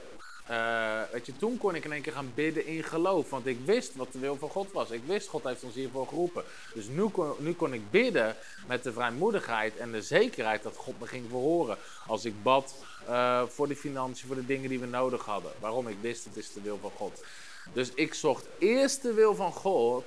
Uh, 0.51 1.01
weet 1.13 1.27
je, 1.27 1.37
toen 1.37 1.59
kon 1.59 1.75
ik 1.75 1.85
in 1.85 1.93
één 1.93 2.03
keer 2.03 2.13
gaan 2.13 2.33
bidden 2.35 2.67
in 2.67 2.83
geloof. 2.83 3.31
Want 3.31 3.47
ik 3.47 3.59
wist 3.65 3.95
wat 3.95 4.13
de 4.13 4.19
wil 4.19 4.37
van 4.37 4.49
God 4.49 4.73
was. 4.73 4.91
Ik 4.91 5.03
wist, 5.07 5.29
God 5.29 5.45
heeft 5.45 5.63
ons 5.63 5.75
hiervoor 5.75 6.07
geroepen. 6.07 6.45
Dus 6.75 6.87
nu 6.87 7.11
nu 7.39 7.55
kon 7.55 7.73
ik 7.73 7.91
bidden 7.91 8.37
met 8.67 8.83
de 8.83 8.93
vrijmoedigheid 8.93 9.77
en 9.77 9.93
de 9.93 10.03
zekerheid 10.03 10.63
dat 10.63 10.77
God 10.77 11.01
me 11.01 11.07
ging 11.07 11.27
verhoren. 11.29 11.77
Als 12.07 12.25
ik 12.25 12.43
bad 12.43 12.75
uh, 13.09 13.43
voor 13.49 13.69
de 13.69 13.77
financiën, 13.77 14.27
voor 14.27 14.37
de 14.37 14.47
dingen 14.47 14.69
die 14.69 14.81
we 14.81 14.87
nodig 14.87 15.25
hadden. 15.25 15.53
Waarom? 15.61 15.89
Ik 15.89 15.97
wist, 16.01 16.25
het 16.25 16.37
is 16.37 16.53
de 16.53 16.61
wil 16.61 16.79
van 16.79 16.91
God. 16.97 17.25
Dus 17.73 17.91
ik 17.95 18.15
zocht 18.15 18.47
eerst 18.59 19.03
de 19.03 19.13
wil 19.13 19.35
van 19.35 19.53
God 19.53 20.05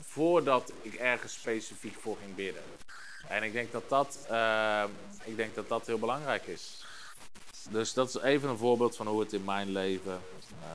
voordat 0.00 0.72
ik 0.82 0.94
ergens 0.94 1.32
specifiek 1.32 1.96
voor 2.00 2.16
ging 2.16 2.34
bidden. 2.34 2.62
En 3.28 3.42
ik 3.42 3.52
denk 3.52 3.72
dat 3.72 3.88
dat, 3.88 4.18
uh, 4.30 4.84
ik 5.24 5.36
denk 5.36 5.54
dat, 5.54 5.68
dat 5.68 5.86
heel 5.86 5.98
belangrijk 5.98 6.46
is. 6.46 6.84
Dus 7.70 7.92
dat 7.92 8.08
is 8.08 8.22
even 8.22 8.48
een 8.48 8.58
voorbeeld 8.58 8.96
van 8.96 9.06
hoe 9.06 9.20
het 9.20 9.32
in 9.32 9.44
mijn 9.44 9.72
leven. 9.72 10.20
Uh, 10.62 10.68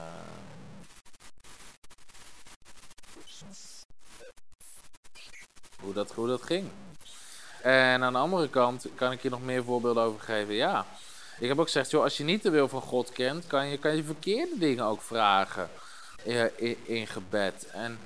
hoe, 5.80 5.92
dat, 5.92 6.12
hoe 6.12 6.26
dat 6.26 6.42
ging. 6.42 6.68
En 7.62 8.02
aan 8.02 8.12
de 8.12 8.18
andere 8.18 8.48
kant 8.48 8.86
kan 8.94 9.12
ik 9.12 9.22
je 9.22 9.30
nog 9.30 9.42
meer 9.42 9.64
voorbeelden 9.64 10.02
over 10.02 10.20
geven. 10.20 10.54
Ja, 10.54 10.86
ik 11.38 11.48
heb 11.48 11.58
ook 11.58 11.64
gezegd, 11.64 11.90
joh, 11.90 12.02
als 12.02 12.16
je 12.16 12.24
niet 12.24 12.42
de 12.42 12.50
wil 12.50 12.68
van 12.68 12.82
God 12.82 13.12
kent, 13.12 13.46
kan 13.46 13.66
je, 13.66 13.78
kan 13.78 13.96
je 13.96 14.04
verkeerde 14.04 14.58
dingen 14.58 14.84
ook 14.84 15.02
vragen 15.02 15.68
in, 16.22 16.76
in, 16.84 17.06
gebed. 17.06 17.66
En, 17.72 17.98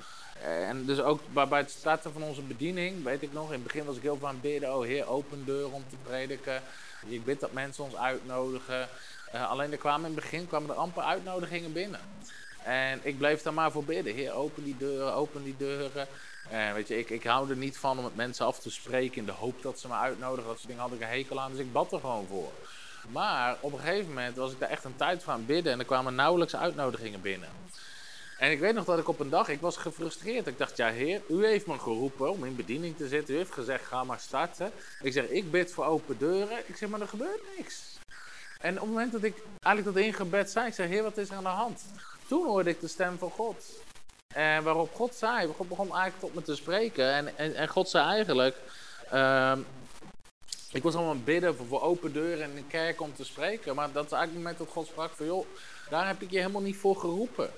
en 0.43 0.87
dus 0.87 1.01
ook 1.01 1.21
bij, 1.33 1.49
bij 1.49 1.59
het 1.59 1.71
starten 1.71 2.13
van 2.13 2.23
onze 2.23 2.43
bediening, 2.43 3.05
weet 3.05 3.23
ik 3.23 3.33
nog, 3.33 3.47
in 3.47 3.53
het 3.53 3.63
begin 3.63 3.85
was 3.85 3.97
ik 3.97 4.03
heel 4.03 4.17
veel 4.17 4.29
aan 4.29 4.35
het 4.35 4.43
bidden, 4.43 4.75
oh 4.75 4.85
Heer, 4.85 5.07
open 5.07 5.45
deur 5.45 5.73
om 5.73 5.85
te 5.91 5.97
prediken. 6.03 6.63
Ik 7.07 7.25
bid 7.25 7.41
dat 7.41 7.53
mensen 7.53 7.85
ons 7.85 7.97
uitnodigen. 7.97 8.89
Uh, 9.35 9.51
alleen 9.51 9.73
er 9.73 9.79
kwamen 9.79 10.11
in 10.11 10.17
het 10.17 10.23
begin 10.23 10.47
kwamen 10.47 10.71
er 10.71 10.77
amper 10.77 11.03
uitnodigingen 11.03 11.73
binnen. 11.73 12.01
En 12.65 13.01
ik 13.03 13.19
bleef 13.19 13.43
daar 13.43 13.55
maar 13.55 13.71
voor 13.71 13.85
bidden. 13.85 14.15
Heer, 14.15 14.33
open 14.33 14.65
die 14.65 14.77
deuren, 14.79 15.15
open 15.15 15.43
die 15.43 15.57
deuren. 15.59 16.07
En 16.51 16.75
weet 16.75 16.89
je, 16.89 16.99
ik, 16.99 17.11
ik 17.11 17.25
hou 17.25 17.51
er 17.51 17.57
niet 17.57 17.79
van 17.79 17.99
om 17.99 18.05
met 18.05 18.17
mensen 18.17 18.47
af 18.47 18.59
te 18.59 18.71
spreken 18.71 19.17
in 19.17 19.27
de 19.27 19.33
hoop 19.33 19.63
dat 19.63 19.81
ze 19.81 19.89
me 19.89 19.95
uitnodigen. 19.95 20.47
Dat 20.49 20.57
soort 20.57 20.69
dingen 20.69 20.83
had 20.83 20.93
ik 20.93 21.01
een 21.01 21.07
hekel 21.07 21.41
aan, 21.41 21.51
dus 21.51 21.61
ik 21.61 21.73
bad 21.73 21.93
er 21.93 22.01
gewoon 22.01 22.27
voor. 22.27 22.53
Maar 23.09 23.57
op 23.61 23.73
een 23.73 23.79
gegeven 23.79 24.09
moment 24.09 24.37
was 24.37 24.53
ik 24.53 24.59
daar 24.59 24.69
echt 24.69 24.85
een 24.85 24.97
tijd 24.97 25.23
van 25.23 25.47
bidden 25.47 25.73
en 25.73 25.79
er 25.79 25.85
kwamen 25.85 26.15
nauwelijks 26.15 26.57
uitnodigingen 26.57 27.21
binnen. 27.21 27.49
En 28.39 28.51
ik 28.51 28.61
weet 28.61 28.75
nog 28.75 28.85
dat 28.85 28.99
ik 28.99 29.09
op 29.09 29.21
een 29.21 29.31
dag, 29.31 29.49
ik 29.49 29.61
was 29.61 29.77
gefrustreerd. 29.77 30.47
Ik 30.47 30.59
dacht, 30.59 30.77
ja 30.77 30.89
heer, 30.89 31.21
u 31.29 31.47
heeft 31.47 31.67
me 31.67 31.79
geroepen 31.79 32.31
om 32.31 32.45
in 32.45 32.57
bediening 32.57 32.97
te 32.97 33.09
zitten. 33.09 33.35
U 33.35 33.37
heeft 33.37 33.53
gezegd, 33.53 33.85
ga 33.85 34.05
maar 34.05 34.19
starten. 34.19 34.71
Ik 35.03 35.13
zeg, 35.13 35.25
ik 35.25 35.51
bid 35.51 35.73
voor 35.73 35.85
open 35.85 36.19
deuren. 36.19 36.59
Ik 36.67 36.77
zeg, 36.77 36.89
maar 36.89 37.01
er 37.01 37.09
gebeurt 37.09 37.41
niks. 37.57 37.99
En 38.61 38.75
op 38.75 38.81
het 38.81 38.89
moment 38.89 39.13
dat 39.13 39.23
ik 39.23 39.35
eigenlijk 39.61 39.97
dat 39.97 40.05
ingebed 40.05 40.51
zei, 40.51 40.67
ik 40.67 40.75
zeg, 40.75 40.89
heer, 40.89 41.03
wat 41.03 41.17
is 41.17 41.31
er 41.31 41.37
aan 41.37 41.43
de 41.43 41.49
hand? 41.49 41.83
Toen 42.29 42.47
hoorde 42.47 42.71
ik 42.71 42.81
de 42.81 42.89
stem 42.89 43.19
van 43.19 43.31
God. 43.31 43.65
En 44.35 44.63
waarop 44.63 44.95
God 44.95 45.15
zei, 45.15 45.47
God 45.57 45.69
begon 45.69 45.95
eigenlijk 45.95 46.21
tot 46.21 46.35
me 46.35 46.43
te 46.43 46.55
spreken. 46.55 47.13
En, 47.13 47.39
en, 47.39 47.55
en 47.55 47.69
God 47.69 47.89
zei 47.89 48.09
eigenlijk, 48.09 48.57
uh, 49.13 49.59
ik 50.73 50.83
was 50.83 50.95
allemaal 50.95 51.23
bidden 51.25 51.57
voor, 51.57 51.67
voor, 51.67 51.83
open 51.83 52.13
deuren 52.13 52.49
in 52.49 52.55
de 52.55 52.65
kerk 52.69 53.01
om 53.01 53.15
te 53.15 53.25
spreken. 53.25 53.75
Maar 53.75 53.93
dat 53.93 54.05
is 54.05 54.13
eigenlijk 54.13 54.33
het 54.33 54.43
moment 54.43 54.59
dat 54.59 54.69
God 54.69 54.87
sprak 54.87 55.13
van, 55.17 55.27
joh, 55.27 55.47
daar 55.91 56.07
heb 56.07 56.23
ik 56.23 56.31
je 56.31 56.39
helemaal 56.39 56.63
niet 56.63 56.77
voor 56.77 56.97
geroepen. 56.97 57.51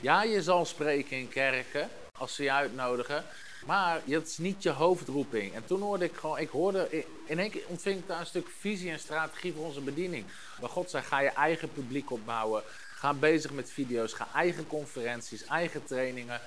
Ja, 0.00 0.22
je 0.22 0.42
zal 0.42 0.64
spreken 0.64 1.16
in 1.16 1.28
kerken 1.28 1.88
als 2.12 2.34
ze 2.34 2.42
je 2.42 2.52
uitnodigen. 2.52 3.24
Maar 3.66 4.00
dat 4.04 4.26
is 4.26 4.38
niet 4.38 4.62
je 4.62 4.70
hoofdroeping. 4.70 5.54
En 5.54 5.66
toen 5.66 5.80
hoorde 5.80 6.04
ik 6.04 6.14
gewoon, 6.14 6.38
ik 6.38 6.48
hoorde, 6.48 7.04
in 7.26 7.38
één 7.38 7.50
keer 7.50 7.64
ontving 7.66 7.98
ik 7.98 8.06
daar 8.06 8.20
een 8.20 8.26
stuk 8.26 8.48
visie 8.58 8.90
en 8.90 8.98
strategie 8.98 9.52
voor 9.52 9.64
onze 9.64 9.80
bediening. 9.80 10.24
Waar 10.60 10.70
God 10.70 10.90
zei, 10.90 11.02
ga 11.02 11.20
je 11.20 11.28
eigen 11.28 11.72
publiek 11.72 12.10
opbouwen. 12.10 12.62
Ga 12.94 13.14
bezig 13.14 13.52
met 13.52 13.70
video's, 13.70 14.12
ga 14.12 14.28
eigen 14.34 14.66
conferenties, 14.66 15.44
eigen 15.44 15.84
trainingen. 15.84 16.40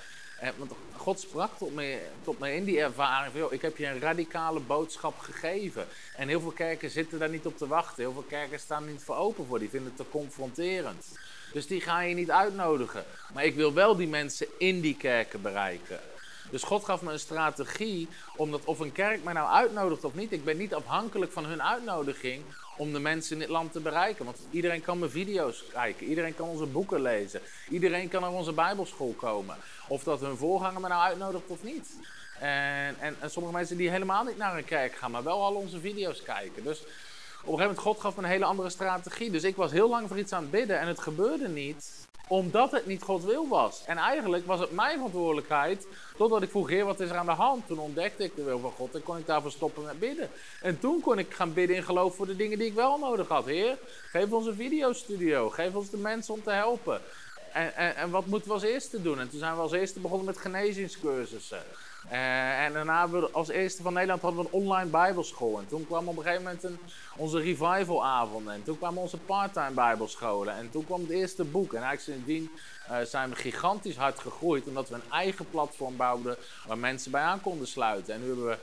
Want 0.56 0.72
God 0.96 1.20
sprak 1.20 1.58
tot 1.58 1.74
me, 1.74 1.98
tot 2.22 2.44
in 2.44 2.64
die 2.64 2.80
ervaring 2.80 3.32
van, 3.32 3.52
ik 3.52 3.62
heb 3.62 3.76
je 3.76 3.86
een 3.86 4.00
radicale 4.00 4.60
boodschap 4.60 5.18
gegeven. 5.18 5.86
En 6.16 6.28
heel 6.28 6.40
veel 6.40 6.50
kerken 6.50 6.90
zitten 6.90 7.18
daar 7.18 7.28
niet 7.28 7.46
op 7.46 7.56
te 7.56 7.66
wachten. 7.66 8.02
Heel 8.02 8.12
veel 8.12 8.24
kerken 8.28 8.60
staan 8.60 8.86
niet 8.86 9.02
voor 9.02 9.16
open 9.16 9.46
voor, 9.46 9.58
die 9.58 9.68
vinden 9.68 9.92
het 9.96 10.06
te 10.06 10.10
confronterend. 10.10 11.18
Dus 11.52 11.66
die 11.66 11.80
ga 11.80 12.00
je 12.00 12.14
niet 12.14 12.30
uitnodigen. 12.30 13.04
Maar 13.34 13.44
ik 13.44 13.54
wil 13.54 13.72
wel 13.72 13.96
die 13.96 14.08
mensen 14.08 14.46
in 14.58 14.80
die 14.80 14.96
kerken 14.96 15.42
bereiken. 15.42 16.00
Dus 16.50 16.62
God 16.62 16.84
gaf 16.84 17.02
me 17.02 17.12
een 17.12 17.18
strategie, 17.18 18.08
omdat 18.36 18.64
of 18.64 18.78
een 18.78 18.92
kerk 18.92 19.24
mij 19.24 19.32
nou 19.32 19.48
uitnodigt 19.48 20.04
of 20.04 20.14
niet, 20.14 20.32
ik 20.32 20.44
ben 20.44 20.56
niet 20.56 20.74
afhankelijk 20.74 21.32
van 21.32 21.44
hun 21.44 21.62
uitnodiging 21.62 22.42
om 22.80 22.92
de 22.92 22.98
mensen 22.98 23.32
in 23.32 23.38
dit 23.38 23.48
land 23.48 23.72
te 23.72 23.80
bereiken. 23.80 24.24
Want 24.24 24.38
iedereen 24.50 24.82
kan 24.82 24.98
mijn 24.98 25.10
video's 25.10 25.64
kijken, 25.72 26.06
iedereen 26.06 26.34
kan 26.34 26.48
onze 26.48 26.66
boeken 26.66 27.02
lezen, 27.02 27.40
iedereen 27.68 28.08
kan 28.08 28.20
naar 28.20 28.32
onze 28.32 28.52
bijbelschool 28.52 29.14
komen. 29.16 29.56
Of 29.88 30.02
dat 30.02 30.20
hun 30.20 30.36
voorganger 30.36 30.80
me 30.80 30.88
nou 30.88 31.02
uitnodigt 31.02 31.46
of 31.46 31.62
niet. 31.62 31.88
En, 32.38 32.96
en, 33.00 33.16
en 33.20 33.30
sommige 33.30 33.54
mensen 33.54 33.76
die 33.76 33.90
helemaal 33.90 34.24
niet 34.24 34.36
naar 34.36 34.56
een 34.56 34.64
kerk 34.64 34.94
gaan, 34.94 35.10
maar 35.10 35.22
wel 35.22 35.42
al 35.42 35.54
onze 35.54 35.80
video's 35.80 36.22
kijken. 36.22 36.64
Dus 36.64 36.80
op 36.80 36.86
een 36.86 37.58
gegeven 37.58 37.58
moment, 37.58 37.78
God 37.78 38.00
gaf 38.00 38.16
me 38.16 38.22
een 38.22 38.28
hele 38.28 38.44
andere 38.44 38.70
strategie. 38.70 39.30
Dus 39.30 39.44
ik 39.44 39.56
was 39.56 39.70
heel 39.70 39.88
lang 39.88 40.08
voor 40.08 40.18
iets 40.18 40.32
aan 40.32 40.42
het 40.42 40.50
bidden 40.50 40.78
en 40.78 40.86
het 40.86 41.00
gebeurde 41.00 41.48
niet 41.48 41.99
omdat 42.30 42.70
het 42.70 42.86
niet 42.86 43.02
Gods 43.02 43.24
wil 43.24 43.48
was. 43.48 43.82
En 43.86 43.96
eigenlijk 43.96 44.46
was 44.46 44.60
het 44.60 44.72
mijn 44.72 44.94
verantwoordelijkheid, 44.94 45.86
totdat 46.16 46.42
ik 46.42 46.50
vroeg, 46.50 46.68
heer, 46.68 46.84
wat 46.84 47.00
is 47.00 47.10
er 47.10 47.16
aan 47.16 47.26
de 47.26 47.32
hand? 47.32 47.66
Toen 47.66 47.78
ontdekte 47.78 48.24
ik 48.24 48.36
de 48.36 48.42
wil 48.42 48.58
van 48.58 48.72
God 48.72 48.94
en 48.94 49.02
kon 49.02 49.16
ik 49.16 49.26
daarvoor 49.26 49.50
stoppen 49.50 49.84
met 49.84 49.98
bidden. 49.98 50.28
En 50.60 50.78
toen 50.78 51.00
kon 51.00 51.18
ik 51.18 51.34
gaan 51.34 51.52
bidden 51.52 51.76
in 51.76 51.82
geloof 51.82 52.14
voor 52.14 52.26
de 52.26 52.36
dingen 52.36 52.58
die 52.58 52.66
ik 52.66 52.74
wel 52.74 52.98
nodig 52.98 53.28
had. 53.28 53.44
Heer, 53.44 53.78
geef 54.10 54.32
ons 54.32 54.46
een 54.46 54.54
videostudio, 54.54 55.48
geef 55.48 55.74
ons 55.74 55.90
de 55.90 55.96
mensen 55.96 56.34
om 56.34 56.42
te 56.42 56.50
helpen. 56.50 57.00
En, 57.52 57.74
en, 57.76 57.96
en 57.96 58.10
wat 58.10 58.26
moeten 58.26 58.48
we 58.48 58.54
als 58.54 58.62
eerste 58.62 59.02
doen? 59.02 59.20
En 59.20 59.30
toen 59.30 59.38
zijn 59.38 59.54
we 59.54 59.60
als 59.60 59.72
eerste 59.72 60.00
begonnen 60.00 60.26
met 60.26 60.38
genezingscursussen. 60.38 61.62
Uh, 62.12 62.64
en 62.64 62.72
daarna 62.72 63.00
hebben 63.00 63.20
we 63.20 63.30
als 63.30 63.48
eerste 63.48 63.82
van 63.82 63.92
Nederland 63.92 64.22
hadden 64.22 64.42
we 64.42 64.46
een 64.46 64.62
online 64.62 64.90
bijbelschool. 64.90 65.58
En 65.58 65.68
toen 65.68 65.86
kwam 65.86 66.08
op 66.08 66.16
een 66.16 66.22
gegeven 66.22 66.44
moment 66.44 66.64
een, 66.64 66.78
onze 67.16 67.38
revivalavonden. 67.38 68.54
En 68.54 68.62
toen 68.62 68.78
kwamen 68.78 69.02
onze 69.02 69.16
parttime 69.16 69.70
bijbelscholen. 69.70 70.54
En 70.54 70.70
toen 70.70 70.84
kwam 70.84 71.00
het 71.00 71.10
eerste 71.10 71.44
boek. 71.44 71.72
En 71.74 71.82
eigenlijk 71.82 72.18
sindsdien 72.18 72.50
uh, 72.90 73.00
zijn 73.00 73.30
we 73.30 73.36
gigantisch 73.36 73.96
hard 73.96 74.18
gegroeid. 74.18 74.66
Omdat 74.66 74.88
we 74.88 74.94
een 74.94 75.10
eigen 75.10 75.50
platform 75.50 75.96
bouwden 75.96 76.36
waar 76.66 76.78
mensen 76.78 77.10
bij 77.10 77.22
aan 77.22 77.40
konden 77.40 77.66
sluiten. 77.66 78.14
En 78.14 78.20
nu 78.20 78.26
hebben 78.26 78.46
we 78.46 78.58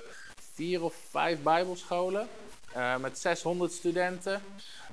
vier 0.53 0.83
of 0.83 0.95
vijf 1.09 1.41
bijbelscholen. 1.41 2.27
Uh, 2.75 2.97
met 2.97 3.19
600 3.19 3.71
studenten. 3.71 4.41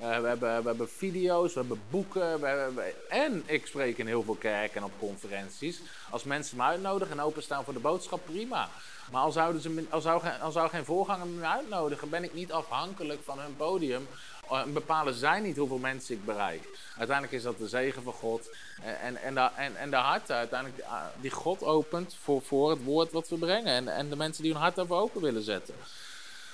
Uh, 0.03 0.21
we, 0.21 0.27
hebben, 0.27 0.63
we 0.63 0.69
hebben 0.69 0.91
video's, 0.91 1.55
we 1.55 1.61
hebben 1.61 1.81
boeken. 1.91 2.41
We 2.41 2.47
hebben, 2.47 3.11
en 3.11 3.43
ik 3.47 3.67
spreek 3.67 3.99
in 3.99 4.07
heel 4.07 4.23
veel 4.23 4.35
kerken 4.35 4.77
en 4.77 4.85
op 4.85 4.99
conferenties. 4.99 5.81
Als 6.11 6.25
mensen 6.25 6.57
me 6.57 6.63
uitnodigen 6.63 7.19
en 7.19 7.25
openstaan 7.25 7.65
voor 7.65 7.73
de 7.73 7.81
boodschap, 7.81 8.21
prima. 8.25 8.69
Maar 9.13 9.23
al, 9.23 9.33
zouden 9.33 9.63
ze, 9.63 9.87
al, 9.91 10.01
zou, 10.01 10.23
al 10.41 10.53
zou 10.53 10.69
geen 10.69 10.85
voorganger 10.85 11.27
me 11.27 11.47
uitnodigen, 11.47 12.11
ben 12.11 12.25
ik 12.25 12.35
niet 12.35 12.53
afhankelijk 12.53 13.21
van 13.25 13.39
hun 13.39 13.57
podium. 13.57 14.09
En 14.51 14.57
eh, 14.57 14.73
bepalen 14.73 15.15
zij 15.15 15.41
niet 15.41 15.57
hoeveel 15.57 15.79
mensen 15.79 16.15
ik 16.15 16.25
bereik. 16.25 16.69
Uiteindelijk 16.97 17.37
is 17.37 17.43
dat 17.43 17.59
de 17.59 17.69
zegen 17.69 18.03
van 18.03 18.13
God. 18.13 18.51
En, 18.83 19.17
en, 19.17 19.35
de, 19.35 19.51
en, 19.57 19.77
en 19.77 19.91
de 19.91 19.97
harten 19.97 20.37
uiteindelijk 20.37 20.85
die 21.21 21.31
God 21.31 21.63
opent 21.63 22.17
voor, 22.23 22.43
voor 22.43 22.71
het 22.71 22.85
woord 22.85 23.13
wat 23.13 23.29
we 23.29 23.37
brengen. 23.37 23.73
En, 23.73 23.89
en 23.89 24.09
de 24.09 24.17
mensen 24.17 24.43
die 24.43 24.53
hun 24.53 24.61
hart 24.61 24.75
daarvoor 24.75 25.01
open 25.01 25.21
willen 25.21 25.43
zetten. 25.43 25.75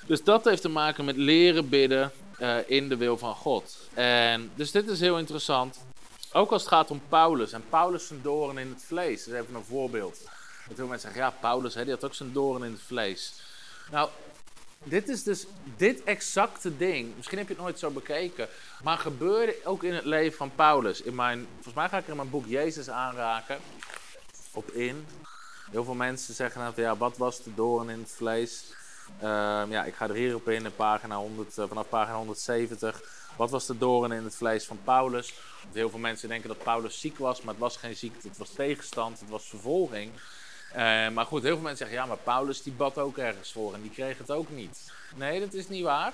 Dus 0.06 0.24
dat 0.24 0.44
heeft 0.44 0.62
te 0.62 0.68
maken 0.68 1.04
met 1.04 1.16
leren 1.16 1.68
bidden. 1.68 2.12
eh, 2.40 2.56
in 2.66 2.88
de 2.88 2.96
wil 2.96 3.18
van 3.18 3.34
God. 3.34 3.76
En, 3.94 4.50
dus 4.54 4.70
dit 4.70 4.88
is 4.88 5.00
heel 5.00 5.18
interessant. 5.18 5.78
Ook 6.32 6.50
als 6.50 6.62
het 6.62 6.70
gaat 6.70 6.90
om 6.90 7.02
Paulus. 7.08 7.52
En 7.52 7.64
Paulus 7.68 8.06
zijn 8.06 8.22
doorn 8.22 8.58
in 8.58 8.68
het 8.68 8.84
vlees. 8.86 9.24
Dat 9.24 9.34
is 9.34 9.40
even 9.40 9.54
een 9.54 9.64
voorbeeld. 9.64 10.18
Dat 10.66 10.76
veel 10.76 10.86
mensen 10.86 11.12
zeggen, 11.12 11.30
ja, 11.30 11.36
Paulus 11.40 11.74
hè, 11.74 11.82
die 11.84 11.92
had 11.92 12.04
ook 12.04 12.14
zijn 12.14 12.32
doorn 12.32 12.64
in 12.64 12.72
het 12.72 12.80
vlees. 12.86 13.32
Nou, 13.90 14.08
dit 14.84 15.08
is 15.08 15.22
dus 15.22 15.46
dit 15.76 16.02
exacte 16.04 16.76
ding. 16.76 17.16
Misschien 17.16 17.38
heb 17.38 17.46
je 17.48 17.54
het 17.54 17.62
nooit 17.62 17.78
zo 17.78 17.90
bekeken. 17.90 18.48
Maar 18.82 18.98
gebeurde 18.98 19.56
ook 19.64 19.84
in 19.84 19.94
het 19.94 20.04
leven 20.04 20.36
van 20.36 20.54
Paulus. 20.54 21.02
In 21.02 21.14
mijn, 21.14 21.46
volgens 21.54 21.74
mij 21.74 21.88
ga 21.88 21.98
ik 21.98 22.04
er 22.04 22.10
in 22.10 22.16
mijn 22.16 22.30
boek 22.30 22.46
Jezus 22.46 22.88
aanraken. 22.90 23.58
Op 24.52 24.70
in. 24.70 25.06
Heel 25.70 25.84
veel 25.84 25.94
mensen 25.94 26.34
zeggen 26.34 26.64
dat, 26.64 26.76
ja, 26.76 26.96
wat 26.96 27.16
was 27.16 27.42
de 27.42 27.54
doorn 27.54 27.90
in 27.90 27.98
het 27.98 28.12
vlees? 28.16 28.64
Ehm, 29.18 29.70
ja, 29.70 29.84
ik 29.84 29.94
ga 29.94 30.08
er 30.08 30.14
hier 30.14 30.34
op 30.34 30.48
in, 30.48 30.74
pagina 30.76 31.16
100, 31.16 31.58
uh, 31.58 31.64
vanaf 31.68 31.88
pagina 31.88 32.16
170. 32.16 33.02
Wat 33.36 33.50
was 33.50 33.66
de 33.66 33.78
doorn 33.78 34.12
in 34.12 34.24
het 34.24 34.36
vlees 34.36 34.64
van 34.64 34.78
Paulus? 34.84 35.34
Want 35.62 35.74
heel 35.74 35.90
veel 35.90 35.98
mensen 35.98 36.28
denken 36.28 36.48
dat 36.48 36.62
Paulus 36.62 37.00
ziek 37.00 37.18
was, 37.18 37.42
maar 37.42 37.54
het 37.54 37.62
was 37.62 37.76
geen 37.76 37.96
ziekte, 37.96 38.28
het 38.28 38.38
was 38.38 38.50
tegenstand, 38.50 39.20
het 39.20 39.28
was 39.28 39.48
vervolging. 39.48 40.12
Uh, 40.70 41.08
maar 41.08 41.26
goed, 41.26 41.42
heel 41.42 41.54
veel 41.54 41.62
mensen 41.62 41.86
zeggen, 41.86 41.96
ja, 41.96 42.06
maar 42.06 42.16
Paulus 42.24 42.62
die 42.62 42.72
bad 42.72 42.98
ook 42.98 43.18
ergens 43.18 43.52
voor 43.52 43.74
en 43.74 43.82
die 43.82 43.90
kreeg 43.90 44.18
het 44.18 44.30
ook 44.30 44.50
niet. 44.50 44.92
Nee, 45.14 45.40
dat 45.40 45.52
is 45.52 45.68
niet 45.68 45.84
waar. 45.84 46.12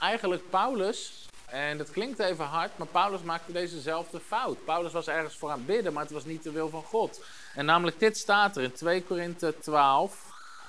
Eigenlijk 0.00 0.50
Paulus, 0.50 1.28
en 1.46 1.78
dat 1.78 1.90
klinkt 1.90 2.18
even 2.18 2.44
hard, 2.44 2.78
maar 2.78 2.86
Paulus 2.86 3.22
maakte 3.22 3.52
dezezelfde 3.52 4.20
fout. 4.20 4.64
Paulus 4.64 4.92
was 4.92 5.08
ergens 5.08 5.36
voor 5.36 5.50
aan 5.50 5.64
bidden, 5.64 5.92
maar 5.92 6.02
het 6.02 6.12
was 6.12 6.24
niet 6.24 6.42
de 6.42 6.52
wil 6.52 6.68
van 6.68 6.82
God. 6.82 7.24
En 7.54 7.64
namelijk 7.64 7.98
dit 7.98 8.18
staat 8.18 8.56
er 8.56 8.62
in 8.62 8.72
2 8.72 9.02
Korinthe 9.02 9.54
12, 9.60 10.24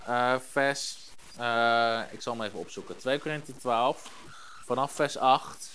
uh, 0.10 0.36
vers, 0.50 1.11
uh, 1.40 2.02
ik 2.12 2.22
zal 2.22 2.34
hem 2.34 2.44
even 2.44 2.60
opzoeken, 2.60 2.98
2 2.98 3.20
Korinthe 3.20 3.58
12, 3.58 4.12
vanaf 4.66 4.92
vers 4.92 5.18
8. 5.18 5.70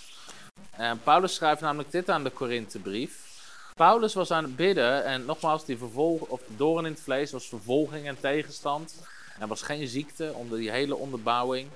En 0.71 1.01
Paulus 1.03 1.35
schrijft 1.35 1.61
namelijk 1.61 1.91
dit 1.91 2.11
aan 2.11 2.25
de 2.25 2.31
Korinthebrief. 2.31 3.25
Paulus 3.75 4.15
was 4.15 4.31
aan 4.31 4.45
het 4.45 4.57
bidden 4.57 5.05
en 5.05 5.25
nogmaals, 5.25 5.65
die 5.65 5.79
vervolg, 5.79 6.21
of 6.21 6.41
de 6.41 6.57
doorn 6.57 6.85
in 6.85 6.93
het 6.93 7.01
vlees 7.01 7.33
was 7.33 7.49
vervolging 7.49 8.07
en 8.07 8.21
tegenstand. 8.21 8.95
Er 9.41 9.47
was 9.47 9.63
geen 9.63 9.89
ziekte 9.89 10.33
onder 10.35 10.59
die 10.59 10.71
hele 10.71 10.97
onderbouwing. 10.97 11.71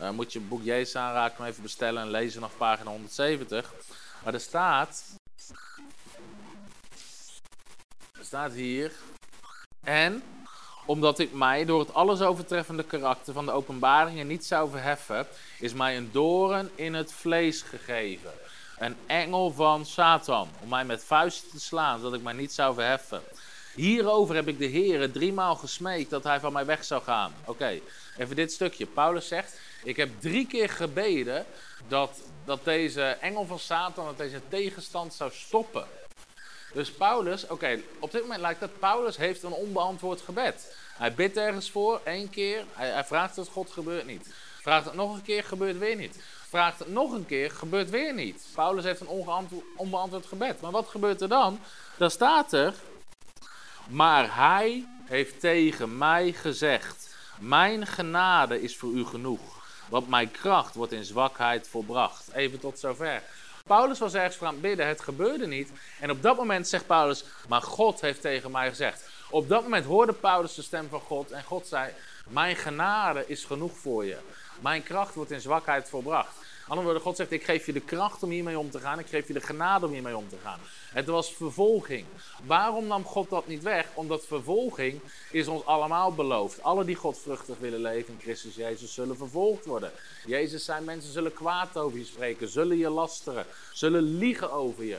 Uh, 0.00 0.10
moet 0.10 0.32
je 0.32 0.38
het 0.38 0.48
boek 0.48 0.62
Jezus 0.62 0.96
aanraken, 0.96 1.44
even 1.44 1.62
bestellen 1.62 2.02
en 2.02 2.10
lezen 2.10 2.40
vanaf 2.40 2.56
pagina 2.56 2.90
170. 2.90 3.72
Maar 4.24 4.34
er 4.34 4.40
staat, 4.40 5.04
er 8.18 8.24
staat 8.24 8.52
hier, 8.52 8.92
en 9.82 10.22
omdat 10.86 11.18
ik 11.18 11.32
mij 11.32 11.64
door 11.64 11.80
het 11.80 11.94
alles 11.94 12.20
overtreffende 12.20 12.84
karakter 12.84 13.32
van 13.32 13.46
de 13.46 13.52
openbaringen 13.52 14.26
niet 14.26 14.44
zou 14.44 14.70
verheffen, 14.70 15.26
is 15.58 15.72
mij 15.72 15.96
een 15.96 16.08
doorn 16.12 16.70
in 16.74 16.94
het 16.94 17.12
vlees 17.12 17.62
gegeven 17.62 18.30
een 18.80 18.96
engel 19.06 19.52
van 19.52 19.86
Satan, 19.86 20.48
om 20.62 20.68
mij 20.68 20.84
met 20.84 21.04
vuisten 21.04 21.50
te 21.50 21.60
slaan, 21.60 21.98
zodat 21.98 22.14
ik 22.14 22.22
mij 22.22 22.32
niet 22.32 22.52
zou 22.52 22.74
verheffen. 22.74 23.22
Hierover 23.74 24.34
heb 24.34 24.48
ik 24.48 24.58
de 24.58 24.66
Heer 24.66 25.12
driemaal 25.12 25.56
gesmeekt 25.56 26.10
dat 26.10 26.24
hij 26.24 26.40
van 26.40 26.52
mij 26.52 26.64
weg 26.64 26.84
zou 26.84 27.02
gaan. 27.02 27.34
Oké, 27.44 27.80
even 28.16 28.36
dit 28.36 28.52
stukje. 28.52 28.86
Paulus 28.86 29.28
zegt, 29.28 29.60
ik 29.84 29.96
heb 29.96 30.10
drie 30.20 30.46
keer 30.46 30.68
gebeden 30.68 31.46
dat, 31.88 32.20
dat 32.44 32.64
deze 32.64 33.02
engel 33.02 33.46
van 33.46 33.58
Satan, 33.58 34.04
dat 34.04 34.18
deze 34.18 34.40
tegenstand 34.48 35.14
zou 35.14 35.30
stoppen. 35.32 35.86
Dus 36.72 36.90
Paulus, 36.92 37.46
oké, 37.46 37.80
op 37.98 38.12
dit 38.12 38.22
moment 38.22 38.40
lijkt 38.40 38.60
dat 38.60 38.78
Paulus 38.78 39.16
heeft 39.16 39.42
een 39.42 39.52
onbeantwoord 39.52 40.20
gebed. 40.20 40.76
Hij 40.96 41.14
bidt 41.14 41.36
ergens 41.36 41.70
voor, 41.70 42.00
één 42.04 42.30
keer, 42.30 42.64
hij, 42.72 42.88
hij 42.88 43.04
vraagt 43.04 43.36
dat 43.36 43.48
God 43.48 43.70
gebeurt 43.70 44.06
niet. 44.06 44.34
Vraagt 44.60 44.84
het 44.84 44.94
nog 44.94 45.14
een 45.14 45.22
keer, 45.22 45.44
gebeurt 45.44 45.78
weer 45.78 45.96
niet 45.96 46.16
vraagt 46.50 46.78
het 46.78 46.88
nog 46.88 47.12
een 47.12 47.26
keer, 47.26 47.50
gebeurt 47.50 47.90
weer 47.90 48.14
niet. 48.14 48.46
Paulus 48.54 48.84
heeft 48.84 49.00
een 49.00 49.54
onbeantwoord 49.76 50.26
gebed. 50.26 50.60
Maar 50.60 50.70
wat 50.70 50.88
gebeurt 50.88 51.20
er 51.20 51.28
dan? 51.28 51.60
Dan 51.96 52.10
staat 52.10 52.52
er, 52.52 52.74
maar 53.88 54.36
hij 54.36 54.88
heeft 55.04 55.40
tegen 55.40 55.98
mij 55.98 56.32
gezegd, 56.32 57.16
mijn 57.38 57.86
genade 57.86 58.62
is 58.62 58.76
voor 58.76 58.92
u 58.92 59.04
genoeg, 59.04 59.40
want 59.88 60.08
mijn 60.08 60.30
kracht 60.30 60.74
wordt 60.74 60.92
in 60.92 61.04
zwakheid 61.04 61.68
volbracht. 61.68 62.32
Even 62.32 62.58
tot 62.58 62.78
zover. 62.78 63.22
Paulus 63.76 63.98
was 63.98 64.14
ergens 64.14 64.36
voor 64.36 64.46
aan 64.46 64.52
het 64.52 64.62
bidden, 64.62 64.86
het 64.86 65.00
gebeurde 65.00 65.46
niet. 65.46 65.70
En 66.00 66.10
op 66.10 66.22
dat 66.22 66.36
moment 66.36 66.68
zegt 66.68 66.86
Paulus, 66.86 67.24
maar 67.48 67.62
God 67.62 68.00
heeft 68.00 68.20
tegen 68.20 68.50
mij 68.50 68.68
gezegd. 68.68 69.08
Op 69.30 69.48
dat 69.48 69.62
moment 69.62 69.84
hoorde 69.84 70.12
Paulus 70.12 70.54
de 70.54 70.62
stem 70.62 70.88
van 70.88 71.00
God 71.00 71.30
en 71.30 71.44
God 71.44 71.66
zei, 71.66 71.92
mijn 72.28 72.56
genade 72.56 73.24
is 73.26 73.44
genoeg 73.44 73.78
voor 73.78 74.04
je. 74.04 74.16
Mijn 74.60 74.82
kracht 74.82 75.14
wordt 75.14 75.30
in 75.30 75.40
zwakheid 75.40 75.88
volbracht. 75.88 76.36
Andere 76.66 76.82
woorden, 76.82 77.02
God 77.02 77.16
zegt, 77.16 77.32
ik 77.32 77.44
geef 77.44 77.66
je 77.66 77.72
de 77.72 77.80
kracht 77.80 78.22
om 78.22 78.30
hiermee 78.30 78.58
om 78.58 78.70
te 78.70 78.80
gaan. 78.80 78.98
Ik 78.98 79.08
geef 79.08 79.26
je 79.26 79.32
de 79.32 79.40
genade 79.40 79.86
om 79.86 79.92
hiermee 79.92 80.16
om 80.16 80.28
te 80.28 80.38
gaan. 80.42 80.60
Het 80.90 81.06
was 81.06 81.32
vervolging. 81.32 82.06
Waarom 82.46 82.86
nam 82.86 83.04
God 83.04 83.30
dat 83.30 83.46
niet 83.46 83.62
weg? 83.62 83.86
Omdat 83.94 84.26
vervolging 84.26 85.00
is 85.30 85.46
ons 85.46 85.64
allemaal 85.64 86.12
beloofd. 86.12 86.62
Alle 86.62 86.84
die 86.84 86.96
godvruchtig 86.96 87.58
willen 87.58 87.80
leven 87.80 88.14
in 88.14 88.20
Christus 88.20 88.54
Jezus 88.54 88.94
zullen 88.94 89.16
vervolgd 89.16 89.66
worden. 89.66 89.92
Jezus 90.26 90.64
zei, 90.64 90.84
mensen 90.84 91.12
zullen 91.12 91.32
kwaad 91.32 91.78
over 91.78 91.98
je 91.98 92.04
spreken, 92.04 92.48
zullen 92.48 92.76
je 92.76 92.88
lasteren, 92.88 93.46
zullen 93.72 94.02
liegen 94.02 94.52
over 94.52 94.84
je. 94.84 94.98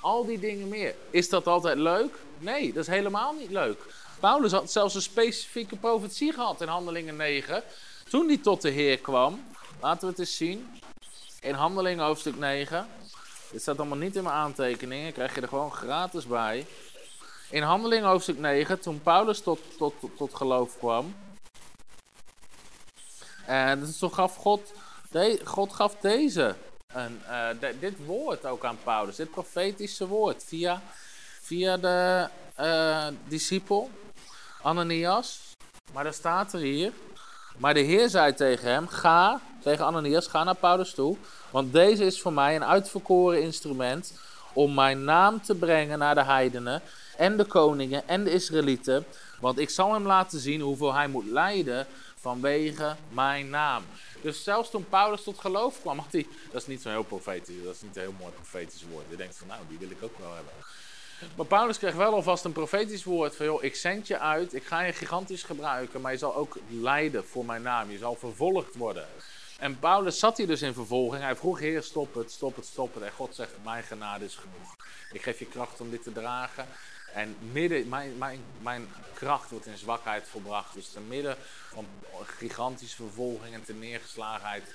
Al 0.00 0.24
die 0.24 0.38
dingen 0.38 0.68
meer. 0.68 0.94
Is 1.10 1.28
dat 1.28 1.46
altijd 1.46 1.78
leuk? 1.78 2.18
Nee, 2.38 2.72
dat 2.72 2.82
is 2.82 2.94
helemaal 2.94 3.32
niet 3.32 3.50
leuk. 3.50 3.78
Paulus 4.20 4.52
had 4.52 4.72
zelfs 4.72 4.94
een 4.94 5.02
specifieke 5.02 5.76
profetie 5.76 6.32
gehad 6.32 6.60
in 6.60 6.68
Handelingen 6.68 7.16
9. 7.16 7.62
Toen 8.08 8.26
hij 8.26 8.38
tot 8.38 8.62
de 8.62 8.70
Heer 8.70 8.98
kwam, 8.98 9.44
laten 9.80 10.00
we 10.00 10.06
het 10.06 10.18
eens 10.18 10.36
zien. 10.36 10.80
In 11.40 11.54
Handelingen 11.54 12.04
hoofdstuk 12.04 12.36
9. 12.36 12.88
Dit 13.56 13.64
staat 13.64 13.78
allemaal 13.78 13.98
niet 13.98 14.16
in 14.16 14.22
mijn 14.22 14.34
aantekeningen, 14.34 15.12
krijg 15.12 15.34
je 15.34 15.40
er 15.40 15.48
gewoon 15.48 15.72
gratis 15.72 16.26
bij. 16.26 16.66
In 17.50 17.62
Handelingen 17.62 18.08
hoofdstuk 18.08 18.38
9, 18.38 18.80
toen 18.80 19.02
Paulus 19.02 19.40
tot, 19.40 19.60
tot, 19.78 19.94
tot, 20.16 20.34
geloof 20.34 20.78
kwam. 20.78 21.14
En 23.46 23.80
dus 23.80 23.98
toen 23.98 24.14
gaf 24.14 24.36
God, 24.36 24.72
God 25.44 25.72
gaf 25.72 25.96
deze, 26.00 26.54
een, 26.92 27.20
uh, 27.28 27.48
dit 27.80 28.04
woord 28.04 28.46
ook 28.46 28.64
aan 28.64 28.78
Paulus. 28.84 29.16
Dit 29.16 29.30
profetische 29.30 30.06
woord 30.06 30.44
via, 30.44 30.82
via 31.40 31.76
de 31.76 32.28
uh, 32.60 33.06
discipel 33.28 33.90
Ananias. 34.62 35.40
Maar 35.92 36.04
daar 36.04 36.14
staat 36.14 36.52
er 36.52 36.60
hier. 36.60 36.92
Maar 37.56 37.74
de 37.74 37.80
Heer 37.80 38.08
zei 38.08 38.34
tegen 38.34 38.70
hem: 38.70 38.88
Ga, 38.88 39.40
tegen 39.66 39.84
Ananias, 39.84 40.26
ga 40.26 40.44
naar 40.44 40.54
Paulus 40.54 40.94
toe. 40.94 41.16
Want 41.50 41.72
deze 41.72 42.04
is 42.04 42.20
voor 42.20 42.32
mij 42.32 42.56
een 42.56 42.64
uitverkoren 42.64 43.42
instrument 43.42 44.12
om 44.52 44.74
mijn 44.74 45.04
naam 45.04 45.42
te 45.42 45.54
brengen 45.54 45.98
naar 45.98 46.14
de 46.14 46.24
heidenen 46.24 46.82
en 47.16 47.36
de 47.36 47.44
koningen 47.44 48.08
en 48.08 48.24
de 48.24 48.30
Israëlieten. 48.30 49.04
Want 49.40 49.58
ik 49.58 49.70
zal 49.70 49.92
hem 49.92 50.06
laten 50.06 50.40
zien 50.40 50.60
hoeveel 50.60 50.94
hij 50.94 51.08
moet 51.08 51.26
lijden 51.26 51.86
vanwege 52.16 52.96
mijn 53.08 53.50
naam. 53.50 53.84
Dus 54.22 54.44
zelfs 54.44 54.70
toen 54.70 54.88
Paulus 54.88 55.22
tot 55.22 55.38
geloof 55.38 55.80
kwam, 55.80 55.98
had 55.98 56.12
hij. 56.12 56.26
Dat 56.52 56.60
is 56.60 56.66
niet 56.66 56.82
zo'n 56.82 56.92
heel 56.92 57.02
profetisch, 57.02 57.64
dat 57.64 57.74
is 57.74 57.82
niet 57.82 57.96
een 57.96 58.02
heel 58.02 58.14
mooi 58.18 58.32
profetisch 58.32 58.84
woord. 58.90 59.04
Je 59.10 59.16
denkt 59.16 59.36
van, 59.36 59.46
nou, 59.46 59.60
die 59.68 59.78
wil 59.78 59.90
ik 59.90 60.02
ook 60.02 60.18
wel 60.18 60.34
hebben. 60.34 60.52
Maar 61.36 61.46
Paulus 61.46 61.78
kreeg 61.78 61.94
wel 61.94 62.12
alvast 62.12 62.44
een 62.44 62.52
profetisch 62.52 63.04
woord 63.04 63.36
van, 63.36 63.46
joh, 63.46 63.64
ik 63.64 63.74
zend 63.74 64.06
je 64.06 64.18
uit, 64.18 64.54
ik 64.54 64.64
ga 64.64 64.80
je 64.80 64.92
gigantisch 64.92 65.42
gebruiken, 65.42 66.00
maar 66.00 66.12
je 66.12 66.18
zal 66.18 66.34
ook 66.34 66.56
lijden 66.68 67.24
voor 67.24 67.44
mijn 67.44 67.62
naam. 67.62 67.90
Je 67.90 67.98
zal 67.98 68.14
vervolgd 68.14 68.74
worden. 68.74 69.06
En 69.58 69.78
Paulus 69.78 70.18
zat 70.18 70.36
hier 70.36 70.46
dus 70.46 70.62
in 70.62 70.74
vervolging. 70.74 71.22
Hij 71.22 71.36
vroeg, 71.36 71.58
Heer, 71.58 71.82
stop 71.82 72.14
het, 72.14 72.30
stop 72.32 72.56
het, 72.56 72.66
stop 72.66 72.94
het. 72.94 73.02
En 73.02 73.12
God 73.12 73.34
zegt, 73.34 73.52
mijn 73.64 73.82
genade 73.82 74.24
is 74.24 74.34
genoeg. 74.34 74.76
Ik 75.12 75.22
geef 75.22 75.38
je 75.38 75.46
kracht 75.46 75.80
om 75.80 75.90
dit 75.90 76.02
te 76.02 76.12
dragen. 76.12 76.66
En 77.14 77.36
midden, 77.52 77.88
mijn, 77.88 78.18
mijn, 78.18 78.40
mijn 78.62 78.88
kracht 79.14 79.50
wordt 79.50 79.66
in 79.66 79.78
zwakheid 79.78 80.28
volbracht. 80.28 80.74
Dus 80.74 80.88
te 80.88 81.00
midden 81.00 81.36
van 81.68 81.86
gigantische 82.24 82.96
vervolging 82.96 83.54
en 83.54 83.64
te 83.64 83.74
neergeslagenheid 83.74 84.74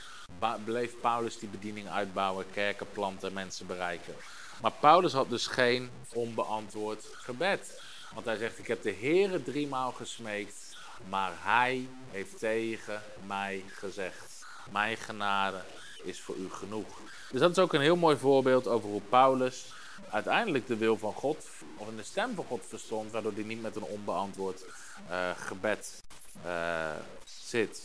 bleef 0.64 1.00
Paulus 1.02 1.40
die 1.40 1.50
bediening 1.50 1.90
uitbouwen, 1.90 2.46
kerken 2.52 2.92
planten, 2.92 3.34
mensen 3.34 3.68
bereiken. 3.68 4.16
Maar 4.62 4.72
Paulus 4.72 5.14
had 5.14 5.30
dus 5.30 5.48
geen 5.48 5.90
onbeantwoord 6.14 7.06
gebed. 7.12 7.82
Want 8.14 8.26
hij 8.26 8.38
zegt, 8.38 8.60
ik 8.60 8.68
heb 8.68 8.82
de 8.82 8.94
Heere 9.00 9.44
driemaal 9.44 9.92
gesmeekt, 9.92 10.76
maar 11.10 11.32
hij 11.36 11.88
heeft 12.12 12.40
tegen 12.40 13.02
mij 13.26 13.64
gezegd. 13.68 14.31
Mijn 14.70 14.98
genade 14.98 15.62
is 16.04 16.22
voor 16.22 16.36
u 16.36 16.50
genoeg. 16.50 17.00
Dus 17.32 17.40
dat 17.40 17.52
is 17.52 17.60
ook 17.60 17.74
een 17.74 17.82
heel 17.82 17.96
mooi 17.96 18.18
voorbeeld 18.18 18.68
over 18.68 18.90
hoe 18.90 19.02
Paulus 19.02 19.74
uiteindelijk 20.10 20.68
de 20.68 20.78
wil 20.78 20.98
van 20.98 21.14
God, 21.14 21.46
of 21.78 21.88
de 21.96 22.04
stem 22.04 22.36
van 22.36 22.46
God 22.46 22.66
verstond, 22.68 23.12
waardoor 23.12 23.34
hij 23.34 23.44
niet 23.44 23.62
met 23.62 23.76
een 23.76 23.84
onbeantwoord 23.84 24.66
uh, 25.10 25.30
gebed 25.36 26.04
uh, 26.46 26.90
zit. 27.26 27.82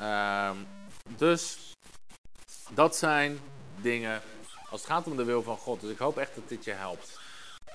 Uh, 0.00 0.50
dus 1.16 1.74
dat 2.70 2.96
zijn 2.96 3.40
dingen 3.76 4.22
als 4.70 4.80
het 4.80 4.90
gaat 4.90 5.06
om 5.06 5.16
de 5.16 5.24
wil 5.24 5.42
van 5.42 5.56
God. 5.56 5.80
Dus 5.80 5.90
ik 5.90 5.98
hoop 5.98 6.18
echt 6.18 6.34
dat 6.34 6.48
dit 6.48 6.64
je 6.64 6.72
helpt. 6.72 7.20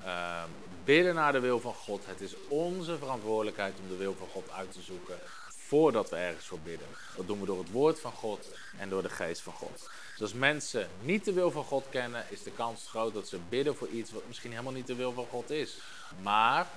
Uh, 0.06 0.44
bidden 0.84 1.16
naar 1.16 1.32
de 1.32 1.40
wil 1.40 1.60
van 1.60 1.74
God. 1.74 2.06
Het 2.06 2.22
is 2.22 2.36
onze 2.48 2.98
verantwoordelijkheid 2.98 3.80
om 3.80 3.88
de 3.88 3.96
wil 3.96 4.16
van 4.18 4.28
God 4.28 4.52
uit 4.52 4.72
te 4.72 4.82
zoeken 4.82 5.20
voordat 5.68 6.10
we 6.10 6.16
ergens 6.16 6.46
voor 6.46 6.60
bidden. 6.60 6.88
Dat 7.16 7.28
doen 7.28 7.40
we 7.40 7.46
door 7.46 7.60
het 7.60 7.72
woord 7.72 8.00
van 8.00 8.12
God 8.12 8.48
en 8.78 8.90
door 8.90 9.02
de 9.02 9.10
geest 9.10 9.42
van 9.42 9.54
God. 9.54 9.90
Dus 10.12 10.22
als 10.22 10.34
mensen 10.34 10.90
niet 11.02 11.26
de 11.26 11.34
wil 11.34 11.52
van 11.52 11.64
God 11.64 11.86
kennen, 11.90 12.26
is 12.30 12.44
de 12.44 12.52
kans 12.52 12.88
groot 12.90 13.14
dat 13.14 13.28
ze 13.28 13.40
bidden 13.50 13.76
voor 13.76 13.88
iets 13.88 14.12
wat 14.12 14.28
misschien 14.28 14.52
helemaal 14.52 14.74
niet 14.74 14.88
de 14.88 14.96
wil 14.96 15.14
van 15.14 15.28
God 15.30 15.50
is. 15.50 15.78
Maar 16.22 16.68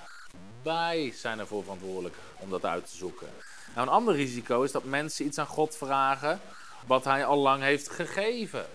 wij 0.63 1.13
zijn 1.17 1.39
ervoor 1.39 1.63
verantwoordelijk 1.63 2.15
om 2.39 2.51
dat 2.51 2.65
uit 2.65 2.91
te 2.91 2.97
zoeken. 2.97 3.29
Nou, 3.75 3.87
een 3.87 3.93
ander 3.93 4.15
risico 4.15 4.63
is 4.63 4.73
dat 4.73 4.85
mensen 4.85 5.27
iets 5.27 5.39
aan 5.39 5.47
God 5.47 5.77
vragen 5.77 6.41
wat 6.87 7.05
hij 7.05 7.25
al 7.25 7.39
lang 7.39 7.63
heeft 7.63 7.91
gegeven. 7.91 8.67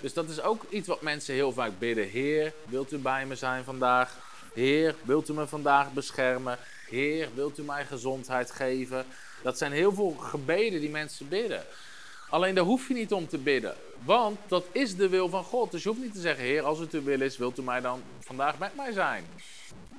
Dus 0.00 0.12
dat 0.12 0.28
is 0.28 0.40
ook 0.40 0.64
iets 0.68 0.88
wat 0.88 1.02
mensen 1.02 1.34
heel 1.34 1.52
vaak 1.52 1.78
bidden. 1.78 2.08
Heer, 2.08 2.52
wilt 2.64 2.92
u 2.92 2.98
bij 2.98 3.26
me 3.26 3.34
zijn 3.34 3.64
vandaag? 3.64 4.16
Heer, 4.54 4.94
wilt 5.02 5.28
u 5.28 5.32
me 5.32 5.46
vandaag 5.46 5.92
beschermen? 5.92 6.58
Heer, 6.88 7.28
wilt 7.34 7.58
u 7.58 7.62
mij 7.62 7.84
gezondheid 7.84 8.50
geven? 8.50 9.06
Dat 9.42 9.58
zijn 9.58 9.72
heel 9.72 9.92
veel 9.92 10.10
gebeden 10.10 10.80
die 10.80 10.90
mensen 10.90 11.28
bidden. 11.28 11.64
Alleen 12.28 12.54
daar 12.54 12.64
hoef 12.64 12.88
je 12.88 12.94
niet 12.94 13.12
om 13.12 13.28
te 13.28 13.38
bidden. 13.38 13.74
Want 14.04 14.38
dat 14.48 14.64
is 14.72 14.96
de 14.96 15.08
wil 15.08 15.28
van 15.28 15.44
God. 15.44 15.70
Dus 15.70 15.82
je 15.82 15.88
hoeft 15.88 16.00
niet 16.00 16.14
te 16.14 16.20
zeggen, 16.20 16.44
Heer, 16.44 16.62
als 16.62 16.78
het 16.78 16.92
uw 16.92 17.02
wil 17.02 17.20
is, 17.20 17.36
wilt 17.36 17.58
u 17.58 17.62
mij 17.62 17.80
dan 17.80 18.02
vandaag 18.20 18.58
met 18.58 18.76
mij 18.76 18.92
zijn? 18.92 19.26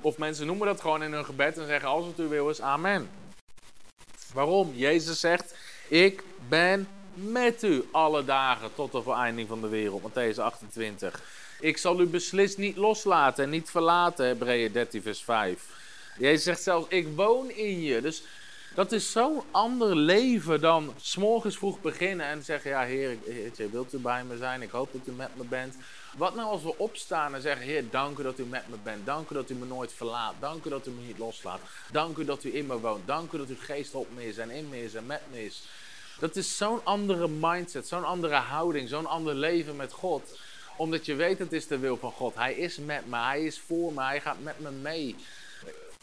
Of 0.00 0.18
mensen 0.18 0.46
noemen 0.46 0.66
dat 0.66 0.80
gewoon 0.80 1.02
in 1.02 1.12
hun 1.12 1.24
gebed 1.24 1.58
en 1.58 1.66
zeggen, 1.66 1.88
als 1.88 2.06
het 2.06 2.18
uw 2.18 2.28
wil 2.28 2.50
is, 2.50 2.60
amen. 2.60 3.10
Waarom? 4.32 4.72
Jezus 4.74 5.20
zegt, 5.20 5.54
ik 5.88 6.22
ben 6.48 6.88
met 7.14 7.62
u 7.62 7.84
alle 7.92 8.24
dagen 8.24 8.74
tot 8.74 8.92
de 8.92 9.02
voleinding 9.02 9.48
van 9.48 9.60
de 9.60 9.68
wereld. 9.68 10.02
Matthäus 10.02 10.38
28. 10.38 11.22
Ik 11.60 11.76
zal 11.76 12.00
u 12.00 12.06
beslist 12.06 12.58
niet 12.58 12.76
loslaten 12.76 13.44
en 13.44 13.50
niet 13.50 13.70
verlaten, 13.70 14.26
Hebreeën 14.26 14.72
13 14.72 15.02
vers 15.02 15.22
5. 15.22 15.64
Jezus 16.18 16.42
zegt 16.42 16.62
zelfs, 16.62 16.88
ik 16.88 17.08
woon 17.14 17.50
in 17.50 17.80
je. 17.80 18.00
Dus 18.00 18.22
dat 18.78 18.92
is 18.92 19.12
zo'n 19.12 19.42
ander 19.50 19.96
leven 19.96 20.60
dan 20.60 20.94
s'morgens 21.00 21.56
vroeg 21.56 21.80
beginnen 21.80 22.26
en 22.26 22.44
zeggen, 22.44 22.70
ja 22.70 22.82
heer, 22.82 23.16
wilt 23.70 23.94
u 23.94 23.98
bij 23.98 24.24
me 24.24 24.36
zijn? 24.36 24.62
Ik 24.62 24.70
hoop 24.70 24.92
dat 24.92 25.06
u 25.06 25.12
met 25.12 25.36
me 25.36 25.44
bent. 25.44 25.76
Wat 26.16 26.34
nou 26.34 26.48
als 26.48 26.62
we 26.62 26.78
opstaan 26.78 27.34
en 27.34 27.40
zeggen, 27.40 27.66
Heer, 27.66 27.90
dank 27.90 28.18
u 28.18 28.22
dat 28.22 28.38
u 28.38 28.44
met 28.44 28.68
me 28.68 28.76
bent. 28.82 29.06
Dank 29.06 29.30
u 29.30 29.34
dat 29.34 29.50
u 29.50 29.54
me 29.54 29.66
nooit 29.66 29.92
verlaat. 29.92 30.34
Dank 30.40 30.64
u 30.64 30.68
dat 30.68 30.86
u 30.86 30.90
me 30.90 31.06
niet 31.06 31.18
loslaat. 31.18 31.60
Dank 31.92 32.16
u 32.16 32.24
dat 32.24 32.44
u 32.44 32.56
in 32.56 32.66
me 32.66 32.80
woont. 32.80 33.06
Dank 33.06 33.32
u 33.32 33.38
dat 33.38 33.48
uw 33.48 33.56
geest 33.58 33.94
op 33.94 34.06
me 34.14 34.26
is 34.26 34.38
en 34.38 34.50
in 34.50 34.68
me 34.68 34.82
is 34.82 34.94
en 34.94 35.06
met 35.06 35.22
me 35.30 35.44
is. 35.44 35.62
Dat 36.20 36.36
is 36.36 36.56
zo'n 36.56 36.80
andere 36.84 37.28
mindset, 37.28 37.88
zo'n 37.88 38.04
andere 38.04 38.34
houding, 38.34 38.88
zo'n 38.88 39.06
ander 39.06 39.34
leven 39.34 39.76
met 39.76 39.92
God. 39.92 40.38
Omdat 40.76 41.06
je 41.06 41.14
weet, 41.14 41.38
het 41.38 41.52
is 41.52 41.66
de 41.66 41.78
wil 41.78 41.96
van 41.96 42.12
God. 42.12 42.34
Hij 42.34 42.54
is 42.54 42.78
met 42.78 43.06
me, 43.06 43.16
hij 43.16 43.44
is 43.44 43.58
voor 43.58 43.92
me, 43.92 44.02
hij 44.02 44.20
gaat 44.20 44.42
met 44.42 44.60
me 44.60 44.70
mee. 44.70 45.16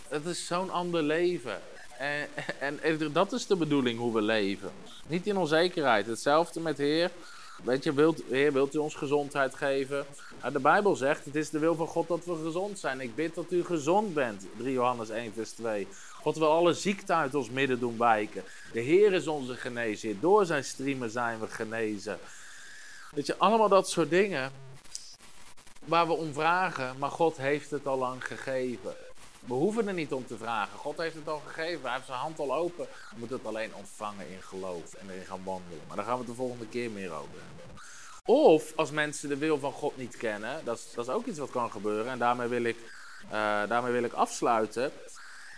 Het 0.07 0.26
is 0.26 0.47
zo'n 0.47 0.69
ander 0.69 1.03
leven. 1.03 1.61
En, 1.99 2.27
en, 2.81 3.11
dat 3.11 3.33
is 3.33 3.47
de 3.47 3.55
bedoeling 3.55 3.99
hoe 3.99 4.13
we 4.13 4.21
leven. 4.21 4.71
Niet 5.07 5.27
in 5.27 5.37
onzekerheid. 5.37 6.05
Hetzelfde 6.05 6.59
met 6.59 6.77
Heer. 6.77 7.11
Weet 7.63 7.83
je, 7.83 7.93
wilt, 7.93 8.21
Heer, 8.29 8.53
wilt 8.53 8.75
u 8.75 8.77
ons 8.77 8.95
gezondheid 8.95 9.55
geven? 9.55 10.05
De 10.51 10.59
Bijbel 10.59 10.95
zegt, 10.95 11.25
het 11.25 11.35
is 11.35 11.49
de 11.49 11.59
wil 11.59 11.75
van 11.75 11.87
God 11.87 12.07
dat 12.07 12.25
we 12.25 12.35
gezond 12.43 12.79
zijn. 12.79 13.01
Ik 13.01 13.15
bid 13.15 13.35
dat 13.35 13.51
u 13.51 13.63
gezond 13.63 14.13
bent. 14.13 14.45
3 14.57 14.73
Johannes 14.73 15.09
1 15.09 15.33
vers 15.33 15.51
2. 15.51 15.87
God 16.21 16.37
wil 16.37 16.51
alle 16.51 16.73
ziekte 16.73 17.13
uit 17.13 17.35
ons 17.35 17.49
midden 17.49 17.79
doen 17.79 17.97
wijken. 17.97 18.43
De 18.73 18.79
Heer 18.79 19.13
is 19.13 19.27
onze 19.27 19.55
genezer. 19.55 20.19
Door 20.19 20.45
zijn 20.45 20.63
streamen 20.63 21.09
zijn 21.09 21.39
we 21.39 21.47
genezen. 21.47 22.19
Weet 23.11 23.25
je, 23.25 23.37
allemaal 23.37 23.69
dat 23.69 23.89
soort 23.89 24.09
dingen 24.09 24.51
waar 25.85 26.07
we 26.07 26.13
om 26.13 26.33
vragen, 26.33 26.95
maar 26.97 27.11
God 27.11 27.37
heeft 27.37 27.71
het 27.71 27.87
al 27.87 27.97
lang 27.97 28.25
gegeven. 28.25 28.95
We 29.45 29.53
hoeven 29.53 29.87
er 29.87 29.93
niet 29.93 30.13
om 30.13 30.25
te 30.25 30.37
vragen. 30.37 30.77
God 30.77 30.97
heeft 30.97 31.15
het 31.15 31.27
al 31.27 31.41
gegeven. 31.45 31.81
Hij 31.81 31.93
heeft 31.93 32.05
zijn 32.05 32.17
hand 32.17 32.39
al 32.39 32.55
open. 32.55 32.85
We 32.85 33.15
moeten 33.19 33.37
het 33.37 33.45
alleen 33.45 33.75
ontvangen 33.75 34.29
in 34.29 34.41
geloof 34.41 34.93
en 34.93 35.09
erin 35.09 35.25
gaan 35.25 35.43
wandelen. 35.43 35.81
Maar 35.87 35.95
daar 35.95 36.05
gaan 36.05 36.13
we 36.13 36.19
het 36.19 36.29
de 36.29 36.35
volgende 36.35 36.67
keer 36.67 36.91
meer 36.91 37.11
over 37.11 37.29
hebben. 37.29 37.83
Of 38.25 38.73
als 38.75 38.91
mensen 38.91 39.29
de 39.29 39.37
wil 39.37 39.59
van 39.59 39.71
God 39.71 39.97
niet 39.97 40.17
kennen, 40.17 40.65
dat 40.65 40.77
is, 40.77 40.93
dat 40.93 41.07
is 41.07 41.13
ook 41.13 41.25
iets 41.25 41.39
wat 41.39 41.49
kan 41.49 41.71
gebeuren. 41.71 42.11
En 42.11 42.19
daarmee 42.19 42.47
wil 42.47 42.63
ik, 42.63 42.77
uh, 43.25 43.31
daarmee 43.67 43.91
wil 43.91 44.03
ik 44.03 44.13
afsluiten. 44.13 44.91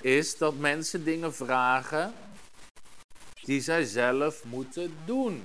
Is 0.02 0.38
dat 0.38 0.58
mensen 0.58 1.04
dingen 1.04 1.34
vragen 1.34 2.14
die 3.42 3.62
zij 3.62 3.84
zelf 3.84 4.44
moeten 4.44 4.98
doen. 5.06 5.44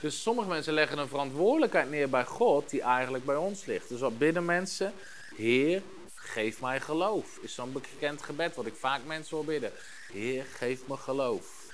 Dus 0.00 0.22
sommige 0.22 0.48
mensen 0.48 0.72
leggen 0.72 0.98
een 0.98 1.08
verantwoordelijkheid 1.08 1.90
neer 1.90 2.08
bij 2.08 2.24
God 2.24 2.70
die 2.70 2.82
eigenlijk 2.82 3.24
bij 3.24 3.36
ons 3.36 3.64
ligt. 3.64 3.88
Dus 3.88 4.00
wat 4.00 4.18
bidden 4.18 4.44
mensen? 4.44 4.92
Heer, 5.36 5.82
geef 6.28 6.60
mij 6.60 6.80
geloof. 6.80 7.38
Is 7.40 7.54
zo'n 7.54 7.72
bekend 7.72 8.22
gebed 8.22 8.54
wat 8.54 8.66
ik 8.66 8.74
vaak 8.74 9.04
mensen 9.04 9.34
wil 9.34 9.44
bidden. 9.44 9.72
Heer, 10.12 10.44
geef 10.44 10.86
me 10.86 10.96
geloof. 10.96 11.66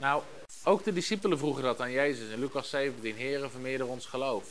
Nou, 0.00 0.22
ook 0.64 0.84
de 0.84 0.92
discipelen 0.92 1.38
vroegen 1.38 1.62
dat 1.62 1.80
aan 1.80 1.90
Jezus 1.90 2.30
in 2.30 2.38
Lucas 2.38 2.70
17. 2.70 3.14
Heer, 3.14 3.50
vermeerder 3.50 3.86
ons 3.86 4.06
geloof. 4.06 4.44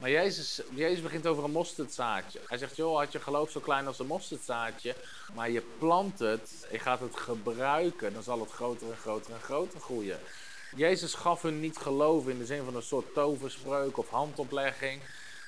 Maar 0.00 0.10
Jezus, 0.10 0.62
Jezus 0.74 1.02
begint 1.02 1.26
over 1.26 1.44
een 1.44 1.50
mosterdzaadje. 1.50 2.40
Hij 2.46 2.58
zegt, 2.58 2.76
joh, 2.76 2.98
had 2.98 3.12
je 3.12 3.20
geloof 3.20 3.50
zo 3.50 3.60
klein 3.60 3.86
als 3.86 3.98
een 3.98 4.06
mosterdzaadje, 4.06 4.94
maar 5.34 5.50
je 5.50 5.62
plant 5.78 6.18
het, 6.18 6.66
je 6.72 6.78
gaat 6.78 7.00
het 7.00 7.16
gebruiken, 7.16 8.12
dan 8.12 8.22
zal 8.22 8.40
het 8.40 8.50
groter 8.50 8.90
en 8.90 8.96
groter 8.96 9.32
en 9.32 9.40
groter 9.40 9.80
groeien. 9.80 10.18
Jezus 10.76 11.14
gaf 11.14 11.42
hun 11.42 11.60
niet 11.60 11.76
geloof 11.76 12.28
in 12.28 12.38
de 12.38 12.46
zin 12.46 12.64
van 12.64 12.76
een 12.76 12.82
soort 12.82 13.14
toverspreuk 13.14 13.98
of 13.98 14.08
handoplegging. 14.08 15.00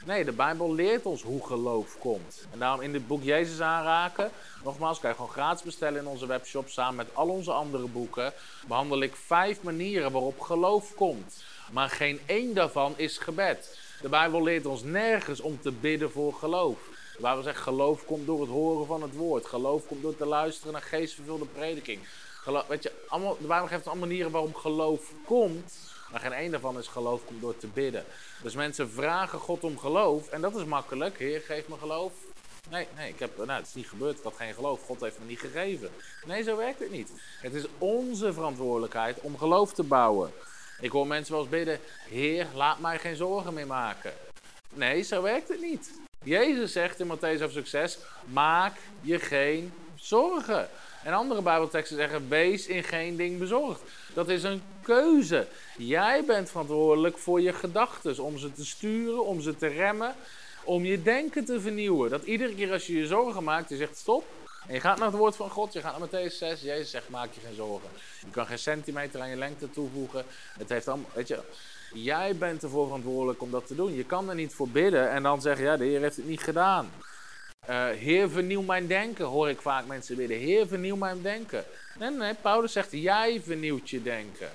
Nee, 0.05 0.25
de 0.25 0.33
Bijbel 0.33 0.75
leert 0.75 1.07
ons 1.07 1.23
hoe 1.23 1.47
geloof 1.47 1.99
komt. 1.99 2.47
En 2.53 2.59
daarom 2.59 2.81
in 2.81 2.93
dit 2.93 3.07
boek 3.07 3.23
Jezus 3.23 3.61
aanraken, 3.61 4.31
nogmaals, 4.65 5.01
kan 5.01 5.11
je 5.11 5.17
gewoon 5.17 5.31
gratis 5.31 5.63
bestellen 5.63 6.01
in 6.01 6.07
onze 6.07 6.27
webshop. 6.27 6.69
Samen 6.69 6.97
met 6.97 7.07
al 7.13 7.29
onze 7.29 7.53
andere 7.53 7.87
boeken 7.87 8.33
behandel 8.67 9.03
ik 9.03 9.17
vijf 9.17 9.63
manieren 9.63 10.13
waarop 10.13 10.41
geloof 10.41 10.95
komt. 10.95 11.43
Maar 11.73 11.89
geen 11.89 12.21
één 12.27 12.55
daarvan 12.55 12.95
is 12.97 13.19
gebed. 13.19 13.79
De 14.01 14.09
Bijbel 14.09 14.43
leert 14.43 14.67
ons 14.67 14.83
nergens 14.83 15.41
om 15.41 15.61
te 15.61 15.73
bidden 15.73 16.11
voor 16.11 16.35
geloof. 16.35 16.79
De 17.17 17.23
Bijbel 17.23 17.43
zegt 17.43 17.61
geloof 17.61 18.05
komt 18.05 18.27
door 18.27 18.41
het 18.41 18.51
horen 18.51 18.87
van 18.87 19.03
het 19.03 19.15
woord. 19.15 19.47
Geloof 19.47 19.87
komt 19.87 20.03
door 20.03 20.17
te 20.17 20.27
luisteren 20.27 20.73
naar 20.73 20.83
geestvervulde 20.83 21.47
prediking. 21.47 22.01
Weet 22.69 22.83
je, 22.83 22.93
allemaal, 23.09 23.37
de 23.41 23.47
Bijbel 23.47 23.69
geeft 23.69 23.87
allemaal 23.87 24.07
manieren 24.09 24.31
waarop 24.31 24.55
geloof 24.55 25.13
komt. 25.27 25.75
Maar 26.11 26.21
geen 26.21 26.33
één 26.33 26.51
daarvan 26.51 26.79
is 26.79 26.87
geloof 26.87 27.25
komt 27.25 27.41
door 27.41 27.57
te 27.57 27.67
bidden. 27.67 28.05
Dus 28.43 28.55
mensen 28.55 28.91
vragen 28.91 29.39
God 29.39 29.65
om 29.65 29.79
geloof. 29.79 30.29
En 30.29 30.41
dat 30.41 30.57
is 30.57 30.65
makkelijk. 30.65 31.19
Heer, 31.19 31.41
geef 31.41 31.69
me 31.69 31.77
geloof. 31.79 32.13
Nee, 32.71 32.87
nee, 32.97 33.09
ik 33.09 33.19
heb, 33.19 33.37
nou, 33.37 33.51
het 33.51 33.67
is 33.67 33.75
niet 33.75 33.89
gebeurd. 33.89 34.19
Ik 34.19 34.25
had 34.25 34.35
geen 34.37 34.55
geloof. 34.55 34.83
God 34.85 35.01
heeft 35.01 35.19
me 35.19 35.25
niet 35.27 35.41
gegeven. 35.41 35.91
Nee, 36.27 36.43
zo 36.43 36.57
werkt 36.57 36.79
het 36.79 36.91
niet. 36.91 37.11
Het 37.41 37.55
is 37.55 37.67
onze 37.79 38.33
verantwoordelijkheid 38.33 39.21
om 39.21 39.39
geloof 39.39 39.73
te 39.73 39.83
bouwen. 39.83 40.33
Ik 40.81 40.91
hoor 40.91 41.07
mensen 41.07 41.33
wel 41.33 41.43
eens 41.43 41.51
bidden: 41.51 41.81
Heer, 42.09 42.47
laat 42.55 42.79
mij 42.79 42.99
geen 42.99 43.17
zorgen 43.17 43.55
meer 43.55 43.67
maken. 43.67 44.13
Nee, 44.75 45.03
zo 45.03 45.23
werkt 45.23 45.49
het 45.49 45.61
niet. 45.61 45.91
Jezus 46.23 46.73
zegt 46.73 47.01
in 47.01 47.17
Matthäus 47.17 47.53
succes: 47.53 47.99
maak 48.25 48.77
je 49.01 49.19
geen 49.19 49.73
zorgen. 49.95 50.69
En 51.03 51.13
andere 51.13 51.43
Bijbelteksten 51.43 51.97
zeggen: 51.97 52.29
wees 52.29 52.67
in 52.67 52.83
geen 52.83 53.17
ding 53.17 53.39
bezorgd. 53.39 53.81
Dat 54.15 54.29
is 54.29 54.43
een 54.43 54.63
keuze. 54.83 55.47
Jij 55.77 56.25
bent 56.25 56.51
verantwoordelijk 56.51 57.19
voor 57.19 57.41
je 57.41 57.53
gedachten, 57.53 58.19
om 58.19 58.39
ze 58.39 58.53
te 58.53 58.65
sturen, 58.65 59.25
om 59.25 59.41
ze 59.41 59.57
te 59.57 59.67
remmen, 59.67 60.15
om 60.65 60.85
je 60.85 61.03
denken 61.03 61.45
te 61.45 61.61
vernieuwen. 61.61 62.11
Dat 62.11 62.25
iedere 62.25 62.55
keer 62.55 62.73
als 62.73 62.87
je 62.87 62.97
je 62.97 63.07
zorgen 63.07 63.45
maakt, 63.45 63.69
je 63.69 63.77
zegt 63.77 63.97
stop. 63.97 64.25
En 64.67 64.75
je 64.75 64.81
gaat 64.81 64.99
naar 64.99 65.07
het 65.07 65.17
woord 65.17 65.37
van 65.37 65.51
God, 65.51 65.73
je 65.73 65.81
gaat 65.81 65.99
naar 65.99 66.09
Matthäus 66.09 66.37
6. 66.37 66.61
Jezus 66.61 66.91
zegt: 66.91 67.09
maak 67.09 67.33
je 67.33 67.41
geen 67.41 67.55
zorgen. 67.55 67.89
Je 68.21 68.31
kan 68.31 68.47
geen 68.47 68.59
centimeter 68.59 69.21
aan 69.21 69.31
je 69.31 69.37
lengte 69.37 69.71
toevoegen. 69.71 70.25
Het 70.59 70.69
heeft 70.69 70.89
allemaal, 70.89 71.11
weet 71.13 71.29
je, 71.29 71.39
jij 71.93 72.37
bent 72.37 72.63
ervoor 72.63 72.85
verantwoordelijk 72.85 73.43
om 73.43 73.51
dat 73.51 73.67
te 73.67 73.75
doen. 73.75 73.95
Je 73.95 74.05
kan 74.05 74.29
er 74.29 74.35
niet 74.35 74.55
voor 74.55 74.69
bidden 74.69 75.11
en 75.11 75.23
dan 75.23 75.41
zeggen: 75.41 75.65
ja, 75.65 75.77
de 75.77 75.85
Heer 75.85 76.01
heeft 76.01 76.17
het 76.17 76.27
niet 76.27 76.43
gedaan. 76.43 76.91
Uh, 77.71 77.89
Heer, 77.89 78.31
vernieuw 78.31 78.63
mijn 78.63 78.87
denken, 78.87 79.25
hoor 79.25 79.49
ik 79.49 79.61
vaak 79.61 79.87
mensen 79.87 80.17
bidden. 80.17 80.37
Heer, 80.37 80.67
vernieuw 80.67 80.97
mijn 80.97 81.23
denken. 81.23 81.65
Nee, 81.99 82.11
nee, 82.11 82.35
Paulus 82.35 82.73
zegt, 82.73 82.89
jij 82.91 83.41
vernieuwt 83.45 83.91
je 83.91 84.03
denken. 84.03 84.51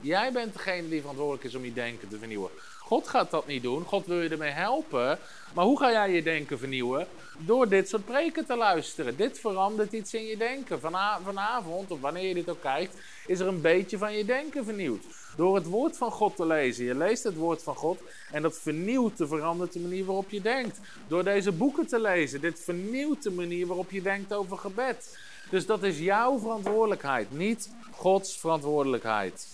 Jij 0.00 0.32
bent 0.32 0.52
degene 0.52 0.88
die 0.88 1.00
verantwoordelijk 1.00 1.44
is 1.44 1.54
om 1.54 1.64
je 1.64 1.72
denken 1.72 2.08
te 2.08 2.18
vernieuwen. 2.18 2.50
God 2.78 3.08
gaat 3.08 3.30
dat 3.30 3.46
niet 3.46 3.62
doen. 3.62 3.84
God 3.84 4.06
wil 4.06 4.20
je 4.20 4.28
ermee 4.28 4.50
helpen. 4.50 5.18
Maar 5.54 5.64
hoe 5.64 5.78
ga 5.78 5.90
jij 5.90 6.10
je 6.10 6.22
denken 6.22 6.58
vernieuwen? 6.58 7.06
Door 7.38 7.68
dit 7.68 7.88
soort 7.88 8.04
preken 8.04 8.46
te 8.46 8.56
luisteren. 8.56 9.16
Dit 9.16 9.40
verandert 9.40 9.92
iets 9.92 10.14
in 10.14 10.26
je 10.26 10.36
denken. 10.36 10.80
vanavond, 11.24 11.90
of 11.90 12.00
wanneer 12.00 12.28
je 12.28 12.34
dit 12.34 12.50
ook 12.50 12.60
kijkt, 12.60 12.96
is 13.26 13.40
er 13.40 13.46
een 13.46 13.60
beetje 13.60 13.98
van 13.98 14.16
je 14.16 14.24
denken 14.24 14.64
vernieuwd. 14.64 15.04
Door 15.36 15.54
het 15.54 15.66
woord 15.66 15.96
van 15.96 16.10
God 16.10 16.36
te 16.36 16.46
lezen. 16.46 16.84
Je 16.84 16.94
leest 16.94 17.24
het 17.24 17.36
woord 17.36 17.62
van 17.62 17.74
God 17.74 18.00
en 18.32 18.42
dat 18.42 18.58
vernieuwt 18.58 19.18
de 19.18 19.26
verandert 19.26 19.72
de 19.72 19.80
manier 19.80 20.04
waarop 20.04 20.30
je 20.30 20.40
denkt. 20.40 20.80
Door 21.08 21.24
deze 21.24 21.52
boeken 21.52 21.86
te 21.86 22.00
lezen. 22.00 22.40
Dit 22.40 22.60
vernieuwt 22.60 23.22
de 23.22 23.30
manier 23.30 23.66
waarop 23.66 23.90
je 23.90 24.02
denkt 24.02 24.32
over 24.32 24.58
gebed. 24.58 25.18
Dus 25.50 25.66
dat 25.66 25.82
is 25.82 25.98
jouw 25.98 26.38
verantwoordelijkheid, 26.38 27.30
niet 27.30 27.70
Gods 27.90 28.38
verantwoordelijkheid. 28.38 29.48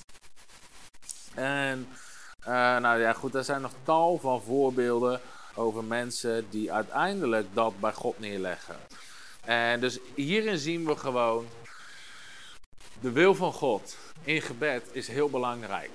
En 1.34 1.88
uh, 2.40 2.46
nou 2.78 3.00
ja, 3.00 3.12
goed, 3.12 3.34
er 3.34 3.44
zijn 3.44 3.60
nog 3.60 3.72
tal 3.82 4.18
van 4.18 4.42
voorbeelden 4.42 5.20
over 5.54 5.84
mensen 5.84 6.46
die 6.50 6.72
uiteindelijk 6.72 7.46
dat 7.54 7.80
bij 7.80 7.92
God 7.92 8.18
neerleggen. 8.18 8.76
En 9.44 9.80
dus 9.80 9.98
hierin 10.14 10.58
zien 10.58 10.86
we 10.86 10.96
gewoon 10.96 11.46
De 13.02 13.12
wil 13.12 13.34
van 13.34 13.52
God 13.52 13.96
in 14.24 14.42
gebed 14.42 14.88
is 14.92 15.08
heel 15.08 15.30
belangrijk. 15.30 15.90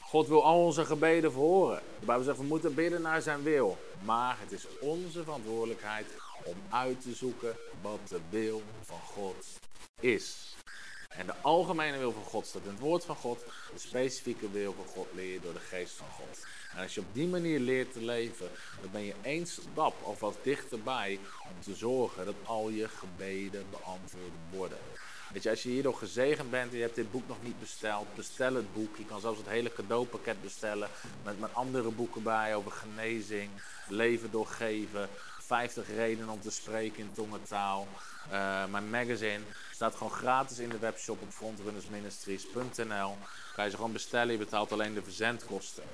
God 0.00 0.28
wil 0.28 0.44
al 0.44 0.64
onze 0.64 0.84
gebeden 0.84 1.32
verhoren. 1.32 1.82
De 2.00 2.06
Bijbel 2.06 2.24
zegt 2.24 2.38
we 2.38 2.44
moeten 2.44 2.74
bidden 2.74 3.02
naar 3.02 3.22
zijn 3.22 3.42
wil. 3.42 3.78
Maar 4.04 4.36
het 4.40 4.52
is 4.52 4.66
onze 4.80 5.22
verantwoordelijkheid 5.22 6.06
om 6.44 6.54
uit 6.70 7.02
te 7.02 7.14
zoeken 7.14 7.56
wat 7.80 7.98
de 8.08 8.20
wil 8.30 8.62
van 8.82 9.00
God 9.00 9.46
is. 10.00 10.56
En 11.08 11.26
de 11.26 11.34
algemene 11.40 11.98
wil 11.98 12.12
van 12.12 12.24
God 12.24 12.46
staat 12.46 12.62
in 12.62 12.70
het 12.70 12.78
woord 12.78 13.04
van 13.04 13.16
God. 13.16 13.44
De 13.72 13.78
specifieke 13.78 14.50
wil 14.50 14.72
van 14.72 14.86
God 14.86 15.06
leer 15.14 15.32
je 15.32 15.40
door 15.40 15.52
de 15.52 15.58
geest 15.58 15.94
van 15.94 16.10
God. 16.10 16.46
En 16.74 16.82
als 16.82 16.94
je 16.94 17.00
op 17.00 17.14
die 17.14 17.28
manier 17.28 17.60
leert 17.60 17.92
te 17.92 18.02
leven, 18.02 18.50
dan 18.80 18.90
ben 18.90 19.04
je 19.04 19.14
één 19.22 19.46
stap 19.46 19.94
of 20.02 20.20
wat 20.20 20.36
dichterbij 20.42 21.18
om 21.42 21.62
te 21.62 21.74
zorgen 21.74 22.24
dat 22.24 22.34
al 22.44 22.68
je 22.68 22.88
gebeden 22.88 23.66
beantwoord 23.70 24.32
worden. 24.50 24.78
Als 25.44 25.62
je 25.62 25.68
hierdoor 25.68 25.94
gezegend 25.94 26.50
bent 26.50 26.70
en 26.70 26.76
je 26.76 26.82
hebt 26.82 26.94
dit 26.94 27.10
boek 27.10 27.28
nog 27.28 27.36
niet 27.42 27.60
besteld, 27.60 28.14
bestel 28.14 28.54
het 28.54 28.72
boek. 28.72 28.96
Je 28.96 29.04
kan 29.04 29.20
zelfs 29.20 29.38
het 29.38 29.48
hele 29.48 29.72
cadeaupakket 29.72 30.42
bestellen 30.42 30.88
met, 31.24 31.40
met 31.40 31.54
andere 31.54 31.90
boeken 31.90 32.22
bij 32.22 32.54
over 32.54 32.70
genezing, 32.70 33.50
leven 33.88 34.30
doorgeven, 34.30 35.08
50 35.38 35.88
redenen 35.88 36.28
om 36.28 36.40
te 36.40 36.50
spreken 36.50 36.98
in 36.98 37.12
tongentaal. 37.12 37.86
Uh, 38.32 38.66
mijn 38.66 38.90
magazine 38.90 39.40
staat 39.70 39.94
gewoon 39.94 40.12
gratis 40.12 40.58
in 40.58 40.68
de 40.68 40.78
webshop 40.78 41.22
op 41.22 41.30
frontrunnersministries.nl. 41.30 43.16
Kan 43.54 43.64
je 43.64 43.70
ze 43.70 43.76
gewoon 43.76 43.92
bestellen, 43.92 44.32
je 44.32 44.38
betaalt 44.38 44.72
alleen 44.72 44.94
de 44.94 45.02
verzendkosten. 45.02 45.84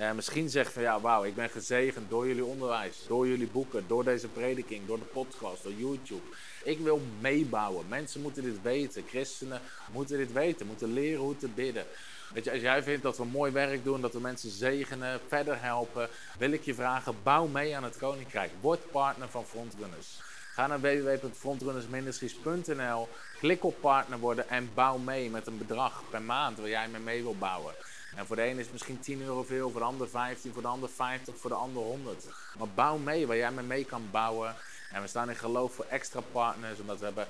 Uh, 0.00 0.12
misschien 0.12 0.50
zeg 0.50 0.72
van 0.72 0.82
ja, 0.82 1.00
wauw, 1.00 1.24
ik 1.24 1.34
ben 1.34 1.50
gezegend 1.50 2.10
door 2.10 2.26
jullie 2.26 2.44
onderwijs, 2.44 3.04
door 3.08 3.26
jullie 3.26 3.46
boeken, 3.46 3.84
door 3.86 4.04
deze 4.04 4.28
prediking, 4.28 4.86
door 4.86 4.98
de 4.98 5.04
podcast, 5.04 5.62
door 5.62 5.72
YouTube. 5.72 6.22
Ik 6.64 6.78
wil 6.78 7.00
meebouwen. 7.20 7.88
Mensen 7.88 8.20
moeten 8.20 8.42
dit 8.42 8.62
weten. 8.62 9.04
Christenen 9.08 9.60
moeten 9.92 10.16
dit 10.16 10.32
weten, 10.32 10.66
moeten 10.66 10.92
leren 10.92 11.20
hoe 11.20 11.36
te 11.36 11.48
bidden. 11.48 11.86
Weet 12.32 12.44
je, 12.44 12.50
als 12.50 12.60
jij 12.60 12.82
vindt 12.82 13.02
dat 13.02 13.16
we 13.16 13.24
mooi 13.24 13.52
werk 13.52 13.84
doen, 13.84 14.00
dat 14.00 14.12
we 14.12 14.20
mensen 14.20 14.50
zegenen, 14.50 15.20
verder 15.28 15.62
helpen, 15.62 16.08
wil 16.38 16.50
ik 16.50 16.62
je 16.62 16.74
vragen, 16.74 17.14
bouw 17.22 17.46
mee 17.46 17.76
aan 17.76 17.84
het 17.84 17.96
Koninkrijk. 17.96 18.50
Word 18.60 18.90
partner 18.90 19.28
van 19.28 19.44
Frontrunners. 19.44 20.20
Ga 20.52 20.66
naar 20.66 20.80
www.frontrunnersministries.nl, 20.80 23.08
klik 23.38 23.64
op 23.64 23.80
partner 23.80 24.18
worden 24.18 24.48
en 24.48 24.70
bouw 24.74 24.98
mee 24.98 25.30
met 25.30 25.46
een 25.46 25.58
bedrag 25.58 26.02
per 26.10 26.22
maand 26.22 26.58
waar 26.58 26.68
jij 26.68 26.88
mee 26.88 27.00
mee 27.00 27.22
wil 27.22 27.36
bouwen. 27.38 27.74
En 28.16 28.26
voor 28.26 28.36
de 28.36 28.42
ene 28.42 28.58
is 28.58 28.64
het 28.64 28.72
misschien 28.72 29.00
10 29.00 29.22
euro 29.22 29.42
veel, 29.42 29.70
voor 29.70 29.80
de 29.80 29.86
ander 29.86 30.08
15, 30.08 30.52
voor 30.52 30.62
de 30.62 30.68
ander 30.68 30.88
50, 30.88 31.36
voor 31.36 31.50
de 31.50 31.56
ander 31.56 31.82
100. 31.82 32.26
Maar 32.58 32.68
bouw 32.68 32.96
mee 32.96 33.26
waar 33.26 33.36
jij 33.36 33.50
mee 33.50 33.64
mee 33.64 33.84
kan 33.84 34.08
bouwen. 34.10 34.54
En 34.92 35.02
we 35.02 35.08
staan 35.08 35.30
in 35.30 35.36
geloof 35.36 35.74
voor 35.74 35.86
extra 35.88 36.20
partners, 36.32 36.80
omdat 36.80 36.98
we 36.98 37.04
hebben 37.04 37.26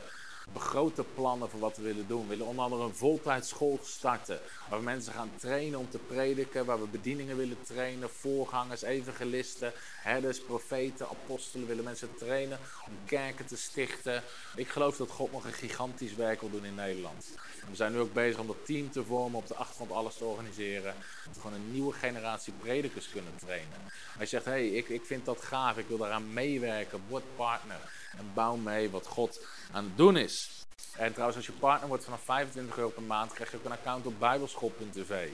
begrote 0.53 1.05
plannen 1.15 1.51
voor 1.51 1.61
wat 1.61 1.77
we 1.77 1.83
willen 1.83 2.07
doen. 2.07 2.23
We 2.23 2.29
willen 2.29 2.47
onder 2.47 2.65
andere 2.65 2.83
een 2.83 2.95
voltijdschool 2.95 3.79
starten. 3.83 4.41
Waar 4.69 4.79
we 4.79 4.85
mensen 4.85 5.13
gaan 5.13 5.31
trainen 5.37 5.79
om 5.79 5.91
te 5.91 5.99
prediken. 5.99 6.65
Waar 6.65 6.81
we 6.81 6.87
bedieningen 6.87 7.37
willen 7.37 7.57
trainen. 7.63 8.11
Voorgangers, 8.11 8.83
evangelisten, 8.83 9.73
herders, 10.01 10.41
profeten, 10.41 11.09
apostelen. 11.09 11.67
willen 11.67 11.85
mensen 11.85 12.15
trainen 12.15 12.59
om 12.87 12.93
kerken 13.07 13.47
te 13.47 13.57
stichten. 13.57 14.23
Ik 14.57 14.69
geloof 14.69 14.97
dat 14.97 15.11
God 15.11 15.33
nog 15.33 15.45
een 15.45 15.53
gigantisch 15.53 16.15
werk 16.15 16.41
wil 16.41 16.51
doen 16.51 16.65
in 16.65 16.75
Nederland. 16.75 17.27
we 17.69 17.77
zijn 17.77 17.93
nu 17.93 17.99
ook 17.99 18.13
bezig 18.13 18.41
om 18.41 18.47
dat 18.47 18.67
team 18.67 18.91
te 18.91 19.05
vormen. 19.05 19.39
Op 19.39 19.47
de 19.47 19.55
achtergrond 19.55 19.91
alles 19.93 20.17
te 20.17 20.25
organiseren. 20.25 20.95
Dat 21.25 21.35
we 21.35 21.41
gewoon 21.41 21.57
een 21.57 21.73
nieuwe 21.73 21.93
generatie 21.93 22.53
predikers 22.53 23.11
kunnen 23.11 23.37
trainen. 23.37 23.79
Je 24.19 24.27
zegt, 24.27 24.45
hé, 24.45 24.51
hey, 24.51 24.69
ik, 24.69 24.89
ik 24.89 25.05
vind 25.05 25.25
dat 25.25 25.43
gaaf. 25.43 25.77
Ik 25.77 25.89
wil 25.89 25.99
daaraan 25.99 26.33
meewerken. 26.33 27.03
Word 27.09 27.37
partner. 27.37 27.81
En 28.19 28.31
bouw 28.35 28.57
mee 28.57 28.91
wat 28.91 29.07
God 29.07 29.47
aan 29.73 29.85
het 29.85 29.97
doen 29.97 30.17
is. 30.17 30.51
En 30.97 31.11
trouwens, 31.11 31.37
als 31.37 31.47
je 31.47 31.53
partner 31.53 31.89
wordt 31.89 32.05
vanaf 32.05 32.21
25 32.25 32.77
euro 32.77 32.91
per 32.91 33.03
maand, 33.03 33.33
krijg 33.33 33.51
je 33.51 33.57
ook 33.57 33.65
een 33.65 33.73
account 33.73 34.07
op 34.07 34.19
bijbelschool.tv. 34.19 35.29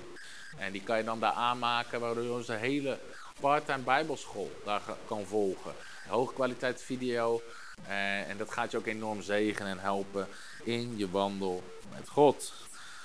En 0.56 0.72
die 0.72 0.82
kan 0.82 0.96
je 0.96 1.04
dan 1.04 1.20
daar 1.20 1.32
aanmaken, 1.32 2.00
waardoor 2.00 2.24
je 2.24 2.32
onze 2.32 2.52
hele 2.52 2.98
parttime 3.40 3.78
bijbelschool 3.82 4.50
daar 4.64 4.82
kan 5.06 5.26
volgen. 5.26 5.72
Hoge 6.08 6.34
kwaliteit 6.34 6.82
video. 6.82 7.42
Eh, 7.86 8.28
en 8.28 8.36
dat 8.36 8.52
gaat 8.52 8.70
je 8.70 8.76
ook 8.76 8.86
enorm 8.86 9.22
zegenen 9.22 9.70
en 9.70 9.78
helpen 9.78 10.28
in 10.64 10.96
je 10.96 11.10
wandel 11.10 11.62
met 11.90 12.08
God. 12.08 12.52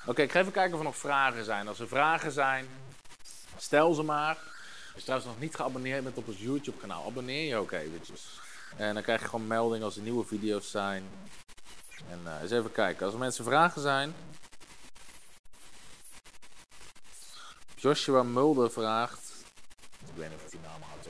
Oké, 0.05 0.21
ik 0.21 0.32
ga 0.32 0.39
even 0.39 0.51
kijken 0.51 0.74
of 0.74 0.80
er 0.80 0.86
nog 0.86 0.97
vragen 0.97 1.45
zijn. 1.45 1.67
Als 1.67 1.80
er 1.80 1.88
vragen 1.88 2.32
zijn, 2.32 2.67
stel 3.57 3.93
ze 3.93 4.03
maar. 4.03 4.38
Als 4.93 4.95
je 4.95 5.01
trouwens 5.01 5.30
nog 5.30 5.39
niet 5.39 5.55
geabonneerd 5.55 6.03
bent 6.03 6.17
op 6.17 6.28
ons 6.28 6.39
YouTube 6.39 6.78
kanaal, 6.78 7.05
abonneer 7.05 7.47
je 7.47 7.55
ook 7.55 7.71
eventjes. 7.71 8.21
En 8.76 8.93
dan 8.93 9.03
krijg 9.03 9.21
je 9.21 9.28
gewoon 9.28 9.47
melding 9.47 9.84
als 9.84 9.95
er 9.95 10.01
nieuwe 10.01 10.26
video's 10.26 10.71
zijn. 10.71 11.03
En 12.09 12.19
uh, 12.24 12.41
eens 12.41 12.51
even 12.51 12.71
kijken. 12.71 13.05
Als 13.05 13.13
er 13.13 13.19
mensen 13.19 13.43
vragen 13.43 13.82
zijn. 13.82 14.13
Joshua 17.76 18.24
Mulder 18.24 18.71
vraagt. 18.71 19.32
Ik 20.05 20.15
weet 20.15 20.30
niet 20.30 20.39
of 20.43 20.49
die 20.49 20.59
naam 20.59 20.82
had. 20.82 21.07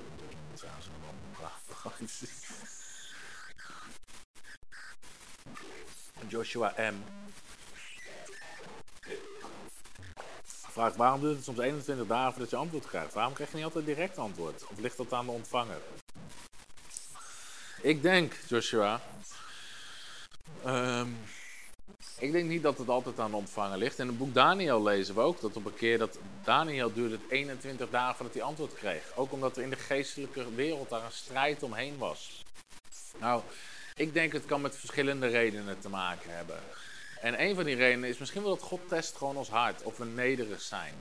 Joshua 6.27 6.73
M. 6.77 6.95
Vraagt 10.45 10.95
waarom 10.95 11.21
duurt 11.21 11.35
het 11.35 11.43
soms 11.43 11.59
21 11.59 12.07
dagen 12.07 12.31
voordat 12.31 12.49
je 12.49 12.55
antwoord 12.55 12.85
krijgt? 12.85 13.13
Waarom 13.13 13.33
krijg 13.33 13.49
je 13.49 13.55
niet 13.55 13.65
altijd 13.65 13.85
direct 13.85 14.17
antwoord? 14.17 14.67
Of 14.67 14.79
ligt 14.79 14.97
dat 14.97 15.13
aan 15.13 15.25
de 15.25 15.31
ontvanger? 15.31 15.81
Ik 17.83 18.01
denk, 18.01 18.33
Joshua. 18.47 19.01
Um, 20.65 21.17
ik 22.19 22.31
denk 22.31 22.49
niet 22.49 22.63
dat 22.63 22.77
het 22.77 22.89
altijd 22.89 23.19
aan 23.19 23.33
ontvangen 23.33 23.77
ligt. 23.77 23.99
In 23.99 24.07
het 24.07 24.17
boek 24.17 24.33
Daniel 24.33 24.83
lezen 24.83 25.15
we 25.15 25.21
ook 25.21 25.41
dat 25.41 25.55
op 25.55 25.65
een 25.65 25.75
keer 25.75 25.97
dat 25.97 26.17
Daniel 26.43 26.93
duurde 26.93 27.15
het 27.15 27.31
21 27.31 27.89
dagen 27.89 28.15
voordat 28.15 28.33
hij 28.33 28.43
antwoord 28.43 28.73
kreeg. 28.73 29.03
Ook 29.15 29.31
omdat 29.31 29.57
er 29.57 29.63
in 29.63 29.69
de 29.69 29.75
geestelijke 29.75 30.53
wereld 30.55 30.89
daar 30.89 31.03
een 31.03 31.11
strijd 31.11 31.63
omheen 31.63 31.97
was. 31.97 32.43
Nou, 33.19 33.41
ik 33.95 34.13
denk 34.13 34.33
het 34.33 34.45
kan 34.45 34.61
met 34.61 34.77
verschillende 34.77 35.27
redenen 35.27 35.79
te 35.79 35.89
maken 35.89 36.35
hebben. 36.35 36.59
En 37.21 37.41
een 37.41 37.55
van 37.55 37.63
die 37.63 37.75
redenen 37.75 38.09
is 38.09 38.17
misschien 38.17 38.41
wel 38.43 38.55
dat 38.55 38.67
God 38.67 38.81
test 38.87 39.15
gewoon 39.15 39.35
ons 39.35 39.49
hart, 39.49 39.83
of 39.83 39.97
we 39.97 40.05
nederig 40.05 40.61
zijn. 40.61 40.93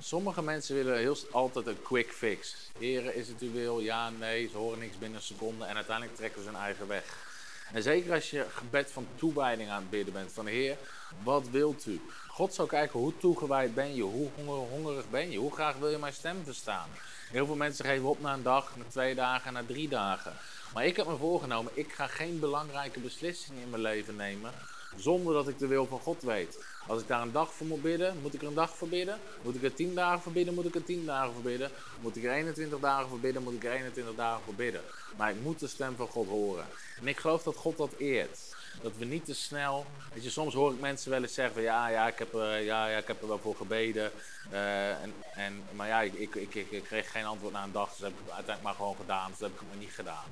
Sommige 0.00 0.42
mensen 0.42 0.74
willen 0.74 0.98
heel, 0.98 1.16
altijd 1.30 1.66
een 1.66 1.82
quick 1.82 2.12
fix. 2.12 2.54
Heren, 2.78 3.14
is 3.14 3.28
het 3.28 3.52
wil? 3.52 3.80
Ja, 3.80 4.10
nee. 4.10 4.48
Ze 4.48 4.56
horen 4.56 4.78
niks 4.78 4.98
binnen 4.98 5.18
een 5.18 5.24
seconde 5.24 5.64
en 5.64 5.76
uiteindelijk 5.76 6.16
trekken 6.16 6.42
ze 6.42 6.48
hun 6.48 6.58
eigen 6.58 6.88
weg. 6.88 7.26
En 7.72 7.82
zeker 7.82 8.12
als 8.12 8.30
je 8.30 8.46
gebed 8.54 8.90
van 8.90 9.06
toewijding 9.14 9.70
aan 9.70 9.80
het 9.80 9.90
bidden 9.90 10.14
bent. 10.14 10.32
Van 10.32 10.46
Heer, 10.46 10.76
wat 11.22 11.48
wilt 11.48 11.86
u? 11.86 12.00
God 12.28 12.54
zou 12.54 12.68
kijken 12.68 13.00
hoe 13.00 13.16
toegewijd 13.16 13.74
ben 13.74 13.94
je, 13.94 14.02
hoe 14.02 14.28
hongerig 14.44 15.10
ben 15.10 15.30
je, 15.30 15.38
hoe 15.38 15.52
graag 15.52 15.76
wil 15.76 15.90
je 15.90 15.98
mijn 15.98 16.12
stem 16.12 16.44
verstaan. 16.44 16.88
Heel 17.30 17.46
veel 17.46 17.56
mensen 17.56 17.84
geven 17.84 18.08
op 18.08 18.20
na 18.20 18.32
een 18.32 18.42
dag, 18.42 18.76
na 18.76 18.84
twee 18.88 19.14
dagen, 19.14 19.52
na 19.52 19.62
drie 19.66 19.88
dagen. 19.88 20.32
Maar 20.74 20.86
ik 20.86 20.96
heb 20.96 21.06
me 21.06 21.16
voorgenomen, 21.16 21.72
ik 21.74 21.92
ga 21.92 22.06
geen 22.06 22.38
belangrijke 22.38 23.00
beslissingen 23.00 23.62
in 23.62 23.70
mijn 23.70 23.82
leven 23.82 24.16
nemen 24.16 24.52
zonder 24.96 25.34
dat 25.34 25.48
ik 25.48 25.58
de 25.58 25.66
wil 25.66 25.86
van 25.86 26.00
God 26.00 26.22
weet. 26.22 26.58
Als 26.86 27.00
ik 27.00 27.08
daar 27.08 27.22
een 27.22 27.32
dag 27.32 27.52
voor 27.52 27.66
moet 27.66 27.82
bidden, 27.82 28.16
moet 28.22 28.34
ik 28.34 28.42
er 28.42 28.48
een 28.48 28.54
dag 28.54 28.76
voor 28.76 28.88
bidden. 28.88 29.18
Moet 29.42 29.54
ik 29.54 29.62
er 29.62 29.74
tien 29.74 29.94
dagen 29.94 30.22
voor 30.22 30.32
bidden, 30.32 30.54
moet 30.54 30.64
ik 30.64 30.74
er 30.74 30.84
tien 30.84 31.06
dagen 31.06 31.32
voor 31.32 31.42
bidden. 31.42 31.70
Moet 32.00 32.16
ik 32.16 32.24
er 32.24 32.32
21 32.32 32.78
dagen 32.78 33.08
voor 33.08 33.20
bidden, 33.20 33.42
moet 33.42 33.54
ik 33.54 33.64
er 33.64 33.72
21 33.72 34.14
dagen 34.14 34.42
voor 34.44 34.54
bidden. 34.54 34.80
Maar 35.16 35.30
ik 35.30 35.40
moet 35.42 35.58
de 35.60 35.66
stem 35.66 35.96
van 35.96 36.08
God 36.08 36.28
horen. 36.28 36.66
En 37.00 37.08
ik 37.08 37.18
geloof 37.18 37.42
dat 37.42 37.56
God 37.56 37.76
dat 37.76 37.92
eert. 37.98 38.38
Dat 38.82 38.96
we 38.96 39.04
niet 39.04 39.24
te 39.24 39.34
snel. 39.34 39.86
Weet 40.14 40.24
je, 40.24 40.30
soms 40.30 40.54
hoor 40.54 40.72
ik 40.72 40.80
mensen 40.80 41.10
wel 41.10 41.22
eens 41.22 41.34
zeggen: 41.34 41.62
ja, 41.62 41.88
ja, 41.88 42.06
ik 42.06 42.18
heb, 42.18 42.34
uh, 42.34 42.64
ja, 42.64 42.88
ja, 42.88 42.98
ik 42.98 43.06
heb 43.06 43.22
er 43.22 43.28
wel 43.28 43.38
voor 43.38 43.56
gebeden. 43.56 44.10
Uh, 44.52 45.02
en, 45.02 45.14
en, 45.34 45.62
maar 45.72 45.88
ja, 45.88 46.00
ik, 46.00 46.14
ik, 46.14 46.34
ik, 46.34 46.70
ik, 46.70 46.84
kreeg 46.84 47.10
geen 47.10 47.24
antwoord 47.24 47.52
na 47.52 47.64
een 47.64 47.72
dag. 47.72 47.90
Dus 47.90 47.98
heb 47.98 48.10
ik 48.10 48.18
uiteindelijk 48.18 48.62
maar 48.62 48.74
gewoon 48.74 48.96
gedaan. 48.96 49.30
Dus 49.30 49.40
heb 49.40 49.52
ik 49.52 49.58
het 49.58 49.68
maar 49.68 49.78
niet 49.78 49.94
gedaan. 49.94 50.24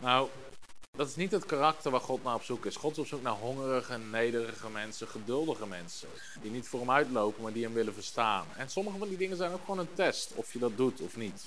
Nou, 0.00 0.28
dat 0.96 1.08
is 1.08 1.16
niet 1.16 1.30
het 1.30 1.46
karakter 1.46 1.90
waar 1.90 2.00
God 2.00 2.24
naar 2.24 2.34
op 2.34 2.42
zoek 2.42 2.66
is. 2.66 2.76
God 2.76 2.92
is 2.92 2.98
op 2.98 3.06
zoek 3.06 3.22
naar 3.22 3.32
hongerige, 3.32 3.98
nederige 3.98 4.70
mensen, 4.70 5.08
geduldige 5.08 5.66
mensen. 5.66 6.08
Die 6.42 6.50
niet 6.50 6.68
voor 6.68 6.80
hem 6.80 6.90
uitlopen, 6.90 7.42
maar 7.42 7.52
die 7.52 7.64
hem 7.64 7.72
willen 7.72 7.94
verstaan. 7.94 8.46
En 8.56 8.70
sommige 8.70 8.98
van 8.98 9.08
die 9.08 9.16
dingen 9.16 9.36
zijn 9.36 9.52
ook 9.52 9.60
gewoon 9.60 9.78
een 9.78 9.94
test, 9.94 10.32
of 10.34 10.52
je 10.52 10.58
dat 10.58 10.76
doet 10.76 11.00
of 11.00 11.16
niet. 11.16 11.44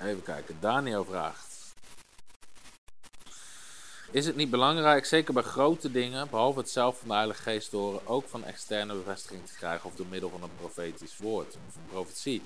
Even 0.00 0.22
kijken, 0.22 0.56
Daniel 0.60 1.04
vraagt. 1.04 1.50
Is 4.10 4.26
het 4.26 4.36
niet 4.36 4.50
belangrijk, 4.50 5.04
zeker 5.04 5.34
bij 5.34 5.42
grote 5.42 5.90
dingen, 5.90 6.30
behalve 6.30 6.58
het 6.58 6.70
zelf 6.70 6.98
van 6.98 7.08
de 7.08 7.14
Heilige 7.14 7.42
Geest 7.42 7.72
horen, 7.72 8.06
ook 8.06 8.28
van 8.28 8.44
externe 8.44 8.94
bevestiging 8.94 9.46
te 9.46 9.54
krijgen 9.54 9.90
of 9.90 9.94
door 9.94 10.06
middel 10.06 10.30
van 10.30 10.42
een 10.42 10.56
profetisch 10.56 11.16
woord 11.16 11.56
of 11.68 11.76
een 11.76 11.86
profetie? 11.88 12.42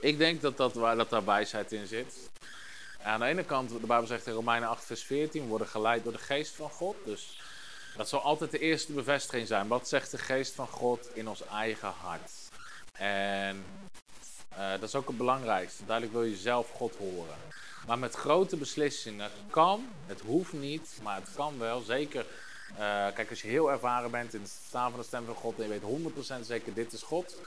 Ik 0.00 0.18
denk 0.18 0.40
dat, 0.40 0.56
dat, 0.56 0.74
dat 0.74 1.10
daar 1.10 1.24
wijsheid 1.24 1.72
in 1.72 1.86
zit. 1.86 2.30
Aan 3.02 3.20
de 3.20 3.26
ene 3.26 3.44
kant, 3.44 3.70
de 3.70 3.86
Bijbel 3.86 4.06
zegt 4.06 4.26
in 4.26 4.32
Romeinen 4.32 4.68
8, 4.68 4.84
vers 4.84 5.02
14, 5.02 5.42
we 5.42 5.48
worden 5.48 5.66
geleid 5.66 6.04
door 6.04 6.12
de 6.12 6.18
geest 6.18 6.54
van 6.54 6.70
God. 6.70 6.96
Dus 7.04 7.40
dat 7.96 8.08
zal 8.08 8.20
altijd 8.20 8.50
de 8.50 8.58
eerste 8.58 8.92
bevestiging 8.92 9.46
zijn. 9.46 9.68
Wat 9.68 9.88
zegt 9.88 10.10
de 10.10 10.18
geest 10.18 10.54
van 10.54 10.66
God 10.66 11.08
in 11.14 11.28
ons 11.28 11.46
eigen 11.46 11.92
hart? 12.00 12.30
En 12.92 13.64
uh, 14.58 14.70
dat 14.70 14.82
is 14.82 14.94
ook 14.94 15.08
het 15.08 15.16
belangrijkste. 15.16 15.84
Duidelijk 15.84 16.16
wil 16.16 16.24
je 16.24 16.36
zelf 16.36 16.70
God 16.70 16.96
horen. 16.96 17.36
Maar 17.86 17.98
met 17.98 18.14
grote 18.14 18.56
beslissingen 18.56 19.30
kan, 19.50 19.88
het 20.06 20.20
hoeft 20.20 20.52
niet, 20.52 20.98
maar 21.02 21.16
het 21.16 21.28
kan 21.34 21.58
wel. 21.58 21.80
Zeker, 21.80 22.26
uh, 22.72 22.78
kijk, 23.14 23.30
als 23.30 23.42
je 23.42 23.48
heel 23.48 23.70
ervaren 23.70 24.10
bent 24.10 24.34
in 24.34 24.40
het 24.40 24.60
staan 24.66 24.90
van 24.90 25.00
de 25.00 25.06
stem 25.06 25.24
van 25.24 25.34
God 25.34 25.58
en 25.58 25.62
je 25.62 25.68
weet 25.68 26.40
100% 26.40 26.40
zeker 26.40 26.74
dit 26.74 26.92
is 26.92 27.02
God, 27.02 27.40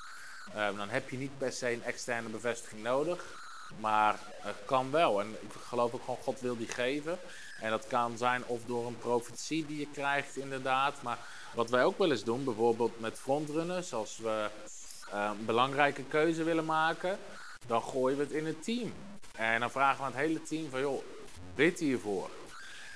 uh, 0.56 0.78
dan 0.78 0.90
heb 0.90 1.10
je 1.10 1.18
niet 1.18 1.38
per 1.38 1.52
se 1.52 1.72
een 1.72 1.84
externe 1.84 2.30
bevestiging 2.30 2.84
nodig. 2.84 3.40
Maar 3.80 4.20
het 4.42 4.56
kan 4.66 4.92
wel. 4.92 5.20
En 5.20 5.36
ik 5.42 5.52
geloof 5.68 5.94
ook 5.94 6.02
gewoon, 6.04 6.24
God 6.24 6.40
wil 6.40 6.58
die 6.58 6.68
geven. 6.68 7.20
En 7.60 7.70
dat 7.70 7.88
kan 7.88 8.18
zijn 8.18 8.46
of 8.46 8.66
door 8.66 8.88
een 8.88 8.98
profetie 8.98 9.66
die 9.66 9.80
je 9.80 9.88
krijgt, 9.94 10.38
inderdaad. 10.38 11.02
Maar 11.02 11.18
wat 11.54 11.70
wij 11.70 11.84
ook 11.84 11.98
wel 11.98 12.12
eens 12.12 12.24
doen, 12.24 12.44
bijvoorbeeld 12.44 13.00
met 13.00 13.20
frontrunners, 13.20 13.94
als 13.94 14.18
we 14.18 14.50
uh, 15.14 15.32
een 15.40 15.46
belangrijke 15.46 16.04
keuze 16.04 16.44
willen 16.44 16.66
maken, 16.66 17.18
dan 17.68 17.84
gooien 17.84 18.18
we 18.18 18.24
het 18.24 18.32
in 18.34 18.46
het 18.46 18.64
team. 18.64 18.94
En 19.36 19.60
dan 19.60 19.72
vragen 19.72 19.98
we 19.98 20.04
aan 20.04 20.12
het 20.12 20.22
hele 20.22 20.42
team 20.42 20.70
van, 20.70 20.80
joh, 20.80 21.04
bid 21.56 21.80
hiervoor. 21.80 22.30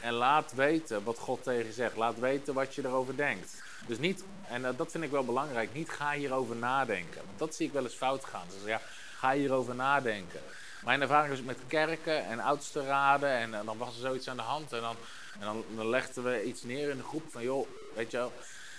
En 0.05 0.13
laat 0.13 0.53
weten 0.53 1.03
wat 1.03 1.19
God 1.19 1.43
tegen 1.43 1.65
je 1.65 1.73
zegt. 1.73 1.95
Laat 1.95 2.19
weten 2.19 2.53
wat 2.53 2.75
je 2.75 2.85
erover 2.85 3.15
denkt. 3.15 3.63
Dus 3.87 3.97
niet, 3.97 4.23
en 4.47 4.61
uh, 4.61 4.69
dat 4.77 4.91
vind 4.91 5.03
ik 5.03 5.11
wel 5.11 5.25
belangrijk, 5.25 5.73
niet 5.73 5.89
ga 5.89 6.11
hierover 6.11 6.55
nadenken. 6.55 7.21
Dat 7.37 7.55
zie 7.55 7.67
ik 7.67 7.73
wel 7.73 7.83
eens 7.83 7.93
fout 7.93 8.25
gaan. 8.25 8.45
Dus 8.47 8.69
ja, 8.69 8.81
ga 9.17 9.31
hierover 9.31 9.75
nadenken. 9.75 10.39
Mijn 10.83 11.01
ervaring 11.01 11.33
is 11.33 11.41
met 11.41 11.57
kerken 11.67 12.25
en 12.25 12.39
oudste 12.39 12.85
raden 12.85 13.29
en, 13.29 13.53
en 13.53 13.65
dan 13.65 13.77
was 13.77 13.95
er 13.95 14.01
zoiets 14.01 14.27
aan 14.27 14.35
de 14.35 14.41
hand. 14.41 14.73
En, 14.73 14.81
dan, 14.81 14.95
en 15.39 15.45
dan, 15.45 15.63
dan 15.75 15.89
legden 15.89 16.23
we 16.23 16.43
iets 16.43 16.63
neer 16.63 16.89
in 16.89 16.97
de 16.97 17.03
groep 17.03 17.31
van, 17.31 17.43
joh, 17.43 17.67
weet 17.95 18.11
je 18.11 18.17
wel, 18.17 18.31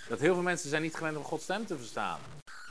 dat 0.09 0.21
heel 0.21 0.35
veel 0.35 0.43
mensen 0.43 0.69
zijn 0.69 0.83
niet 0.83 0.97
gewend 0.97 1.17
om 1.17 1.25
Gods 1.25 1.45
stem 1.45 1.67
te 1.67 1.77
verstaan. 1.77 2.21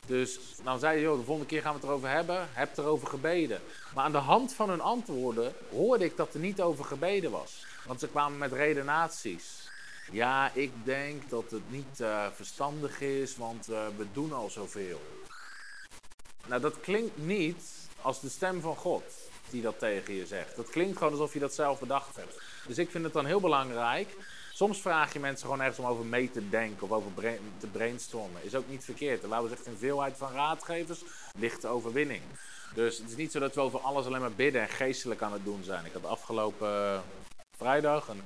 Dus 0.05 0.39
nou 0.63 0.79
zei 0.79 0.95
je, 0.97 1.03
joh, 1.03 1.17
de 1.17 1.25
volgende 1.25 1.49
keer 1.49 1.61
gaan 1.61 1.73
we 1.73 1.79
het 1.79 1.87
erover 1.87 2.09
hebben. 2.09 2.47
Heb 2.51 2.77
erover 2.77 3.07
gebeden. 3.07 3.61
Maar 3.95 4.03
aan 4.03 4.11
de 4.11 4.17
hand 4.17 4.53
van 4.53 4.69
hun 4.69 4.81
antwoorden 4.81 5.53
hoorde 5.71 6.05
ik 6.05 6.17
dat 6.17 6.33
er 6.33 6.39
niet 6.39 6.61
over 6.61 6.85
gebeden 6.85 7.31
was. 7.31 7.65
Want 7.85 7.99
ze 7.99 8.07
kwamen 8.07 8.37
met 8.37 8.51
redenaties. 8.51 9.69
Ja, 10.11 10.51
ik 10.53 10.71
denk 10.83 11.29
dat 11.29 11.51
het 11.51 11.71
niet 11.71 11.99
uh, 12.01 12.25
verstandig 12.33 13.01
is, 13.01 13.37
want 13.37 13.69
uh, 13.69 13.87
we 13.97 14.05
doen 14.13 14.33
al 14.33 14.49
zoveel. 14.49 15.01
Nou, 16.47 16.61
dat 16.61 16.79
klinkt 16.79 17.17
niet 17.17 17.63
als 18.01 18.21
de 18.21 18.29
stem 18.29 18.61
van 18.61 18.75
God 18.75 19.03
die 19.49 19.61
dat 19.61 19.79
tegen 19.79 20.13
je 20.13 20.25
zegt. 20.25 20.55
Dat 20.55 20.69
klinkt 20.69 20.97
gewoon 20.97 21.13
alsof 21.13 21.33
je 21.33 21.39
dat 21.39 21.53
zelf 21.53 21.79
bedacht 21.79 22.15
hebt. 22.15 22.41
Dus 22.67 22.77
ik 22.77 22.89
vind 22.89 23.03
het 23.03 23.13
dan 23.13 23.25
heel 23.25 23.39
belangrijk. 23.39 24.15
Soms 24.53 24.81
vraag 24.81 25.13
je 25.13 25.19
mensen 25.19 25.45
gewoon 25.45 25.61
ergens 25.61 25.79
om 25.79 25.85
over 25.85 26.05
mee 26.05 26.31
te 26.31 26.49
denken 26.49 26.83
of 26.83 26.91
over 26.91 27.11
te 27.57 27.67
brainstormen. 27.67 28.43
Is 28.43 28.55
ook 28.55 28.69
niet 28.69 28.83
verkeerd. 28.83 29.23
En 29.23 29.29
laten 29.29 29.49
we 29.49 29.55
zeggen, 29.55 29.71
in 29.71 29.77
veelheid 29.77 30.17
van 30.17 30.31
raadgevers 30.31 31.03
ligt 31.37 31.61
de 31.61 31.67
overwinning. 31.67 32.21
Dus 32.73 32.97
het 32.97 33.09
is 33.09 33.15
niet 33.15 33.31
zo 33.31 33.39
dat 33.39 33.55
we 33.55 33.61
over 33.61 33.79
alles 33.79 34.05
alleen 34.05 34.21
maar 34.21 34.31
bidden 34.31 34.61
en 34.61 34.69
geestelijk 34.69 35.21
aan 35.21 35.33
het 35.33 35.43
doen 35.43 35.63
zijn. 35.63 35.85
Ik 35.85 35.93
had 35.93 36.05
afgelopen 36.05 36.69
uh, 36.69 36.99
vrijdag 37.57 38.07
een, 38.07 38.23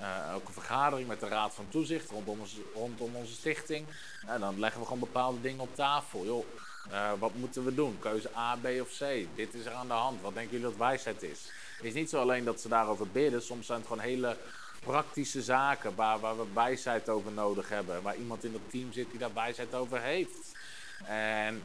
uh, 0.00 0.34
ook 0.34 0.46
een 0.46 0.52
vergadering 0.52 1.08
met 1.08 1.20
de 1.20 1.28
Raad 1.28 1.54
van 1.54 1.68
Toezicht 1.68 2.10
rondom, 2.10 2.40
onze, 2.40 2.60
rondom 2.74 3.14
onze 3.14 3.32
stichting. 3.32 3.86
En 4.26 4.40
dan 4.40 4.58
leggen 4.58 4.80
we 4.80 4.86
gewoon 4.86 5.00
bepaalde 5.00 5.40
dingen 5.40 5.60
op 5.60 5.74
tafel. 5.74 6.24
Joh, 6.24 6.44
uh, 6.90 7.10
wat 7.18 7.34
moeten 7.34 7.64
we 7.64 7.74
doen? 7.74 7.98
Keuze 7.98 8.36
A, 8.36 8.56
B 8.56 8.66
of 8.80 8.88
C. 8.98 9.26
Dit 9.34 9.54
is 9.54 9.64
er 9.64 9.72
aan 9.72 9.86
de 9.86 9.92
hand. 9.92 10.20
Wat 10.20 10.34
denken 10.34 10.52
jullie 10.52 10.70
dat 10.70 10.78
wijsheid 10.78 11.22
is? 11.22 11.50
Het 11.76 11.86
is 11.86 11.92
niet 11.92 12.10
zo 12.10 12.20
alleen 12.20 12.44
dat 12.44 12.60
ze 12.60 12.68
daarover 12.68 13.08
bidden. 13.08 13.42
Soms 13.42 13.66
zijn 13.66 13.78
het 13.78 13.88
gewoon 13.88 14.02
hele 14.02 14.36
praktische 14.80 15.42
zaken 15.42 15.94
waar, 15.94 16.20
waar 16.20 16.36
we 16.36 16.44
wijsheid 16.54 17.08
over 17.08 17.32
nodig 17.32 17.68
hebben. 17.68 18.02
Waar 18.02 18.16
iemand 18.16 18.44
in 18.44 18.52
het 18.52 18.70
team 18.70 18.92
zit 18.92 19.10
die 19.10 19.18
daar 19.18 19.34
wijsheid 19.34 19.74
over 19.74 20.00
heeft. 20.00 20.56
En, 21.04 21.62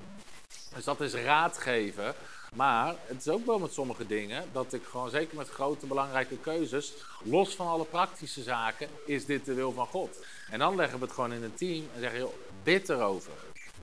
dus 0.76 0.84
dat 0.84 1.02
is 1.02 1.14
raad 1.14 1.58
geven. 1.58 2.16
Maar 2.54 2.96
het 3.06 3.20
is 3.20 3.30
ook 3.30 3.46
wel 3.46 3.60
met 3.60 3.74
sommige 3.74 4.06
dingen 4.06 4.46
dat 4.52 4.74
ik 4.74 4.84
gewoon, 4.84 5.10
zeker 5.10 5.38
met 5.38 5.50
grote 5.50 5.86
belangrijke 5.86 6.38
keuzes, 6.38 6.94
los 7.24 7.56
van 7.56 7.68
alle 7.68 7.86
praktische 7.86 8.44
zaken, 8.44 8.88
is 9.06 9.26
dit 9.26 9.46
de 9.46 9.54
wil 9.54 9.72
van 9.72 9.88
God. 9.88 10.26
En 10.50 10.60
dan 10.60 10.76
leggen 10.76 11.00
we 11.00 11.06
het 11.06 11.14
gewoon 11.14 11.34
in 11.34 11.44
een 11.44 11.54
team 11.54 11.88
en 11.94 12.00
zeggen, 12.00 12.20
joh, 12.20 12.34
bid 12.64 12.90
erover. 12.90 13.34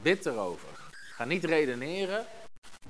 Bid 0.03 0.27
erover. 0.27 0.69
Ga 1.15 1.25
niet 1.25 1.45
redeneren, 1.45 2.27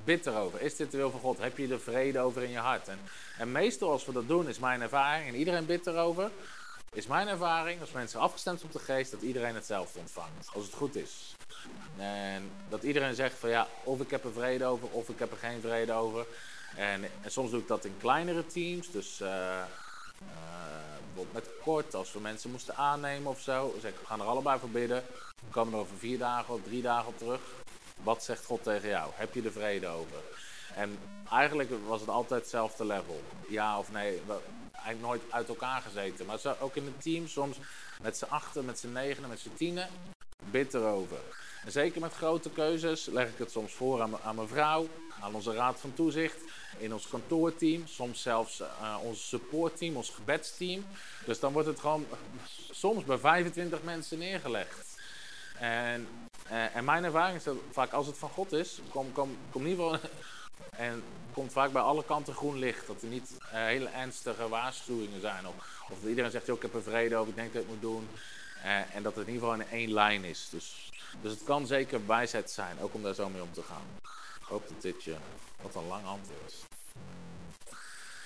bid 0.05 0.27
erover. 0.27 0.61
Is 0.61 0.77
dit 0.77 0.91
de 0.91 0.97
wil 0.97 1.11
van 1.11 1.21
God? 1.21 1.39
Heb 1.39 1.57
je 1.57 1.69
er 1.69 1.81
vrede 1.81 2.21
over 2.21 2.43
in 2.43 2.51
je 2.51 2.59
hart? 2.59 2.89
En, 2.89 2.99
en 3.39 3.53
meestal 3.53 3.91
als 3.91 4.07
we 4.07 4.13
dat 4.13 4.29
doen, 4.29 4.49
is 4.49 4.59
mijn 4.59 4.81
ervaring, 4.81 5.29
en 5.29 5.35
iedereen 5.35 5.67
bidt 5.67 5.87
erover, 5.87 6.31
is 6.97 7.07
mijn 7.07 7.29
ervaring, 7.29 7.81
als 7.81 7.93
mensen 7.93 8.21
afgestemd 8.21 8.65
op 8.65 8.73
de 8.73 8.79
geest, 8.79 9.11
dat 9.11 9.23
iedereen 9.23 9.55
hetzelfde 9.55 9.99
ontvangt. 9.99 10.51
Als 10.55 10.65
het 10.65 10.75
goed 10.75 10.97
is. 10.97 11.35
En 11.97 12.51
dat 12.69 12.83
iedereen 12.83 13.15
zegt 13.15 13.39
van 13.39 13.51
ja, 13.51 13.67
of 13.85 14.01
ik 14.01 14.11
heb 14.11 14.25
er 14.25 14.33
vrede 14.33 14.65
over, 14.65 14.89
of 14.89 15.09
ik 15.09 15.19
heb 15.19 15.31
er 15.31 15.37
geen 15.37 15.61
vrede 15.61 15.93
over. 15.93 16.27
En, 16.77 17.05
soms 17.27 17.51
doe 17.51 17.61
ik 17.61 17.69
dat 17.69 17.85
in 17.85 17.95
kleinere 17.99 18.47
teams, 18.47 18.91
dus 18.91 19.21
uh, 19.21 19.29
uh, 19.29 19.65
bijvoorbeeld 21.05 21.33
met 21.33 21.49
kort, 21.63 21.95
als 21.95 22.13
we 22.13 22.21
mensen 22.21 22.51
moesten 22.51 22.77
aannemen 22.77 23.31
of 23.31 23.41
zo. 23.41 23.75
Zeg 23.81 23.93
we 24.01 24.07
gaan 24.07 24.21
er 24.21 24.27
allebei 24.27 24.59
voor 24.59 24.71
bidden. 24.71 25.05
We 25.47 25.51
komen 25.51 25.73
er 25.73 25.81
over 25.81 25.97
vier 25.97 26.19
dagen 26.19 26.55
of 26.55 26.61
drie 26.63 26.83
dagen 26.83 27.09
op 27.09 27.19
terug. 27.19 27.41
Wat 28.03 28.25
zegt 28.25 28.45
God 28.45 28.63
tegen 28.63 28.89
jou? 28.89 29.11
Heb 29.15 29.35
je 29.35 29.43
er 29.43 29.53
vrede 29.53 29.87
over? 29.87 30.19
En 30.75 30.99
eigenlijk 31.31 31.71
was 31.87 32.01
het 32.01 32.11
altijd 32.11 32.41
hetzelfde 32.41 32.85
level. 32.85 33.23
Ja 33.49 33.79
of 33.79 33.93
nee, 33.93 34.23
eigenlijk 34.85 35.07
nooit 35.07 35.33
uit 35.33 35.49
elkaar 35.49 35.81
gezeten. 35.81 36.27
Maar 36.27 36.39
zo, 36.39 36.55
ook 36.61 36.77
in 36.77 36.87
een 36.87 36.99
team, 36.99 37.29
soms 37.29 37.57
met 38.03 38.17
z'n 38.17 38.25
achten, 38.25 38.65
met 38.65 38.79
z'n 38.79 38.93
negenen, 38.93 39.29
met 39.29 39.41
z'n 39.41 39.55
tienen, 39.57 39.89
bid 40.51 40.75
erover. 40.75 41.19
En 41.65 41.73
zeker 41.73 42.01
met 42.01 42.15
grote 42.15 42.51
keuzes 42.51 43.07
leg 43.07 43.29
ik 43.29 43.39
het 43.39 43.51
soms 43.51 43.73
voor 43.73 44.03
aan, 44.03 44.21
aan 44.23 44.35
mijn 44.35 44.49
vrouw, 44.49 44.89
aan 45.21 45.35
onze 45.35 45.53
raad 45.53 45.81
van 45.81 45.95
toezicht, 45.95 46.39
in 46.79 46.93
ons 46.93 47.09
kantoorteam, 47.09 47.87
soms 47.87 48.23
zelfs 48.23 48.61
uh, 48.61 48.97
ons 49.03 49.29
supportteam, 49.29 49.97
ons 49.97 50.11
gebedsteam. 50.11 50.85
Dus 51.25 51.41
dan 51.41 51.53
wordt 51.53 51.69
het 51.69 51.81
gewoon 51.81 52.07
soms 52.71 53.05
bij 53.05 53.19
25 53.19 53.83
mensen 53.83 54.19
neergelegd. 54.19 54.99
En, 55.59 56.09
uh, 56.51 56.77
en 56.77 56.85
mijn 56.85 57.05
ervaring 57.05 57.37
is 57.37 57.45
dat 57.45 57.57
vaak 57.71 57.93
als 57.93 58.07
het 58.07 58.19
van 58.19 58.29
God 58.29 58.53
is, 58.53 58.81
kom, 58.91 59.13
kom, 59.13 59.37
kom 59.51 59.63
in 59.63 59.69
ieder 59.69 59.85
geval 59.85 60.11
en 60.71 61.03
komt 61.33 61.53
vaak 61.53 61.73
bij 61.73 61.83
alle 61.83 62.05
kanten 62.05 62.35
groen 62.35 62.59
licht. 62.59 62.87
Dat 62.87 63.03
er 63.03 63.09
niet 63.09 63.31
uh, 63.43 63.49
hele 63.51 63.89
ernstige 63.89 64.49
waarschuwingen 64.49 65.21
zijn. 65.21 65.47
Of, 65.47 65.55
of 65.91 66.05
iedereen 66.05 66.31
zegt, 66.31 66.49
ik 66.49 66.63
heb 66.63 66.75
er 66.75 66.83
vrede 66.83 67.17
over, 67.17 67.29
ik 67.29 67.37
denk 67.37 67.53
dat 67.53 67.63
ik 67.63 67.69
moet 67.69 67.81
doen. 67.81 68.09
Uh, 68.65 68.95
en 68.95 69.03
dat 69.03 69.17
het 69.17 69.27
in 69.27 69.33
ieder 69.33 69.49
geval 69.49 69.65
in 69.65 69.71
één 69.79 69.93
lijn 69.93 70.25
is. 70.25 70.49
Dus, 70.51 70.91
dus 71.23 71.33
het 71.33 71.45
kan 71.45 71.67
zeker 71.67 72.07
wijsheid 72.07 72.51
zijn, 72.51 72.81
ook 72.81 72.95
om 72.95 73.03
daar 73.03 73.15
zo 73.15 73.29
mee 73.29 73.43
om 73.43 73.53
te 73.53 73.63
gaan. 73.63 73.87
Ik 74.41 74.47
hoop 74.47 74.69
dat 74.69 74.83
dit 74.83 75.05
je 75.05 75.17
wat 75.63 75.75
een 75.75 75.87
lang 75.87 76.07
antwoord 76.07 76.41
is. 76.47 76.65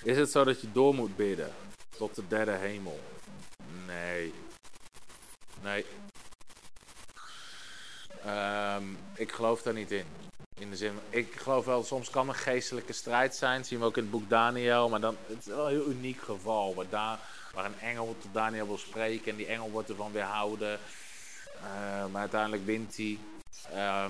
Is 0.03 0.17
het 0.17 0.31
zo 0.31 0.43
dat 0.43 0.61
je 0.61 0.71
door 0.71 0.95
moet 0.95 1.15
bidden 1.15 1.53
tot 1.97 2.15
de 2.15 2.27
derde 2.27 2.51
hemel? 2.51 2.99
Nee. 3.85 4.33
Nee. 5.61 5.85
Um, 8.25 8.97
ik 9.15 9.31
geloof 9.31 9.61
daar 9.61 9.73
niet 9.73 9.91
in. 9.91 10.24
In 10.59 10.69
de 10.69 10.75
zin, 10.75 10.99
ik 11.09 11.33
geloof 11.35 11.65
wel, 11.65 11.83
soms 11.83 12.09
kan 12.09 12.29
een 12.29 12.35
geestelijke 12.35 12.93
strijd 12.93 13.35
zijn. 13.35 13.57
Dat 13.57 13.67
zien 13.67 13.79
we 13.79 13.85
ook 13.85 13.97
in 13.97 14.01
het 14.01 14.11
boek 14.11 14.29
Daniel. 14.29 14.89
Maar 14.89 14.99
dan, 14.99 15.17
het 15.27 15.37
is 15.37 15.45
wel 15.45 15.65
een 15.65 15.71
heel 15.71 15.89
uniek 15.89 16.21
geval. 16.21 16.75
Waar, 16.75 16.89
da, 16.89 17.19
waar 17.53 17.65
een 17.65 17.79
engel 17.79 18.15
tot 18.21 18.33
Daniel 18.33 18.67
wil 18.67 18.77
spreken. 18.77 19.31
En 19.31 19.37
die 19.37 19.45
engel 19.45 19.71
wordt 19.71 19.89
ervan 19.89 20.11
weerhouden. 20.11 20.79
Uh, 21.63 22.05
maar 22.11 22.21
uiteindelijk 22.21 22.65
wint 22.65 22.97
hij. 22.97 23.19
Uh, 23.73 24.05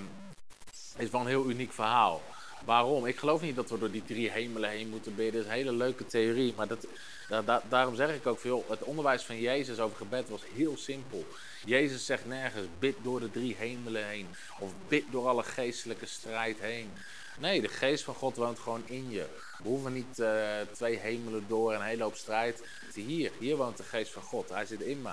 is 0.98 1.10
wel 1.10 1.22
een 1.22 1.28
heel 1.28 1.50
uniek 1.50 1.74
verhaal. 1.74 2.22
Waarom? 2.66 3.06
Ik 3.06 3.18
geloof 3.18 3.42
niet 3.42 3.56
dat 3.56 3.70
we 3.70 3.80
door 3.80 3.92
die 3.92 4.04
drie 4.06 4.32
hemelen 4.32 4.70
heen 4.70 4.90
moeten 4.90 5.16
bidden. 5.16 5.34
Dat 5.34 5.42
is 5.42 5.48
een 5.48 5.66
hele 5.66 5.74
leuke 5.74 6.06
theorie. 6.06 6.54
Maar 6.58 6.68
dat, 6.68 6.88
da, 7.30 7.42
da, 7.42 7.62
daarom 7.70 7.96
zeg 7.96 8.16
ik 8.16 8.28
ook 8.28 8.40
veel. 8.40 8.66
Het 8.70 8.84
onderwijs 8.84 9.24
van 9.24 9.40
Jezus 9.40 9.80
over 9.80 9.98
gebed 9.98 10.30
was 10.30 10.42
heel 10.54 10.78
simpel. 10.78 11.26
Jezus 11.66 12.06
zegt 12.06 12.26
nergens 12.26 12.68
bid 12.80 12.96
door 13.02 13.20
de 13.20 13.32
drie 13.32 13.56
hemelen 13.58 14.08
heen. 14.08 14.28
Of 14.60 14.72
bid 14.88 15.04
door 15.12 15.28
alle 15.28 15.44
geestelijke 15.44 16.06
strijd 16.06 16.60
heen. 16.60 16.92
Nee, 17.40 17.62
de 17.62 17.68
geest 17.68 18.04
van 18.04 18.14
God 18.14 18.36
woont 18.36 18.60
gewoon 18.60 18.84
in 18.86 19.10
je. 19.10 19.26
We 19.64 19.68
hoeven 19.68 19.94
niet 19.94 20.20
uh, 20.20 20.48
twee 20.72 20.98
hemelen 20.98 21.46
door 21.48 21.74
en 21.74 21.80
een 21.80 21.86
hele 21.86 22.04
hoop 22.04 22.16
strijd. 22.16 22.64
Hier, 22.94 23.32
hier 23.40 23.56
woont 23.56 23.78
de 23.78 23.84
geest 23.84 24.12
van 24.12 24.22
God. 24.22 24.50
Hij 24.50 24.66
zit 24.66 24.82
in 24.82 25.02
me. 25.02 25.10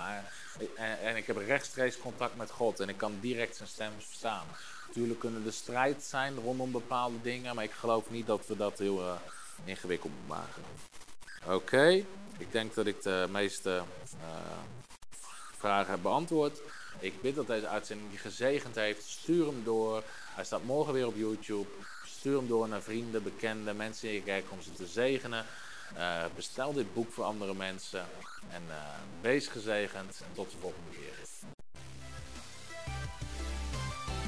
En, 0.77 0.99
en 1.01 1.17
ik 1.17 1.27
heb 1.27 1.37
rechtstreeks 1.37 1.99
contact 1.99 2.37
met 2.37 2.51
God. 2.51 2.81
En 2.81 2.89
ik 2.89 2.97
kan 2.97 3.19
direct 3.21 3.57
zijn 3.57 3.69
stem 3.69 3.93
verstaan. 3.99 4.47
Natuurlijk 4.93 5.21
kunnen 5.21 5.47
er 5.47 5.53
strijd 5.53 6.03
zijn 6.03 6.35
rondom 6.37 6.73
bepaalde 6.73 7.21
dingen. 7.23 7.55
Maar 7.55 7.65
ik 7.65 7.71
geloof 7.71 8.11
niet 8.11 8.27
dat 8.27 8.47
we 8.47 8.57
dat 8.57 8.79
heel 8.79 9.01
uh, 9.01 9.13
ingewikkeld 9.65 10.13
moeten 10.13 10.37
maken. 10.37 10.63
Oké, 11.55 12.05
ik 12.39 12.53
denk 12.53 12.75
dat 12.75 12.87
ik 12.87 13.03
de 13.03 13.29
meeste 13.31 13.83
uh, 14.15 14.29
vragen 15.59 15.91
heb 15.91 16.03
beantwoord. 16.03 16.61
Ik 16.99 17.21
bid 17.21 17.35
dat 17.35 17.47
deze 17.47 17.69
uitzending 17.69 18.11
die 18.11 18.19
gezegend 18.19 18.75
heeft. 18.75 19.09
Stuur 19.09 19.47
hem 19.47 19.65
door. 19.65 20.03
Hij 20.35 20.45
staat 20.45 20.65
morgen 20.65 20.95
weer 20.95 21.07
op 21.07 21.17
YouTube. 21.17 21.69
Stuur 22.05 22.37
hem 22.37 22.49
door 22.49 22.69
naar 22.69 22.83
vrienden, 22.83 23.23
bekenden, 23.23 23.77
mensen 23.77 24.09
in 24.09 24.15
je 24.15 24.23
kerk 24.23 24.45
om 24.49 24.63
ze 24.63 24.73
te 24.73 24.87
zegenen. 24.87 25.45
Uh, 25.97 26.25
bestel 26.35 26.73
dit 26.73 26.95
boek 26.95 27.13
voor 27.13 27.25
andere 27.25 27.55
mensen. 27.55 28.05
En 28.51 28.63
wees 29.21 29.47
gezegend. 29.47 30.21
En 30.25 30.35
tot 30.35 30.51
de 30.51 30.57
volgende 30.61 30.91
keer. 30.91 31.15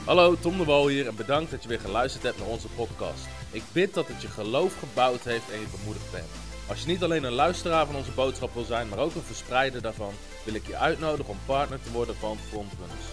Hallo, 0.04 0.36
Tom 0.40 0.58
de 0.58 0.64
Wol 0.64 0.88
hier 0.88 1.06
en 1.06 1.16
bedankt 1.16 1.50
dat 1.50 1.62
je 1.62 1.68
weer 1.68 1.80
geluisterd 1.80 2.22
hebt 2.22 2.38
naar 2.38 2.48
onze 2.48 2.68
podcast. 2.68 3.26
Ik 3.50 3.62
bid 3.72 3.94
dat 3.94 4.08
het 4.08 4.22
je 4.22 4.28
geloof 4.28 4.78
gebouwd 4.78 5.24
heeft 5.24 5.50
en 5.50 5.60
je 5.60 5.66
bemoedigd 5.78 6.10
bent. 6.10 6.28
Als 6.68 6.80
je 6.80 6.86
niet 6.86 7.02
alleen 7.02 7.24
een 7.24 7.32
luisteraar 7.32 7.86
van 7.86 7.94
onze 7.94 8.10
boodschap 8.10 8.54
wil 8.54 8.64
zijn, 8.64 8.88
maar 8.88 8.98
ook 8.98 9.14
een 9.14 9.22
verspreider 9.22 9.82
daarvan, 9.82 10.12
wil 10.44 10.54
ik 10.54 10.66
je 10.66 10.76
uitnodigen 10.76 11.32
om 11.32 11.38
partner 11.46 11.82
te 11.82 11.90
worden 11.90 12.16
van 12.16 12.38
Frontrunners. 12.48 13.04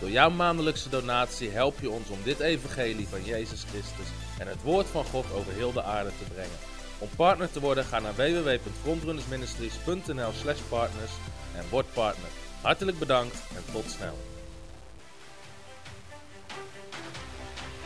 Door 0.00 0.10
jouw 0.10 0.30
maandelijkse 0.30 0.88
donatie 0.88 1.50
help 1.50 1.80
je 1.80 1.90
ons 1.90 2.08
om 2.08 2.18
dit 2.24 2.40
evangelie 2.40 3.08
van 3.08 3.24
Jezus 3.24 3.64
Christus 3.70 4.08
en 4.38 4.48
het 4.48 4.62
woord 4.62 4.86
van 4.86 5.04
God 5.04 5.24
over 5.34 5.52
heel 5.52 5.72
de 5.72 5.82
aarde 5.82 6.10
te 6.18 6.24
brengen. 6.32 6.58
Om 6.98 7.08
partner 7.16 7.50
te 7.50 7.60
worden, 7.60 7.84
ga 7.84 7.98
naar 7.98 8.14
www.frontrunnersministries.nl 8.14 10.32
slash 10.40 10.60
partners 10.68 11.12
en 11.56 11.64
word 11.70 11.92
partner. 11.92 12.28
Hartelijk 12.60 12.98
bedankt 12.98 13.36
en 13.56 13.64
tot 13.72 13.90
snel. 13.90 14.33